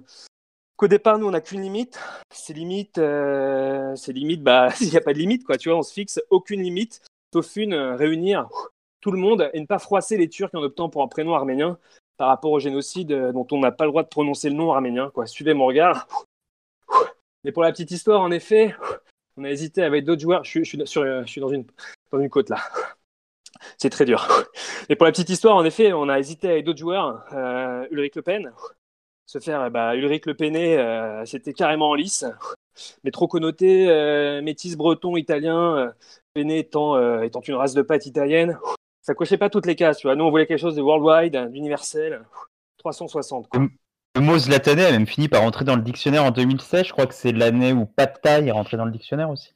qu'au 0.77 0.89
départ, 0.89 1.19
nous, 1.19 1.27
on 1.27 1.31
n'a 1.31 1.41
qu'une 1.41 1.63
limite. 1.63 1.99
Ces 2.33 2.53
limites, 2.53 2.99
euh, 2.99 3.95
ces 3.97 4.13
limites, 4.13 4.43
bah, 4.43 4.69
il 4.81 4.91
n'y 4.91 4.97
a 4.97 5.01
pas 5.01 5.13
de 5.13 5.19
limite, 5.19 5.45
quoi. 5.45 5.57
Tu 5.57 5.69
vois, 5.69 5.79
on 5.79 5.83
se 5.83 5.93
fixe 5.93 6.21
aucune 6.31 6.63
limite, 6.63 7.01
sauf 7.33 7.57
une, 7.57 7.75
euh, 7.75 7.97
réunir 7.97 8.49
tout 9.01 9.11
le 9.11 9.19
monde 9.19 9.51
et 9.53 9.61
ne 9.61 9.67
pas 9.67 9.79
froisser 9.79 10.17
les 10.17 10.29
Turcs 10.29 10.55
en 10.55 10.63
optant 10.63 10.89
pour 10.89 11.03
un 11.03 11.09
prénom 11.09 11.35
arménien 11.35 11.79
par 12.17 12.29
rapport 12.29 12.53
au 12.53 12.61
génocide 12.61 13.13
euh, 13.13 13.33
dont 13.33 13.47
on 13.51 13.59
n'a 13.59 13.73
pas 13.73 13.85
le 13.85 13.91
droit 13.91 14.03
de 14.03 14.09
prononcer 14.09 14.49
le 14.49 14.57
nom 14.57 14.73
arménien, 14.73 15.11
quoi. 15.11 15.27
Suivez 15.27 15.55
mon 15.55 15.67
regard. 15.67 16.09
Mais 17.45 17.53
pour 17.53 17.63
la 17.63 17.73
petite 17.73 17.91
histoire, 17.91 18.23
en 18.23 18.31
effet, 18.31 18.75
on 19.37 19.45
a 19.45 19.51
hésité 19.51 19.83
avec 19.83 20.05
d'autres 20.05 20.23
joueurs. 20.23 20.45
Je, 20.45 20.63
suis, 20.63 20.87
suis 20.87 21.41
dans, 21.41 21.49
une, 21.49 22.29
côte 22.31 22.51
là 22.51 22.59
c'est 23.79 23.91
très 23.91 24.05
dur. 24.05 24.27
Et 24.89 24.97
pour 24.97 25.07
la 25.07 25.13
petite 25.13 25.31
histoire, 25.31 25.57
en 25.57 25.65
effet, 25.65 25.93
on 25.93 26.09
a 26.09 26.19
hésité 26.19 26.51
avec 26.51 26.65
d'autres 26.65 26.79
joueurs, 26.79 27.25
euh, 27.33 27.87
Ulrich 27.91 28.17
Le 28.17 28.23
Pen, 28.23 28.53
se 29.27 29.39
faire 29.39 29.71
bah, 29.71 29.97
Ulrich 29.97 30.27
Le 30.27 30.35
Penet, 30.35 31.25
c'était 31.25 31.55
carrément 31.55 31.91
en 31.91 31.95
lice. 31.95 32.25
Mais 33.05 33.11
trop 33.11 33.29
connoté, 33.29 33.87
métis 34.43 34.77
breton, 34.77 35.17
italien, 35.17 35.93
Penet 36.35 36.59
étant, 36.59 37.23
étant 37.23 37.41
une 37.41 37.55
race 37.55 37.75
de 37.75 37.83
pâte 37.83 38.07
italienne, 38.07 38.59
ça 39.05 39.15
cochait 39.15 39.39
pas 39.39 39.51
toutes 39.51 39.67
les 39.67 39.77
cases. 39.77 39.99
Tu. 39.99 40.09
Nous, 40.09 40.25
on 40.25 40.31
voulait 40.31 40.47
quelque 40.47 40.61
chose 40.61 40.77
de 40.77 40.83
worldwide, 40.83 41.51
d'universel, 41.53 42.25
360. 42.79 43.49
Quoi. 43.49 43.69
Le 44.15 44.21
mot 44.21 44.39
Zlatané 44.39 44.85
a 44.85 44.93
même 44.93 45.07
fini 45.07 45.29
par 45.29 45.43
rentrer 45.43 45.65
dans 45.65 45.77
le 45.77 45.83
dictionnaire 45.83 46.25
en 46.25 46.31
2016. 46.31 46.87
Je 46.87 46.93
crois 46.93 47.07
que 47.07 47.15
c'est 47.15 47.33
l'année 47.33 47.73
où 47.73 47.85
Pad 47.85 48.19
est 48.25 48.51
rentré 48.51 48.77
dans 48.77 48.85
le 48.85 48.93
dictionnaire 48.93 49.31
aussi. 49.31 49.53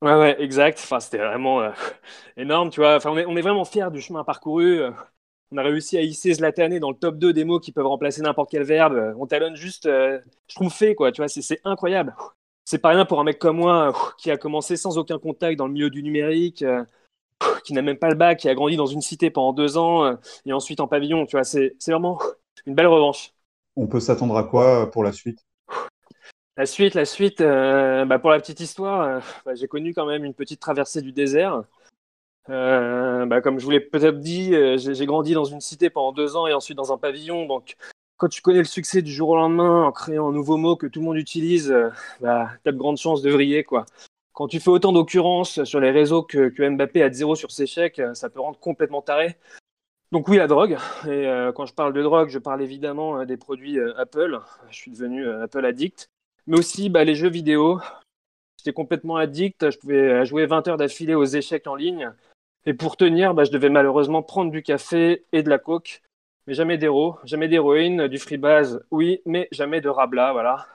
Ouais, 0.00 0.14
ouais, 0.14 0.40
exact. 0.40 0.78
Enfin, 0.78 1.00
c'était 1.00 1.18
vraiment 1.18 1.60
euh, 1.60 1.70
énorme, 2.36 2.70
tu 2.70 2.80
vois. 2.80 2.96
Enfin, 2.96 3.10
on 3.10 3.18
est, 3.18 3.26
on 3.26 3.36
est 3.36 3.42
vraiment 3.42 3.64
fiers 3.64 3.90
du 3.90 4.00
chemin 4.00 4.22
parcouru. 4.22 4.80
On 5.50 5.56
a 5.56 5.62
réussi 5.62 5.96
à 5.96 6.02
hisser 6.02 6.34
Zlatané 6.34 6.78
dans 6.78 6.90
le 6.90 6.96
top 6.96 7.16
2 7.16 7.32
des 7.32 7.44
mots 7.44 7.58
qui 7.58 7.72
peuvent 7.72 7.86
remplacer 7.86 8.20
n'importe 8.20 8.50
quel 8.50 8.64
verbe. 8.64 9.14
On 9.18 9.26
talonne 9.26 9.56
juste 9.56 9.86
euh, 9.86 10.20
fait 10.70 10.94
quoi. 10.94 11.10
Tu 11.10 11.22
vois, 11.22 11.28
c'est 11.28 11.60
incroyable. 11.64 12.14
C'est 12.64 12.78
pas 12.78 12.90
rien 12.90 13.06
pour 13.06 13.18
un 13.18 13.24
mec 13.24 13.38
comme 13.38 13.56
moi 13.56 13.94
qui 14.18 14.30
a 14.30 14.36
commencé 14.36 14.76
sans 14.76 14.98
aucun 14.98 15.18
contact 15.18 15.58
dans 15.58 15.66
le 15.66 15.72
milieu 15.72 15.88
du 15.88 16.02
numérique, 16.02 16.62
euh, 16.62 16.84
qui 17.64 17.72
n'a 17.72 17.82
même 17.82 17.98
pas 17.98 18.10
le 18.10 18.14
bac, 18.14 18.38
qui 18.40 18.48
a 18.48 18.54
grandi 18.54 18.76
dans 18.76 18.86
une 18.86 19.00
cité 19.00 19.30
pendant 19.30 19.54
deux 19.54 19.78
ans 19.78 20.04
euh, 20.04 20.14
et 20.44 20.52
ensuite 20.52 20.80
en 20.80 20.88
pavillon. 20.88 21.24
Tu 21.26 21.36
vois, 21.36 21.44
c'est 21.44 21.74
vraiment 21.86 22.18
une 22.66 22.74
belle 22.74 22.88
revanche. 22.88 23.32
On 23.80 23.86
peut 23.86 24.00
s'attendre 24.00 24.36
à 24.36 24.42
quoi 24.42 24.90
pour 24.90 25.04
la 25.04 25.12
suite? 25.12 25.46
La 26.56 26.66
suite, 26.66 26.94
la 26.94 27.04
suite, 27.04 27.40
euh, 27.40 28.04
bah 28.04 28.18
pour 28.18 28.30
la 28.30 28.40
petite 28.40 28.58
histoire, 28.58 29.02
euh, 29.02 29.20
bah 29.46 29.54
j'ai 29.54 29.68
connu 29.68 29.94
quand 29.94 30.04
même 30.04 30.24
une 30.24 30.34
petite 30.34 30.58
traversée 30.58 31.00
du 31.00 31.12
désert. 31.12 31.62
Euh, 32.50 33.24
bah 33.26 33.40
comme 33.40 33.60
je 33.60 33.64
vous 33.64 33.70
l'ai 33.70 33.78
peut-être 33.78 34.18
dit, 34.18 34.52
euh, 34.52 34.76
j'ai 34.78 35.06
grandi 35.06 35.32
dans 35.32 35.44
une 35.44 35.60
cité 35.60 35.90
pendant 35.90 36.10
deux 36.10 36.34
ans 36.34 36.48
et 36.48 36.54
ensuite 36.54 36.76
dans 36.76 36.92
un 36.92 36.98
pavillon. 36.98 37.46
Donc, 37.46 37.76
quand 38.16 38.26
tu 38.26 38.42
connais 38.42 38.58
le 38.58 38.64
succès 38.64 39.00
du 39.00 39.12
jour 39.12 39.28
au 39.28 39.36
lendemain 39.36 39.84
en 39.84 39.92
créant 39.92 40.30
un 40.30 40.32
nouveau 40.32 40.56
mot 40.56 40.74
que 40.74 40.88
tout 40.88 40.98
le 40.98 41.06
monde 41.06 41.16
utilise, 41.16 41.72
bah, 42.20 42.48
tu 42.64 42.68
as 42.70 42.72
de 42.72 42.78
grandes 42.78 42.98
chances 42.98 43.22
de 43.22 43.30
vriller. 43.30 43.62
Quoi. 43.62 43.86
Quand 44.32 44.48
tu 44.48 44.58
fais 44.58 44.70
autant 44.70 44.90
d'occurrences 44.90 45.62
sur 45.62 45.78
les 45.78 45.92
réseaux 45.92 46.24
que, 46.24 46.48
que, 46.48 46.68
Mbappé 46.68 47.00
a 47.04 47.10
de 47.10 47.14
zéro 47.14 47.36
sur 47.36 47.52
ses 47.52 47.68
chèques, 47.68 48.02
ça 48.14 48.28
peut 48.28 48.40
rendre 48.40 48.58
complètement 48.58 49.02
taré. 49.02 49.36
Donc 50.12 50.28
oui, 50.28 50.36
la 50.36 50.46
drogue. 50.46 50.78
Et 51.06 51.28
quand 51.54 51.66
je 51.66 51.74
parle 51.74 51.92
de 51.92 52.02
drogue, 52.02 52.28
je 52.28 52.38
parle 52.38 52.62
évidemment 52.62 53.24
des 53.24 53.36
produits 53.36 53.78
Apple. 53.96 54.40
Je 54.70 54.76
suis 54.76 54.90
devenu 54.90 55.28
Apple 55.28 55.64
addict 55.64 56.08
mais 56.48 56.58
aussi 56.58 56.88
bah, 56.88 57.04
les 57.04 57.14
jeux 57.14 57.28
vidéo. 57.28 57.78
J'étais 58.56 58.72
complètement 58.72 59.16
addict, 59.16 59.70
je 59.70 59.78
pouvais 59.78 60.26
jouer 60.26 60.46
20 60.46 60.66
heures 60.66 60.76
d'affilée 60.76 61.14
aux 61.14 61.24
échecs 61.24 61.68
en 61.68 61.76
ligne. 61.76 62.12
Et 62.66 62.74
pour 62.74 62.96
tenir, 62.96 63.34
bah, 63.34 63.44
je 63.44 63.52
devais 63.52 63.68
malheureusement 63.68 64.22
prendre 64.22 64.50
du 64.50 64.62
café 64.62 65.24
et 65.32 65.42
de 65.44 65.50
la 65.50 65.58
coke, 65.58 66.02
mais 66.46 66.54
jamais 66.54 66.76
d'héros, 66.76 67.16
jamais 67.24 67.46
d'héroïne, 67.46 68.08
du 68.08 68.18
freebase, 68.18 68.84
oui, 68.90 69.20
mais 69.26 69.48
jamais 69.52 69.80
de 69.80 69.88
rabla, 69.88 70.32
voilà. 70.32 70.66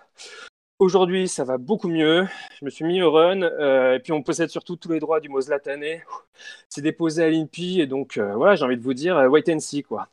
Aujourd'hui, 0.80 1.28
ça 1.28 1.44
va 1.44 1.58
beaucoup 1.58 1.88
mieux. 1.88 2.26
Je 2.60 2.66
me 2.66 2.70
suis 2.70 2.84
mis 2.84 3.02
au 3.02 3.12
run, 3.12 3.42
euh, 3.44 3.96
et 3.96 4.00
puis 4.00 4.12
on 4.12 4.24
possède 4.24 4.50
surtout 4.50 4.76
tous 4.76 4.92
les 4.92 5.00
droits 5.00 5.20
du 5.20 5.30
mot 5.30 5.40
Zlatané. 5.40 6.04
C'est 6.68 6.82
déposé 6.82 7.24
à 7.24 7.30
l'INPI, 7.30 7.82
et 7.82 7.88
donc 7.88 8.18
euh, 8.18 8.34
voilà, 8.36 8.56
j'ai 8.56 8.66
envie 8.66 8.78
de 8.78 8.82
vous 8.82 8.94
dire, 8.94 9.16
euh, 9.18 9.28
wait 9.28 9.50
and 9.54 9.60
see, 9.60 9.84
quoi. 9.84 10.10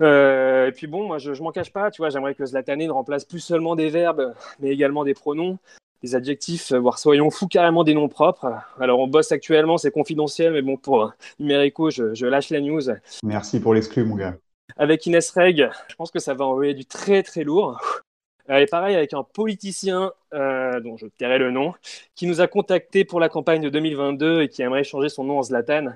Euh, 0.00 0.66
et 0.66 0.72
puis 0.72 0.88
bon, 0.88 1.06
moi 1.06 1.18
je, 1.18 1.32
je 1.32 1.42
m'en 1.42 1.52
cache 1.52 1.72
pas, 1.72 1.90
tu 1.90 2.02
vois, 2.02 2.10
j'aimerais 2.10 2.34
que 2.34 2.44
Zlatané 2.44 2.86
ne 2.88 2.92
remplace 2.92 3.24
plus 3.24 3.38
seulement 3.38 3.76
des 3.76 3.88
verbes, 3.88 4.34
mais 4.58 4.70
également 4.70 5.04
des 5.04 5.14
pronoms, 5.14 5.58
des 6.02 6.16
adjectifs, 6.16 6.72
voire 6.72 6.98
soyons 6.98 7.30
fous 7.30 7.46
carrément 7.46 7.84
des 7.84 7.94
noms 7.94 8.08
propres. 8.08 8.52
Alors 8.80 8.98
on 8.98 9.06
bosse 9.06 9.30
actuellement, 9.30 9.78
c'est 9.78 9.92
confidentiel, 9.92 10.52
mais 10.52 10.62
bon, 10.62 10.76
pour 10.76 11.12
Numérico, 11.38 11.90
je, 11.90 12.12
je 12.12 12.26
lâche 12.26 12.50
la 12.50 12.60
news. 12.60 12.82
Merci 13.22 13.60
pour 13.60 13.72
l'exclu, 13.72 14.04
mon 14.04 14.16
gars. 14.16 14.36
Avec 14.76 15.06
Inès 15.06 15.30
Reg, 15.30 15.70
je 15.88 15.94
pense 15.94 16.10
que 16.10 16.18
ça 16.18 16.34
va 16.34 16.44
envoyer 16.44 16.74
du 16.74 16.84
très 16.84 17.22
très 17.22 17.44
lourd. 17.44 17.80
Et 18.48 18.66
pareil 18.66 18.94
avec 18.94 19.14
un 19.14 19.22
politicien 19.22 20.12
euh, 20.34 20.80
dont 20.80 20.96
je 20.96 21.06
tairai 21.06 21.38
le 21.38 21.50
nom, 21.50 21.72
qui 22.14 22.26
nous 22.26 22.40
a 22.40 22.46
contacté 22.46 23.04
pour 23.04 23.18
la 23.18 23.28
campagne 23.28 23.62
de 23.62 23.70
2022 23.70 24.42
et 24.42 24.48
qui 24.48 24.62
aimerait 24.62 24.84
changer 24.84 25.08
son 25.08 25.24
nom 25.24 25.38
en 25.38 25.42
Zlatan. 25.42 25.94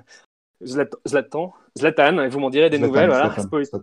Zlatan, 0.65 1.53
Zlatan, 1.77 2.27
vous 2.27 2.39
m'en 2.39 2.49
direz 2.49 2.69
des 2.69 2.79
nouvelles. 2.79 3.09
Voilà. 3.09 3.35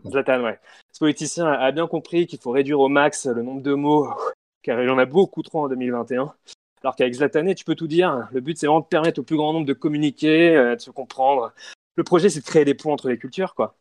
Zlatan. 0.08 0.42
ouais. 0.42 0.58
Ce 0.92 0.98
politicien 0.98 1.46
a 1.46 1.70
bien 1.72 1.86
compris 1.86 2.26
qu'il 2.26 2.40
faut 2.40 2.50
réduire 2.50 2.80
au 2.80 2.88
max 2.88 3.26
le 3.26 3.42
nombre 3.42 3.62
de 3.62 3.74
mots, 3.74 4.08
car 4.62 4.82
il 4.82 4.90
en 4.90 4.98
a 4.98 5.06
beaucoup 5.06 5.42
trop 5.42 5.64
en 5.64 5.68
2021. 5.68 6.34
Alors 6.82 6.96
qu'avec 6.96 7.14
Zlatané, 7.14 7.54
tu 7.54 7.64
peux 7.64 7.74
tout 7.74 7.86
dire. 7.86 8.28
Le 8.32 8.40
but, 8.40 8.58
c'est 8.58 8.66
vraiment 8.66 8.80
de 8.80 8.86
permettre 8.86 9.20
au 9.20 9.22
plus 9.22 9.36
grand 9.36 9.52
nombre 9.52 9.66
de 9.66 9.72
communiquer, 9.72 10.56
euh, 10.56 10.76
de 10.76 10.80
se 10.80 10.90
comprendre. 10.90 11.52
Le 11.94 12.04
projet, 12.04 12.28
c'est 12.28 12.40
de 12.40 12.44
créer 12.44 12.64
des 12.64 12.74
ponts 12.74 12.92
entre 12.92 13.08
les 13.08 13.18
cultures, 13.18 13.54
quoi. 13.54 13.76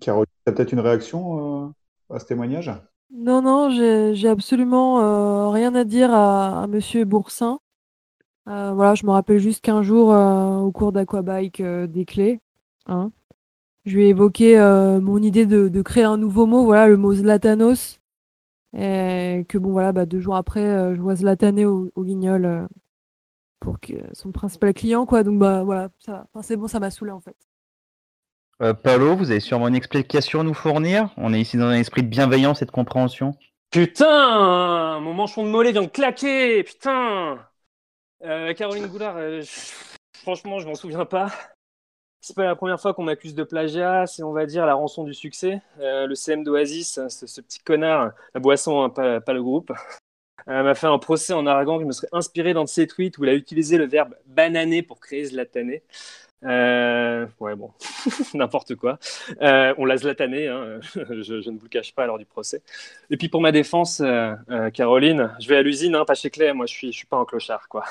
Caroline, 0.00 0.26
tu 0.44 0.50
as 0.50 0.54
peut-être 0.54 0.72
une 0.72 0.80
réaction 0.80 1.66
euh, 1.66 2.14
à 2.14 2.18
ce 2.18 2.26
témoignage? 2.26 2.70
Non, 3.10 3.40
non, 3.42 3.70
j'ai 3.70 4.28
absolument 4.28 5.00
euh, 5.00 5.50
rien 5.50 5.74
à 5.74 5.84
dire 5.84 6.12
à, 6.12 6.66
Monsieur 6.68 7.04
Boursin. 7.04 7.60
Euh, 8.48 8.72
voilà, 8.74 8.94
je 8.94 9.06
me 9.06 9.10
rappelle 9.12 9.38
juste 9.38 9.62
qu'un 9.64 9.82
jour, 9.82 10.12
euh, 10.12 10.58
au 10.58 10.72
cours 10.72 10.92
d'Aquabike 10.92 11.62
des 11.62 12.04
clés, 12.04 12.40
hein, 12.86 13.12
je 13.86 13.96
lui 13.96 14.06
ai 14.06 14.08
évoqué 14.10 14.56
mon 15.02 15.18
idée 15.22 15.46
de, 15.46 15.82
créer 15.82 16.04
un 16.04 16.18
nouveau 16.18 16.46
mot, 16.46 16.64
voilà, 16.64 16.88
le 16.88 16.96
mot 16.96 17.14
Zlatanos. 17.14 18.00
Et 18.74 19.46
que 19.48 19.58
bon, 19.58 19.72
voilà, 19.72 19.92
bah, 19.92 20.06
deux 20.06 20.20
jours 20.20 20.36
après, 20.36 20.94
je 20.94 21.00
vois 21.00 21.16
Zlatané 21.16 21.66
au, 21.66 21.92
au 21.96 22.04
pour 23.60 23.80
que 23.80 23.94
son 24.14 24.32
principal 24.32 24.74
client, 24.74 25.06
quoi. 25.06 25.22
Donc, 25.24 25.38
bah 25.38 25.64
voilà, 25.64 25.90
ça, 25.98 26.26
c'est 26.42 26.56
bon, 26.56 26.68
ça 26.68 26.80
m'a 26.80 26.90
saoulé 26.90 27.10
en 27.12 27.20
fait. 27.20 27.36
Euh, 28.62 28.72
Paolo, 28.72 29.16
vous 29.16 29.30
avez 29.30 29.40
sûrement 29.40 29.68
une 29.68 29.74
explication 29.74 30.40
à 30.40 30.42
nous 30.42 30.54
fournir? 30.54 31.10
On 31.16 31.34
est 31.34 31.40
ici 31.40 31.58
dans 31.58 31.66
un 31.66 31.74
esprit 31.76 32.02
de 32.02 32.08
bienveillance 32.08 32.62
et 32.62 32.64
de 32.64 32.70
compréhension. 32.70 33.34
Putain 33.70 34.98
Mon 35.00 35.12
manchon 35.12 35.44
de 35.44 35.50
mollet 35.50 35.72
vient 35.72 35.82
de 35.82 35.88
claquer 35.88 36.62
Putain 36.62 37.38
euh, 38.24 38.54
Caroline 38.54 38.86
Goulard, 38.86 39.16
euh, 39.18 39.42
franchement, 40.22 40.58
je 40.58 40.66
m'en 40.66 40.74
souviens 40.74 41.04
pas. 41.04 41.30
C'est 42.22 42.34
pas 42.34 42.44
la 42.44 42.56
première 42.56 42.80
fois 42.80 42.94
qu'on 42.94 43.04
m'accuse 43.04 43.34
de 43.34 43.44
plagiat, 43.44 44.06
c'est 44.06 44.22
on 44.22 44.32
va 44.32 44.46
dire 44.46 44.66
la 44.66 44.74
rançon 44.74 45.04
du 45.04 45.14
succès. 45.14 45.60
Euh, 45.80 46.06
le 46.06 46.14
CM 46.14 46.42
d'Oasis, 46.42 46.98
ce, 47.08 47.40
petit 47.40 47.60
connard, 47.60 48.12
la 48.34 48.40
boisson, 48.40 48.82
hein, 48.82 48.90
pas, 48.90 49.32
le 49.32 49.42
groupe, 49.42 49.70
m'a 50.46 50.74
fait 50.74 50.86
un 50.86 50.98
procès 50.98 51.34
en 51.34 51.46
Aragon. 51.46 51.78
Je 51.78 51.84
me 51.84 51.92
serais 51.92 52.08
inspiré 52.12 52.54
dans 52.54 52.64
de 52.64 52.68
ses 52.68 52.86
tweets 52.86 53.18
où 53.18 53.24
il 53.24 53.30
a 53.30 53.34
utilisé 53.34 53.76
le 53.78 53.86
verbe 53.86 54.16
bananer 54.26 54.82
pour 54.82 54.98
créer 54.98 55.26
Zlatané. 55.26 55.84
Euh, 56.44 57.26
ouais, 57.40 57.56
bon, 57.56 57.72
n'importe 58.34 58.74
quoi. 58.76 58.98
on 59.40 59.84
l'a 59.84 59.96
zlatané, 59.96 60.48
hein, 60.48 60.80
je, 60.94 61.50
ne 61.50 61.56
vous 61.56 61.64
le 61.64 61.68
cache 61.68 61.94
pas 61.94 62.06
lors 62.06 62.18
du 62.18 62.26
procès. 62.26 62.62
Et 63.10 63.16
puis 63.16 63.28
pour 63.28 63.40
ma 63.40 63.52
défense, 63.52 64.02
Caroline, 64.74 65.32
je 65.40 65.48
vais 65.48 65.56
à 65.56 65.62
l'usine, 65.62 65.94
hein, 65.94 66.04
pas 66.04 66.14
chez 66.14 66.30
Claire, 66.30 66.54
moi 66.54 66.66
je 66.66 66.74
suis, 66.74 66.92
je 66.92 66.98
suis 66.98 67.06
pas 67.06 67.16
un 67.16 67.24
clochard, 67.24 67.68
quoi. 67.68 67.84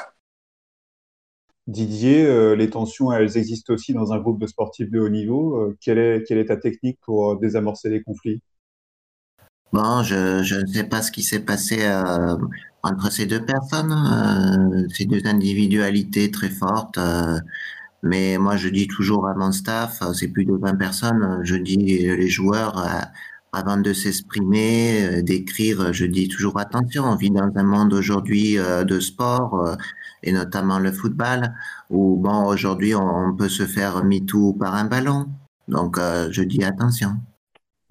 Didier, 1.67 2.27
euh, 2.27 2.55
les 2.55 2.69
tensions, 2.69 3.11
elles 3.11 3.37
existent 3.37 3.73
aussi 3.73 3.93
dans 3.93 4.13
un 4.13 4.19
groupe 4.19 4.39
de 4.39 4.45
sportifs 4.45 4.91
de 4.91 4.99
haut 4.99 5.09
niveau. 5.09 5.57
Euh, 5.57 5.77
quelle, 5.81 5.97
est, 5.97 6.23
quelle 6.27 6.37
est 6.37 6.45
ta 6.45 6.57
technique 6.57 6.99
pour 7.01 7.31
euh, 7.31 7.39
désamorcer 7.41 7.89
les 7.89 8.03
conflits? 8.03 8.41
Bon, 9.73 10.03
je, 10.03 10.43
je 10.43 10.57
ne 10.57 10.67
sais 10.67 10.83
pas 10.83 11.01
ce 11.01 11.11
qui 11.11 11.23
s'est 11.23 11.39
passé 11.39 11.79
entre 12.83 13.11
ces 13.11 13.25
deux 13.25 13.43
personnes, 13.43 14.87
ces 14.93 15.05
deux 15.05 15.25
individualités 15.25 16.31
très 16.31 16.49
fortes. 16.49 16.97
Mais 18.03 18.37
moi, 18.37 18.55
je 18.55 18.69
dis 18.69 18.87
toujours 18.87 19.27
à 19.27 19.33
mon 19.35 19.51
staff, 19.51 20.01
c'est 20.13 20.27
plus 20.27 20.45
de 20.45 20.53
20 20.53 20.75
personnes, 20.75 21.39
je 21.43 21.55
dis 21.55 21.77
les 21.77 22.27
joueurs, 22.27 22.85
avant 23.51 23.77
de 23.77 23.93
s'exprimer, 23.93 25.23
d'écrire, 25.23 25.93
je 25.93 26.05
dis 26.05 26.27
toujours 26.27 26.59
attention, 26.59 27.05
on 27.05 27.15
vit 27.15 27.31
dans 27.31 27.49
un 27.55 27.63
monde 27.63 27.93
aujourd'hui 27.93 28.57
de 28.57 28.99
sport 28.99 29.77
et 30.25 30.31
notamment 30.31 30.79
le 30.79 30.91
football, 30.91 31.53
où 31.89 32.17
bon, 32.17 32.45
aujourd'hui, 32.45 32.95
on, 32.95 33.33
peut 33.35 33.49
se 33.49 33.63
faire 33.63 34.03
MeToo 34.03 34.53
par 34.53 34.75
un 34.75 34.85
ballon. 34.85 35.27
Donc, 35.67 35.97
euh, 35.97 36.27
je 36.31 36.41
dis 36.41 36.63
attention. 36.63 37.11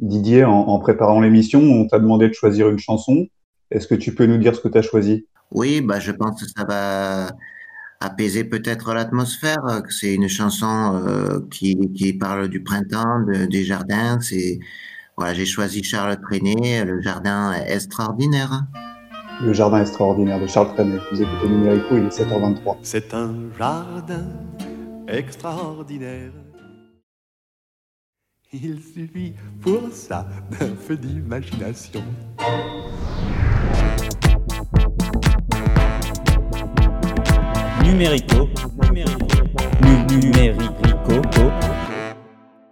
Didier, 0.00 0.44
en, 0.44 0.78
préparant 0.80 1.20
l'émission, 1.20 1.60
on 1.60 1.86
t'a 1.86 1.98
demandé 1.98 2.28
de 2.28 2.34
choisir 2.34 2.68
une 2.68 2.78
chanson. 2.78 3.26
Est-ce 3.70 3.86
que 3.86 3.94
tu 3.94 4.14
peux 4.14 4.26
nous 4.26 4.38
dire 4.38 4.54
ce 4.54 4.60
que 4.60 4.68
tu 4.68 4.78
as 4.78 4.82
choisi? 4.82 5.26
Oui, 5.52 5.80
bah, 5.80 6.00
je 6.00 6.10
pense 6.10 6.42
que 6.42 6.48
ça 6.48 6.64
va 6.64 7.28
apaiser 8.00 8.44
peut-être 8.44 8.94
l'atmosphère. 8.94 9.82
C'est 9.88 10.14
une 10.14 10.28
chanson 10.28 11.02
euh, 11.06 11.40
qui, 11.50 11.76
qui, 11.92 12.12
parle 12.12 12.48
du 12.48 12.62
printemps, 12.62 13.20
des 13.50 13.64
jardins. 13.64 14.20
C'est 14.20 14.58
voilà, 15.16 15.32
j'ai 15.34 15.46
choisi 15.46 15.82
Charles 15.84 16.20
Trenet, 16.20 16.84
le 16.84 17.00
jardin 17.00 17.52
extraordinaire. 17.52 18.64
Le 19.42 19.52
jardin 19.52 19.80
extraordinaire 19.80 20.40
de 20.40 20.46
Charles 20.46 20.74
Trenet. 20.74 20.98
Vous 21.12 21.22
écoutez 21.22 21.48
Numérico, 21.48 21.96
il 21.96 22.04
est 22.04 22.18
7h23. 22.20 22.76
C'est 22.82 23.14
un 23.14 23.34
jardin 23.56 24.26
extraordinaire. 25.08 26.32
Il 28.52 28.80
suffit 28.80 29.34
pour 29.60 29.88
ça 29.92 30.26
d'un 30.50 30.70
peu 30.86 30.96
d'imagination. 30.96 32.02
Numérico, 37.84 38.48
numérico, 38.82 39.26
numérico. 40.10 41.22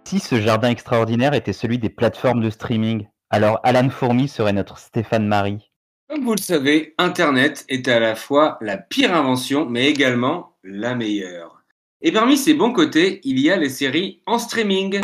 Si 0.05 0.19
ce 0.19 0.41
jardin 0.41 0.69
extraordinaire 0.69 1.33
était 1.33 1.53
celui 1.53 1.77
des 1.77 1.89
plateformes 1.89 2.41
de 2.41 2.49
streaming, 2.49 3.05
Alors, 3.29 3.59
Alan 3.63 3.89
Fourmi 3.89 4.27
serait 4.27 4.53
notre 4.53 4.77
Stéphane 4.77 5.27
Marie. 5.27 5.71
Comme 6.09 6.23
vous 6.23 6.35
le 6.35 6.41
savez, 6.41 6.93
Internet 6.97 7.65
est 7.69 7.87
à 7.87 7.99
la 7.99 8.15
fois 8.15 8.57
la 8.61 8.77
pire 8.77 9.15
invention, 9.15 9.65
mais 9.67 9.89
également 9.89 10.55
la 10.63 10.93
meilleure. 10.93 11.63
Et 12.01 12.11
parmi 12.11 12.37
ses 12.37 12.53
bons 12.53 12.73
côtés, 12.73 13.21
il 13.23 13.39
y 13.39 13.49
a 13.49 13.57
les 13.57 13.69
séries 13.69 14.21
en 14.27 14.37
streaming. 14.37 15.01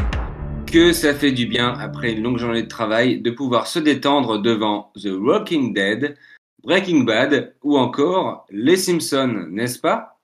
Que 0.71 0.93
ça 0.93 1.15
fait 1.15 1.31
du 1.31 1.47
bien, 1.47 1.73
après 1.79 2.11
une 2.11 2.21
longue 2.21 2.37
journée 2.37 2.61
de 2.61 2.67
travail, 2.67 3.21
de 3.21 3.31
pouvoir 3.31 3.65
se 3.65 3.79
détendre 3.79 4.39
devant 4.39 4.91
The 4.95 5.09
Walking 5.19 5.73
Dead, 5.73 6.15
Breaking 6.63 7.01
Bad 7.03 7.55
ou 7.63 7.77
encore 7.77 8.45
Les 8.49 8.77
Simpsons, 8.77 9.47
n'est-ce 9.49 9.79
pas? 9.79 10.19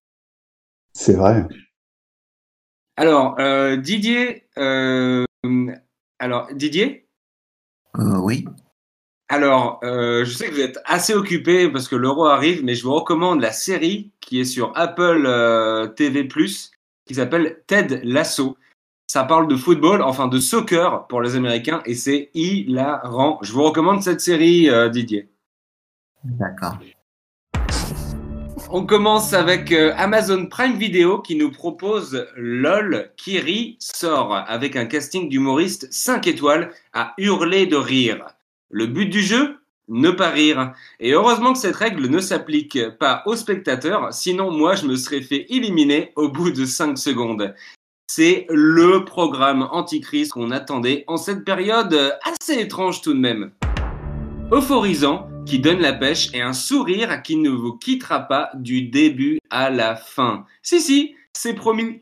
C'est 0.93 1.13
vrai. 1.13 1.45
Alors, 2.97 3.36
euh, 3.39 3.75
Didier, 3.75 4.47
euh, 4.57 5.25
alors 6.19 6.47
Didier? 6.53 7.07
Euh, 7.97 8.17
Oui. 8.19 8.45
Alors, 9.27 9.79
je 9.81 10.31
sais 10.31 10.47
que 10.47 10.53
vous 10.53 10.61
êtes 10.61 10.77
assez 10.86 11.15
occupé 11.15 11.67
parce 11.67 11.88
que 11.88 11.95
l'euro 11.95 12.25
arrive, 12.25 12.63
mais 12.63 12.75
je 12.75 12.83
vous 12.83 12.93
recommande 12.93 13.41
la 13.41 13.51
série 13.51 14.11
qui 14.21 14.39
est 14.39 14.45
sur 14.45 14.71
Apple 14.75 15.93
TV+, 15.95 16.27
qui 17.07 17.15
s'appelle 17.15 17.63
Ted 17.65 18.01
Lasso. 18.03 18.55
Ça 19.07 19.23
parle 19.23 19.47
de 19.47 19.55
football, 19.55 20.03
enfin 20.03 20.27
de 20.27 20.38
soccer 20.38 21.07
pour 21.07 21.23
les 21.23 21.36
Américains, 21.36 21.81
et 21.86 21.95
c'est 21.95 22.29
hilarant. 22.36 23.39
Je 23.41 23.51
vous 23.51 23.63
recommande 23.63 24.03
cette 24.03 24.21
série, 24.21 24.69
Didier. 24.91 25.27
D'accord. 26.26 26.78
On 28.71 28.86
commence 28.86 29.34
avec 29.34 29.71
euh, 29.71 29.93
Amazon 29.95 30.47
Prime 30.47 30.76
Video 30.76 31.19
qui 31.19 31.36
nous 31.36 31.51
propose 31.51 32.26
LOL 32.36 33.11
Kiri 33.15 33.78
sort 33.80 34.34
avec 34.47 34.76
un 34.76 34.86
casting 34.88 35.30
d'humoristes 35.30 35.88
5 35.91 36.26
étoiles 36.26 36.71
à 36.93 37.13
hurler 37.19 37.67
de 37.67 37.76
rire. 37.76 38.26
Le 38.71 38.88
but 38.88 39.05
du 39.05 39.21
jeu? 39.21 39.57
Ne 39.88 40.09
pas 40.09 40.32
rire. 40.32 40.73
Et 40.99 41.11
heureusement 41.11 41.53
que 41.53 41.59
cette 41.59 41.76
règle 41.76 42.07
ne 42.07 42.19
s'applique 42.19 42.80
pas 42.97 43.21
aux 43.28 43.36
spectateurs, 43.36 44.11
sinon 44.11 44.49
moi 44.49 44.73
je 44.73 44.88
me 44.88 44.95
serais 44.95 45.21
fait 45.21 45.45
éliminer 45.49 46.11
au 46.15 46.30
bout 46.30 46.49
de 46.49 46.65
5 46.65 46.97
secondes. 46.97 47.53
C'est 48.07 48.47
le 48.49 49.05
programme 49.05 49.67
antichrist 49.71 50.32
qu'on 50.32 50.49
attendait 50.49 51.03
en 51.05 51.17
cette 51.17 51.45
période 51.45 52.17
assez 52.23 52.59
étrange 52.59 53.03
tout 53.03 53.13
de 53.13 53.19
même. 53.19 53.51
Euphorisant, 54.51 55.30
qui 55.46 55.60
donne 55.60 55.80
la 55.80 55.93
pêche 55.93 56.30
et 56.34 56.41
un 56.41 56.54
sourire 56.54 57.22
qui 57.22 57.38
ne 57.38 57.50
vous 57.50 57.78
quittera 57.78 58.22
pas 58.22 58.50
du 58.56 58.84
début 58.84 59.39
à 59.50 59.70
la 59.70 59.96
fin. 59.96 60.46
Si, 60.64 60.82
si, 60.82 61.16
c'est 61.34 61.54
promis. 61.54 62.02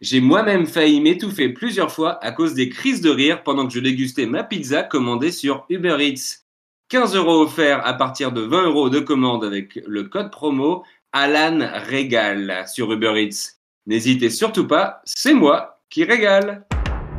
J'ai 0.00 0.20
moi-même 0.20 0.66
failli 0.66 1.00
m'étouffer 1.00 1.48
plusieurs 1.48 1.90
fois 1.90 2.22
à 2.24 2.30
cause 2.30 2.54
des 2.54 2.68
crises 2.68 3.00
de 3.00 3.10
rire 3.10 3.42
pendant 3.42 3.66
que 3.66 3.72
je 3.72 3.80
dégustais 3.80 4.26
ma 4.26 4.44
pizza 4.44 4.82
commandée 4.82 5.32
sur 5.32 5.64
Uber 5.68 5.96
Eats. 6.00 6.44
15 6.88 7.16
euros 7.16 7.42
offerts 7.42 7.84
à 7.84 7.94
partir 7.94 8.30
de 8.30 8.42
20 8.42 8.66
euros 8.66 8.90
de 8.90 9.00
commande 9.00 9.44
avec 9.44 9.80
le 9.86 10.04
code 10.04 10.30
promo 10.30 10.84
Alan 11.12 11.68
Régale 11.88 12.64
sur 12.68 12.92
Uber 12.92 13.14
Eats. 13.16 13.56
N'hésitez 13.86 14.30
surtout 14.30 14.66
pas, 14.66 15.00
c'est 15.04 15.34
moi 15.34 15.80
qui 15.90 16.04
régale. 16.04 16.66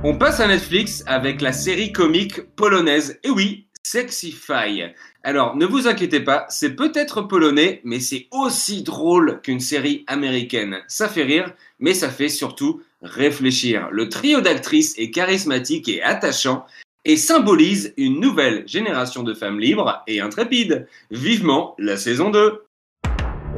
On 0.03 0.17
passe 0.17 0.39
à 0.39 0.47
Netflix 0.47 1.03
avec 1.07 1.41
la 1.41 1.51
série 1.51 1.91
comique 1.91 2.55
polonaise. 2.55 3.19
Et 3.23 3.31
oui, 3.31 3.66
Sexify. 3.89 4.83
Alors, 5.23 5.55
ne 5.55 5.65
vous 5.65 5.87
inquiétez 5.87 6.19
pas, 6.19 6.45
c'est 6.49 6.75
peut-être 6.75 7.21
polonais, 7.21 7.79
mais 7.85 8.01
c'est 8.01 8.27
aussi 8.31 8.83
drôle 8.83 9.39
qu'une 9.41 9.61
série 9.61 10.03
américaine. 10.07 10.79
Ça 10.89 11.07
fait 11.07 11.23
rire, 11.23 11.53
mais 11.79 11.93
ça 11.93 12.09
fait 12.09 12.27
surtout 12.27 12.81
réfléchir. 13.01 13.87
Le 13.91 14.09
trio 14.09 14.41
d'actrices 14.41 14.93
est 14.97 15.09
charismatique 15.11 15.87
et 15.87 16.03
attachant 16.03 16.65
et 17.05 17.15
symbolise 17.15 17.93
une 17.95 18.19
nouvelle 18.19 18.67
génération 18.67 19.23
de 19.23 19.33
femmes 19.33 19.61
libres 19.61 20.03
et 20.05 20.19
intrépides. 20.19 20.85
Vivement 21.09 21.73
la 21.79 21.95
saison 21.95 22.29
2. 22.29 22.65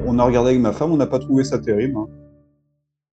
On 0.05 0.19
a 0.19 0.23
regardé 0.23 0.51
avec 0.51 0.61
ma 0.61 0.73
femme, 0.73 0.91
on 0.91 0.97
n'a 0.97 1.07
pas 1.07 1.17
trouvé 1.17 1.43
ça 1.43 1.57
terrible. 1.57 1.97
Hein. 1.97 2.07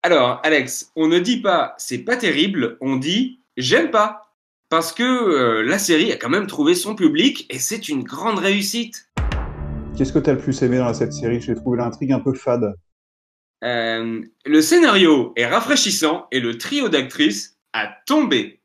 Alors, 0.03 0.41
Alex, 0.45 0.91
on 0.97 1.09
ne 1.09 1.19
dit 1.19 1.43
pas 1.43 1.75
c'est 1.77 1.99
pas 1.99 2.17
terrible, 2.17 2.79
on 2.81 2.97
dit 2.97 3.41
j'aime 3.59 3.91
pas 3.91 4.32
parce 4.73 4.95
que 4.95 5.03
euh, 5.03 5.63
la 5.65 5.79
série 5.79 6.13
a 6.13 6.17
quand 6.17 6.31
même 6.31 6.47
trouvé 6.47 6.75
son 6.75 6.95
public 6.95 7.45
et 7.51 7.59
c'est 7.59 7.91
une 7.91 8.05
grande 8.05 8.39
réussite. 8.39 9.07
Qu'est-ce 9.95 10.15
que 10.15 10.19
tu 10.19 10.31
as 10.31 10.33
le 10.33 10.39
plus 10.39 10.63
aimé 10.63 10.79
dans 10.79 10.95
cette 10.95 11.13
série? 11.13 11.43
J'ai 11.43 11.55
trouvé 11.55 11.77
l'intrigue 11.77 12.11
un 12.11 12.21
peu 12.21 12.33
fade. 12.33 12.75
Euh, 13.65 14.23
le 14.47 14.63
scénario 14.63 15.35
est 15.37 15.45
rafraîchissant 15.45 16.27
et 16.33 16.41
le 16.41 16.57
trio 16.57 16.89
d'actrices 16.89 17.59
a 17.75 17.87
tombé. 18.07 18.63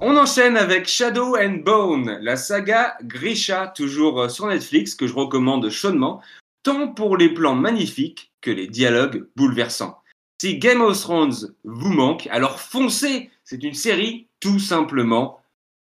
On 0.00 0.16
enchaîne 0.16 0.56
avec 0.56 0.88
Shadow 0.88 1.36
and 1.36 1.60
Bone, 1.64 2.18
la 2.20 2.34
saga 2.34 2.96
Grisha, 3.04 3.68
toujours 3.68 4.28
sur 4.28 4.48
Netflix, 4.48 4.96
que 4.96 5.06
je 5.06 5.14
recommande 5.14 5.70
chaudement, 5.70 6.20
tant 6.64 6.88
pour 6.88 7.16
les 7.16 7.28
plans 7.28 7.54
magnifiques 7.54 8.32
que 8.40 8.50
les 8.50 8.66
dialogues 8.66 9.24
bouleversants. 9.36 10.00
Si 10.42 10.58
Game 10.58 10.80
of 10.80 11.00
Thrones 11.00 11.54
vous 11.62 11.92
manque, 11.92 12.26
alors 12.32 12.58
foncez 12.58 13.30
C'est 13.44 13.62
une 13.62 13.74
série 13.74 14.26
tout 14.44 14.58
simplement 14.58 15.40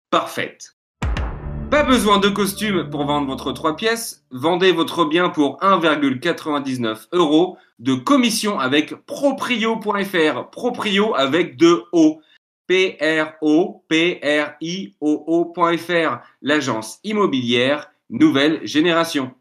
parfaite. 0.09 0.77
Pas 1.69 1.83
besoin 1.83 2.19
de 2.19 2.29
costume 2.29 2.89
pour 2.89 3.03
vendre 3.05 3.27
votre 3.27 3.51
3 3.51 3.75
pièces. 3.75 4.23
Vendez 4.31 4.71
votre 4.71 5.03
bien 5.03 5.27
pour 5.27 5.59
1,99 5.59 7.07
euros 7.11 7.57
de 7.79 7.95
commission 7.95 8.57
avec 8.57 8.95
proprio.fr. 9.05 10.49
Proprio 10.51 11.13
avec 11.15 11.57
deux 11.57 11.83
O. 11.91 12.21
P-R-O-P-R-I-O-O.fr. 12.67 13.39
L'agence 16.41 16.99
immobilière 17.03 17.91
nouvelle 18.09 18.65
génération. 18.65 19.33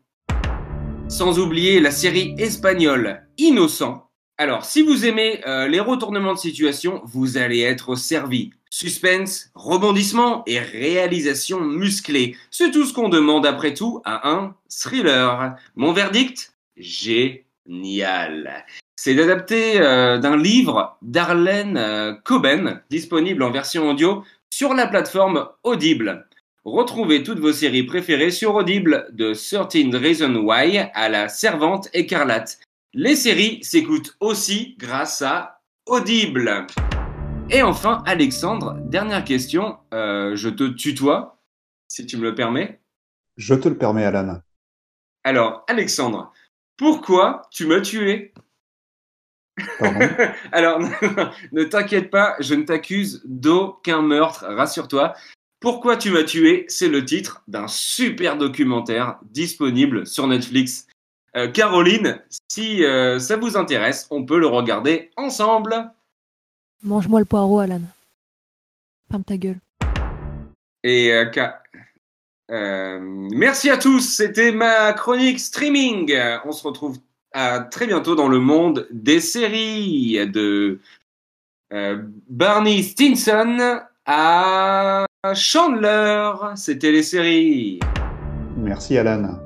Sans 1.08 1.38
oublier 1.38 1.78
la 1.78 1.92
série 1.92 2.34
espagnole 2.36 3.28
Innocent. 3.38 4.10
Alors, 4.38 4.64
si 4.64 4.82
vous 4.82 5.06
aimez 5.06 5.40
euh, 5.46 5.68
les 5.68 5.78
retournements 5.78 6.34
de 6.34 6.38
situation, 6.38 7.00
vous 7.04 7.36
allez 7.36 7.60
être 7.60 7.94
servi. 7.94 8.50
Suspense, 8.76 9.52
rebondissement 9.54 10.42
et 10.48 10.58
réalisation 10.58 11.60
musclée. 11.60 12.36
C'est 12.50 12.72
tout 12.72 12.84
ce 12.84 12.92
qu'on 12.92 13.08
demande 13.08 13.46
après 13.46 13.72
tout 13.72 14.02
à 14.04 14.28
un 14.28 14.56
thriller. 14.68 15.54
Mon 15.76 15.92
verdict? 15.92 16.56
Génial. 16.76 18.64
C'est 18.96 19.16
adapté 19.22 19.80
euh, 19.80 20.18
d'un 20.18 20.36
livre 20.36 20.98
d'Arlène 21.02 21.76
euh, 21.76 22.14
Coben, 22.24 22.82
disponible 22.90 23.44
en 23.44 23.52
version 23.52 23.88
audio 23.88 24.24
sur 24.50 24.74
la 24.74 24.88
plateforme 24.88 25.46
Audible. 25.62 26.26
Retrouvez 26.64 27.22
toutes 27.22 27.38
vos 27.38 27.52
séries 27.52 27.84
préférées 27.84 28.32
sur 28.32 28.56
Audible, 28.56 29.06
de 29.12 29.34
13 29.34 29.94
Reasons 29.94 30.34
Why 30.34 30.78
à 30.94 31.08
la 31.08 31.28
Servante 31.28 31.88
écarlate. 31.92 32.58
Les 32.92 33.14
séries 33.14 33.62
s'écoutent 33.62 34.16
aussi 34.18 34.74
grâce 34.80 35.22
à 35.22 35.60
Audible. 35.86 36.66
Et 37.50 37.62
enfin, 37.62 38.02
Alexandre, 38.06 38.76
dernière 38.86 39.24
question. 39.24 39.76
Euh, 39.92 40.34
je 40.34 40.48
te 40.48 40.64
tutoie, 40.64 41.38
si 41.88 42.06
tu 42.06 42.16
me 42.16 42.22
le 42.22 42.34
permets. 42.34 42.80
Je 43.36 43.54
te 43.54 43.68
le 43.68 43.76
permets, 43.76 44.04
Alan. 44.04 44.40
Alors, 45.24 45.64
Alexandre, 45.68 46.32
pourquoi 46.76 47.42
tu 47.50 47.66
m'as 47.66 47.80
tué? 47.80 48.32
Alors, 50.52 50.80
ne 51.52 51.64
t'inquiète 51.64 52.10
pas, 52.10 52.34
je 52.40 52.54
ne 52.54 52.62
t'accuse 52.62 53.22
d'aucun 53.24 54.02
meurtre, 54.02 54.46
rassure-toi. 54.46 55.14
Pourquoi 55.60 55.96
tu 55.96 56.10
m'as 56.10 56.24
tué 56.24 56.64
C'est 56.68 56.88
le 56.88 57.04
titre 57.04 57.42
d'un 57.46 57.68
super 57.68 58.36
documentaire 58.36 59.18
disponible 59.22 60.06
sur 60.06 60.26
Netflix. 60.26 60.86
Euh, 61.36 61.48
Caroline, 61.48 62.22
si 62.50 62.84
euh, 62.84 63.18
ça 63.18 63.36
vous 63.36 63.56
intéresse, 63.56 64.06
on 64.10 64.24
peut 64.24 64.38
le 64.38 64.46
regarder 64.46 65.10
ensemble. 65.16 65.90
Mange-moi 66.84 67.20
le 67.20 67.24
poireau, 67.24 67.60
Alan. 67.60 67.80
Ferme 69.10 69.24
ta 69.24 69.36
gueule. 69.38 69.58
Et 70.82 71.12
euh, 71.12 71.24
euh, 72.50 72.98
merci 73.32 73.70
à 73.70 73.78
tous. 73.78 74.00
C'était 74.00 74.52
ma 74.52 74.92
chronique 74.92 75.40
streaming. 75.40 76.14
On 76.44 76.52
se 76.52 76.66
retrouve 76.66 76.98
à 77.32 77.60
très 77.60 77.86
bientôt 77.86 78.14
dans 78.14 78.28
le 78.28 78.38
monde 78.38 78.86
des 78.90 79.20
séries 79.20 80.28
de 80.28 80.78
euh, 81.72 82.02
Barney 82.28 82.82
Stinson 82.82 83.80
à 84.04 85.06
Chandler. 85.34 86.32
C'était 86.54 86.92
les 86.92 87.02
séries. 87.02 87.80
Merci 88.58 88.98
Alan. 88.98 89.43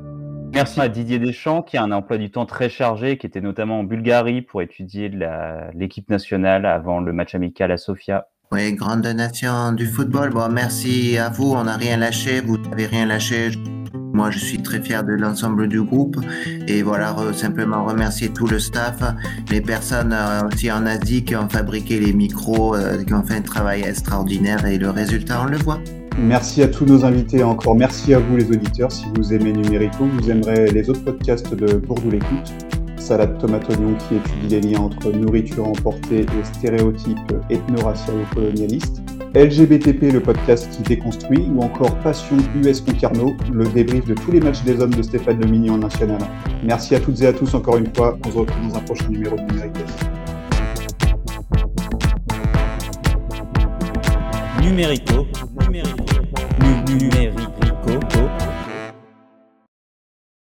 Merci 0.52 0.80
à 0.80 0.88
Didier 0.88 1.18
Deschamps 1.18 1.62
qui 1.62 1.76
a 1.76 1.82
un 1.82 1.92
emploi 1.92 2.18
du 2.18 2.30
temps 2.30 2.46
très 2.46 2.68
chargé, 2.68 3.18
qui 3.18 3.26
était 3.26 3.40
notamment 3.40 3.80
en 3.80 3.84
Bulgarie 3.84 4.42
pour 4.42 4.62
étudier 4.62 5.10
l'équipe 5.74 6.10
nationale 6.10 6.66
avant 6.66 7.00
le 7.00 7.12
match 7.12 7.34
amical 7.34 7.70
à 7.70 7.76
Sofia. 7.76 8.28
Oui, 8.50 8.72
grande 8.72 9.06
nation 9.06 9.72
du 9.72 9.86
football. 9.86 10.30
Bon, 10.30 10.48
merci 10.48 11.18
à 11.18 11.28
vous. 11.28 11.52
On 11.52 11.64
n'a 11.64 11.76
rien 11.76 11.98
lâché. 11.98 12.40
Vous 12.40 12.56
n'avez 12.56 12.86
rien 12.86 13.04
lâché. 13.04 13.50
Moi, 14.14 14.30
je 14.30 14.38
suis 14.38 14.62
très 14.62 14.80
fier 14.80 15.04
de 15.04 15.12
l'ensemble 15.12 15.68
du 15.68 15.82
groupe. 15.82 16.16
Et 16.66 16.82
voilà, 16.82 17.14
simplement 17.34 17.84
remercier 17.84 18.30
tout 18.30 18.46
le 18.46 18.58
staff, 18.58 19.02
les 19.50 19.60
personnes 19.60 20.14
euh, 20.14 20.48
aussi 20.48 20.72
en 20.72 20.86
Asie 20.86 21.24
qui 21.24 21.36
ont 21.36 21.48
fabriqué 21.48 22.00
les 22.00 22.14
micros, 22.14 22.74
euh, 22.74 23.04
qui 23.04 23.12
ont 23.12 23.22
fait 23.22 23.36
un 23.36 23.42
travail 23.42 23.82
extraordinaire 23.82 24.64
et 24.64 24.78
le 24.78 24.88
résultat, 24.88 25.42
on 25.42 25.46
le 25.46 25.58
voit. 25.58 25.80
Merci 26.20 26.62
à 26.62 26.68
tous 26.68 26.84
nos 26.84 27.04
invités 27.04 27.44
encore 27.44 27.76
merci 27.76 28.12
à 28.12 28.18
vous 28.18 28.36
les 28.36 28.50
auditeurs. 28.50 28.90
Si 28.90 29.04
vous 29.14 29.32
aimez 29.32 29.52
Numérico, 29.52 30.04
vous 30.04 30.30
aimerez 30.30 30.66
les 30.72 30.90
autres 30.90 31.04
podcasts 31.04 31.54
de 31.54 31.74
Bourdou 31.74 32.10
l'écoute. 32.10 32.52
Salade 32.96 33.38
tomate 33.38 33.70
oignon 33.70 33.94
qui 33.94 34.16
étudie 34.16 34.48
les 34.48 34.60
liens 34.60 34.80
entre 34.80 35.12
nourriture 35.12 35.68
emportée 35.68 36.22
et 36.22 36.44
stéréotypes 36.44 37.32
ethno-racialo-colonialistes. 37.50 39.00
LGBTP, 39.34 40.12
le 40.12 40.20
podcast 40.20 40.68
qui 40.72 40.82
déconstruit, 40.82 41.48
ou 41.54 41.62
encore 41.62 41.94
Passion 42.00 42.36
US 42.56 42.80
Concarneau, 42.80 43.36
le 43.52 43.66
débrief 43.68 44.04
de 44.04 44.14
tous 44.14 44.32
les 44.32 44.40
matchs 44.40 44.64
des 44.64 44.80
hommes 44.80 44.94
de 44.94 45.02
Stéphane 45.02 45.40
Lemini 45.40 45.70
en 45.70 45.78
national. 45.78 46.18
Merci 46.64 46.96
à 46.96 47.00
toutes 47.00 47.22
et 47.22 47.26
à 47.26 47.32
tous 47.32 47.54
encore 47.54 47.76
une 47.76 47.94
fois. 47.94 48.18
On 48.26 48.30
se 48.32 48.38
retrouve 48.38 48.68
dans 48.68 48.76
un 48.76 48.80
prochain 48.80 49.08
numéro 49.08 49.36
de 49.36 49.42
Numérico. 49.42 49.80
Numérico, 54.62 55.26
numérico, 55.54 56.04
numérico. 56.88 57.57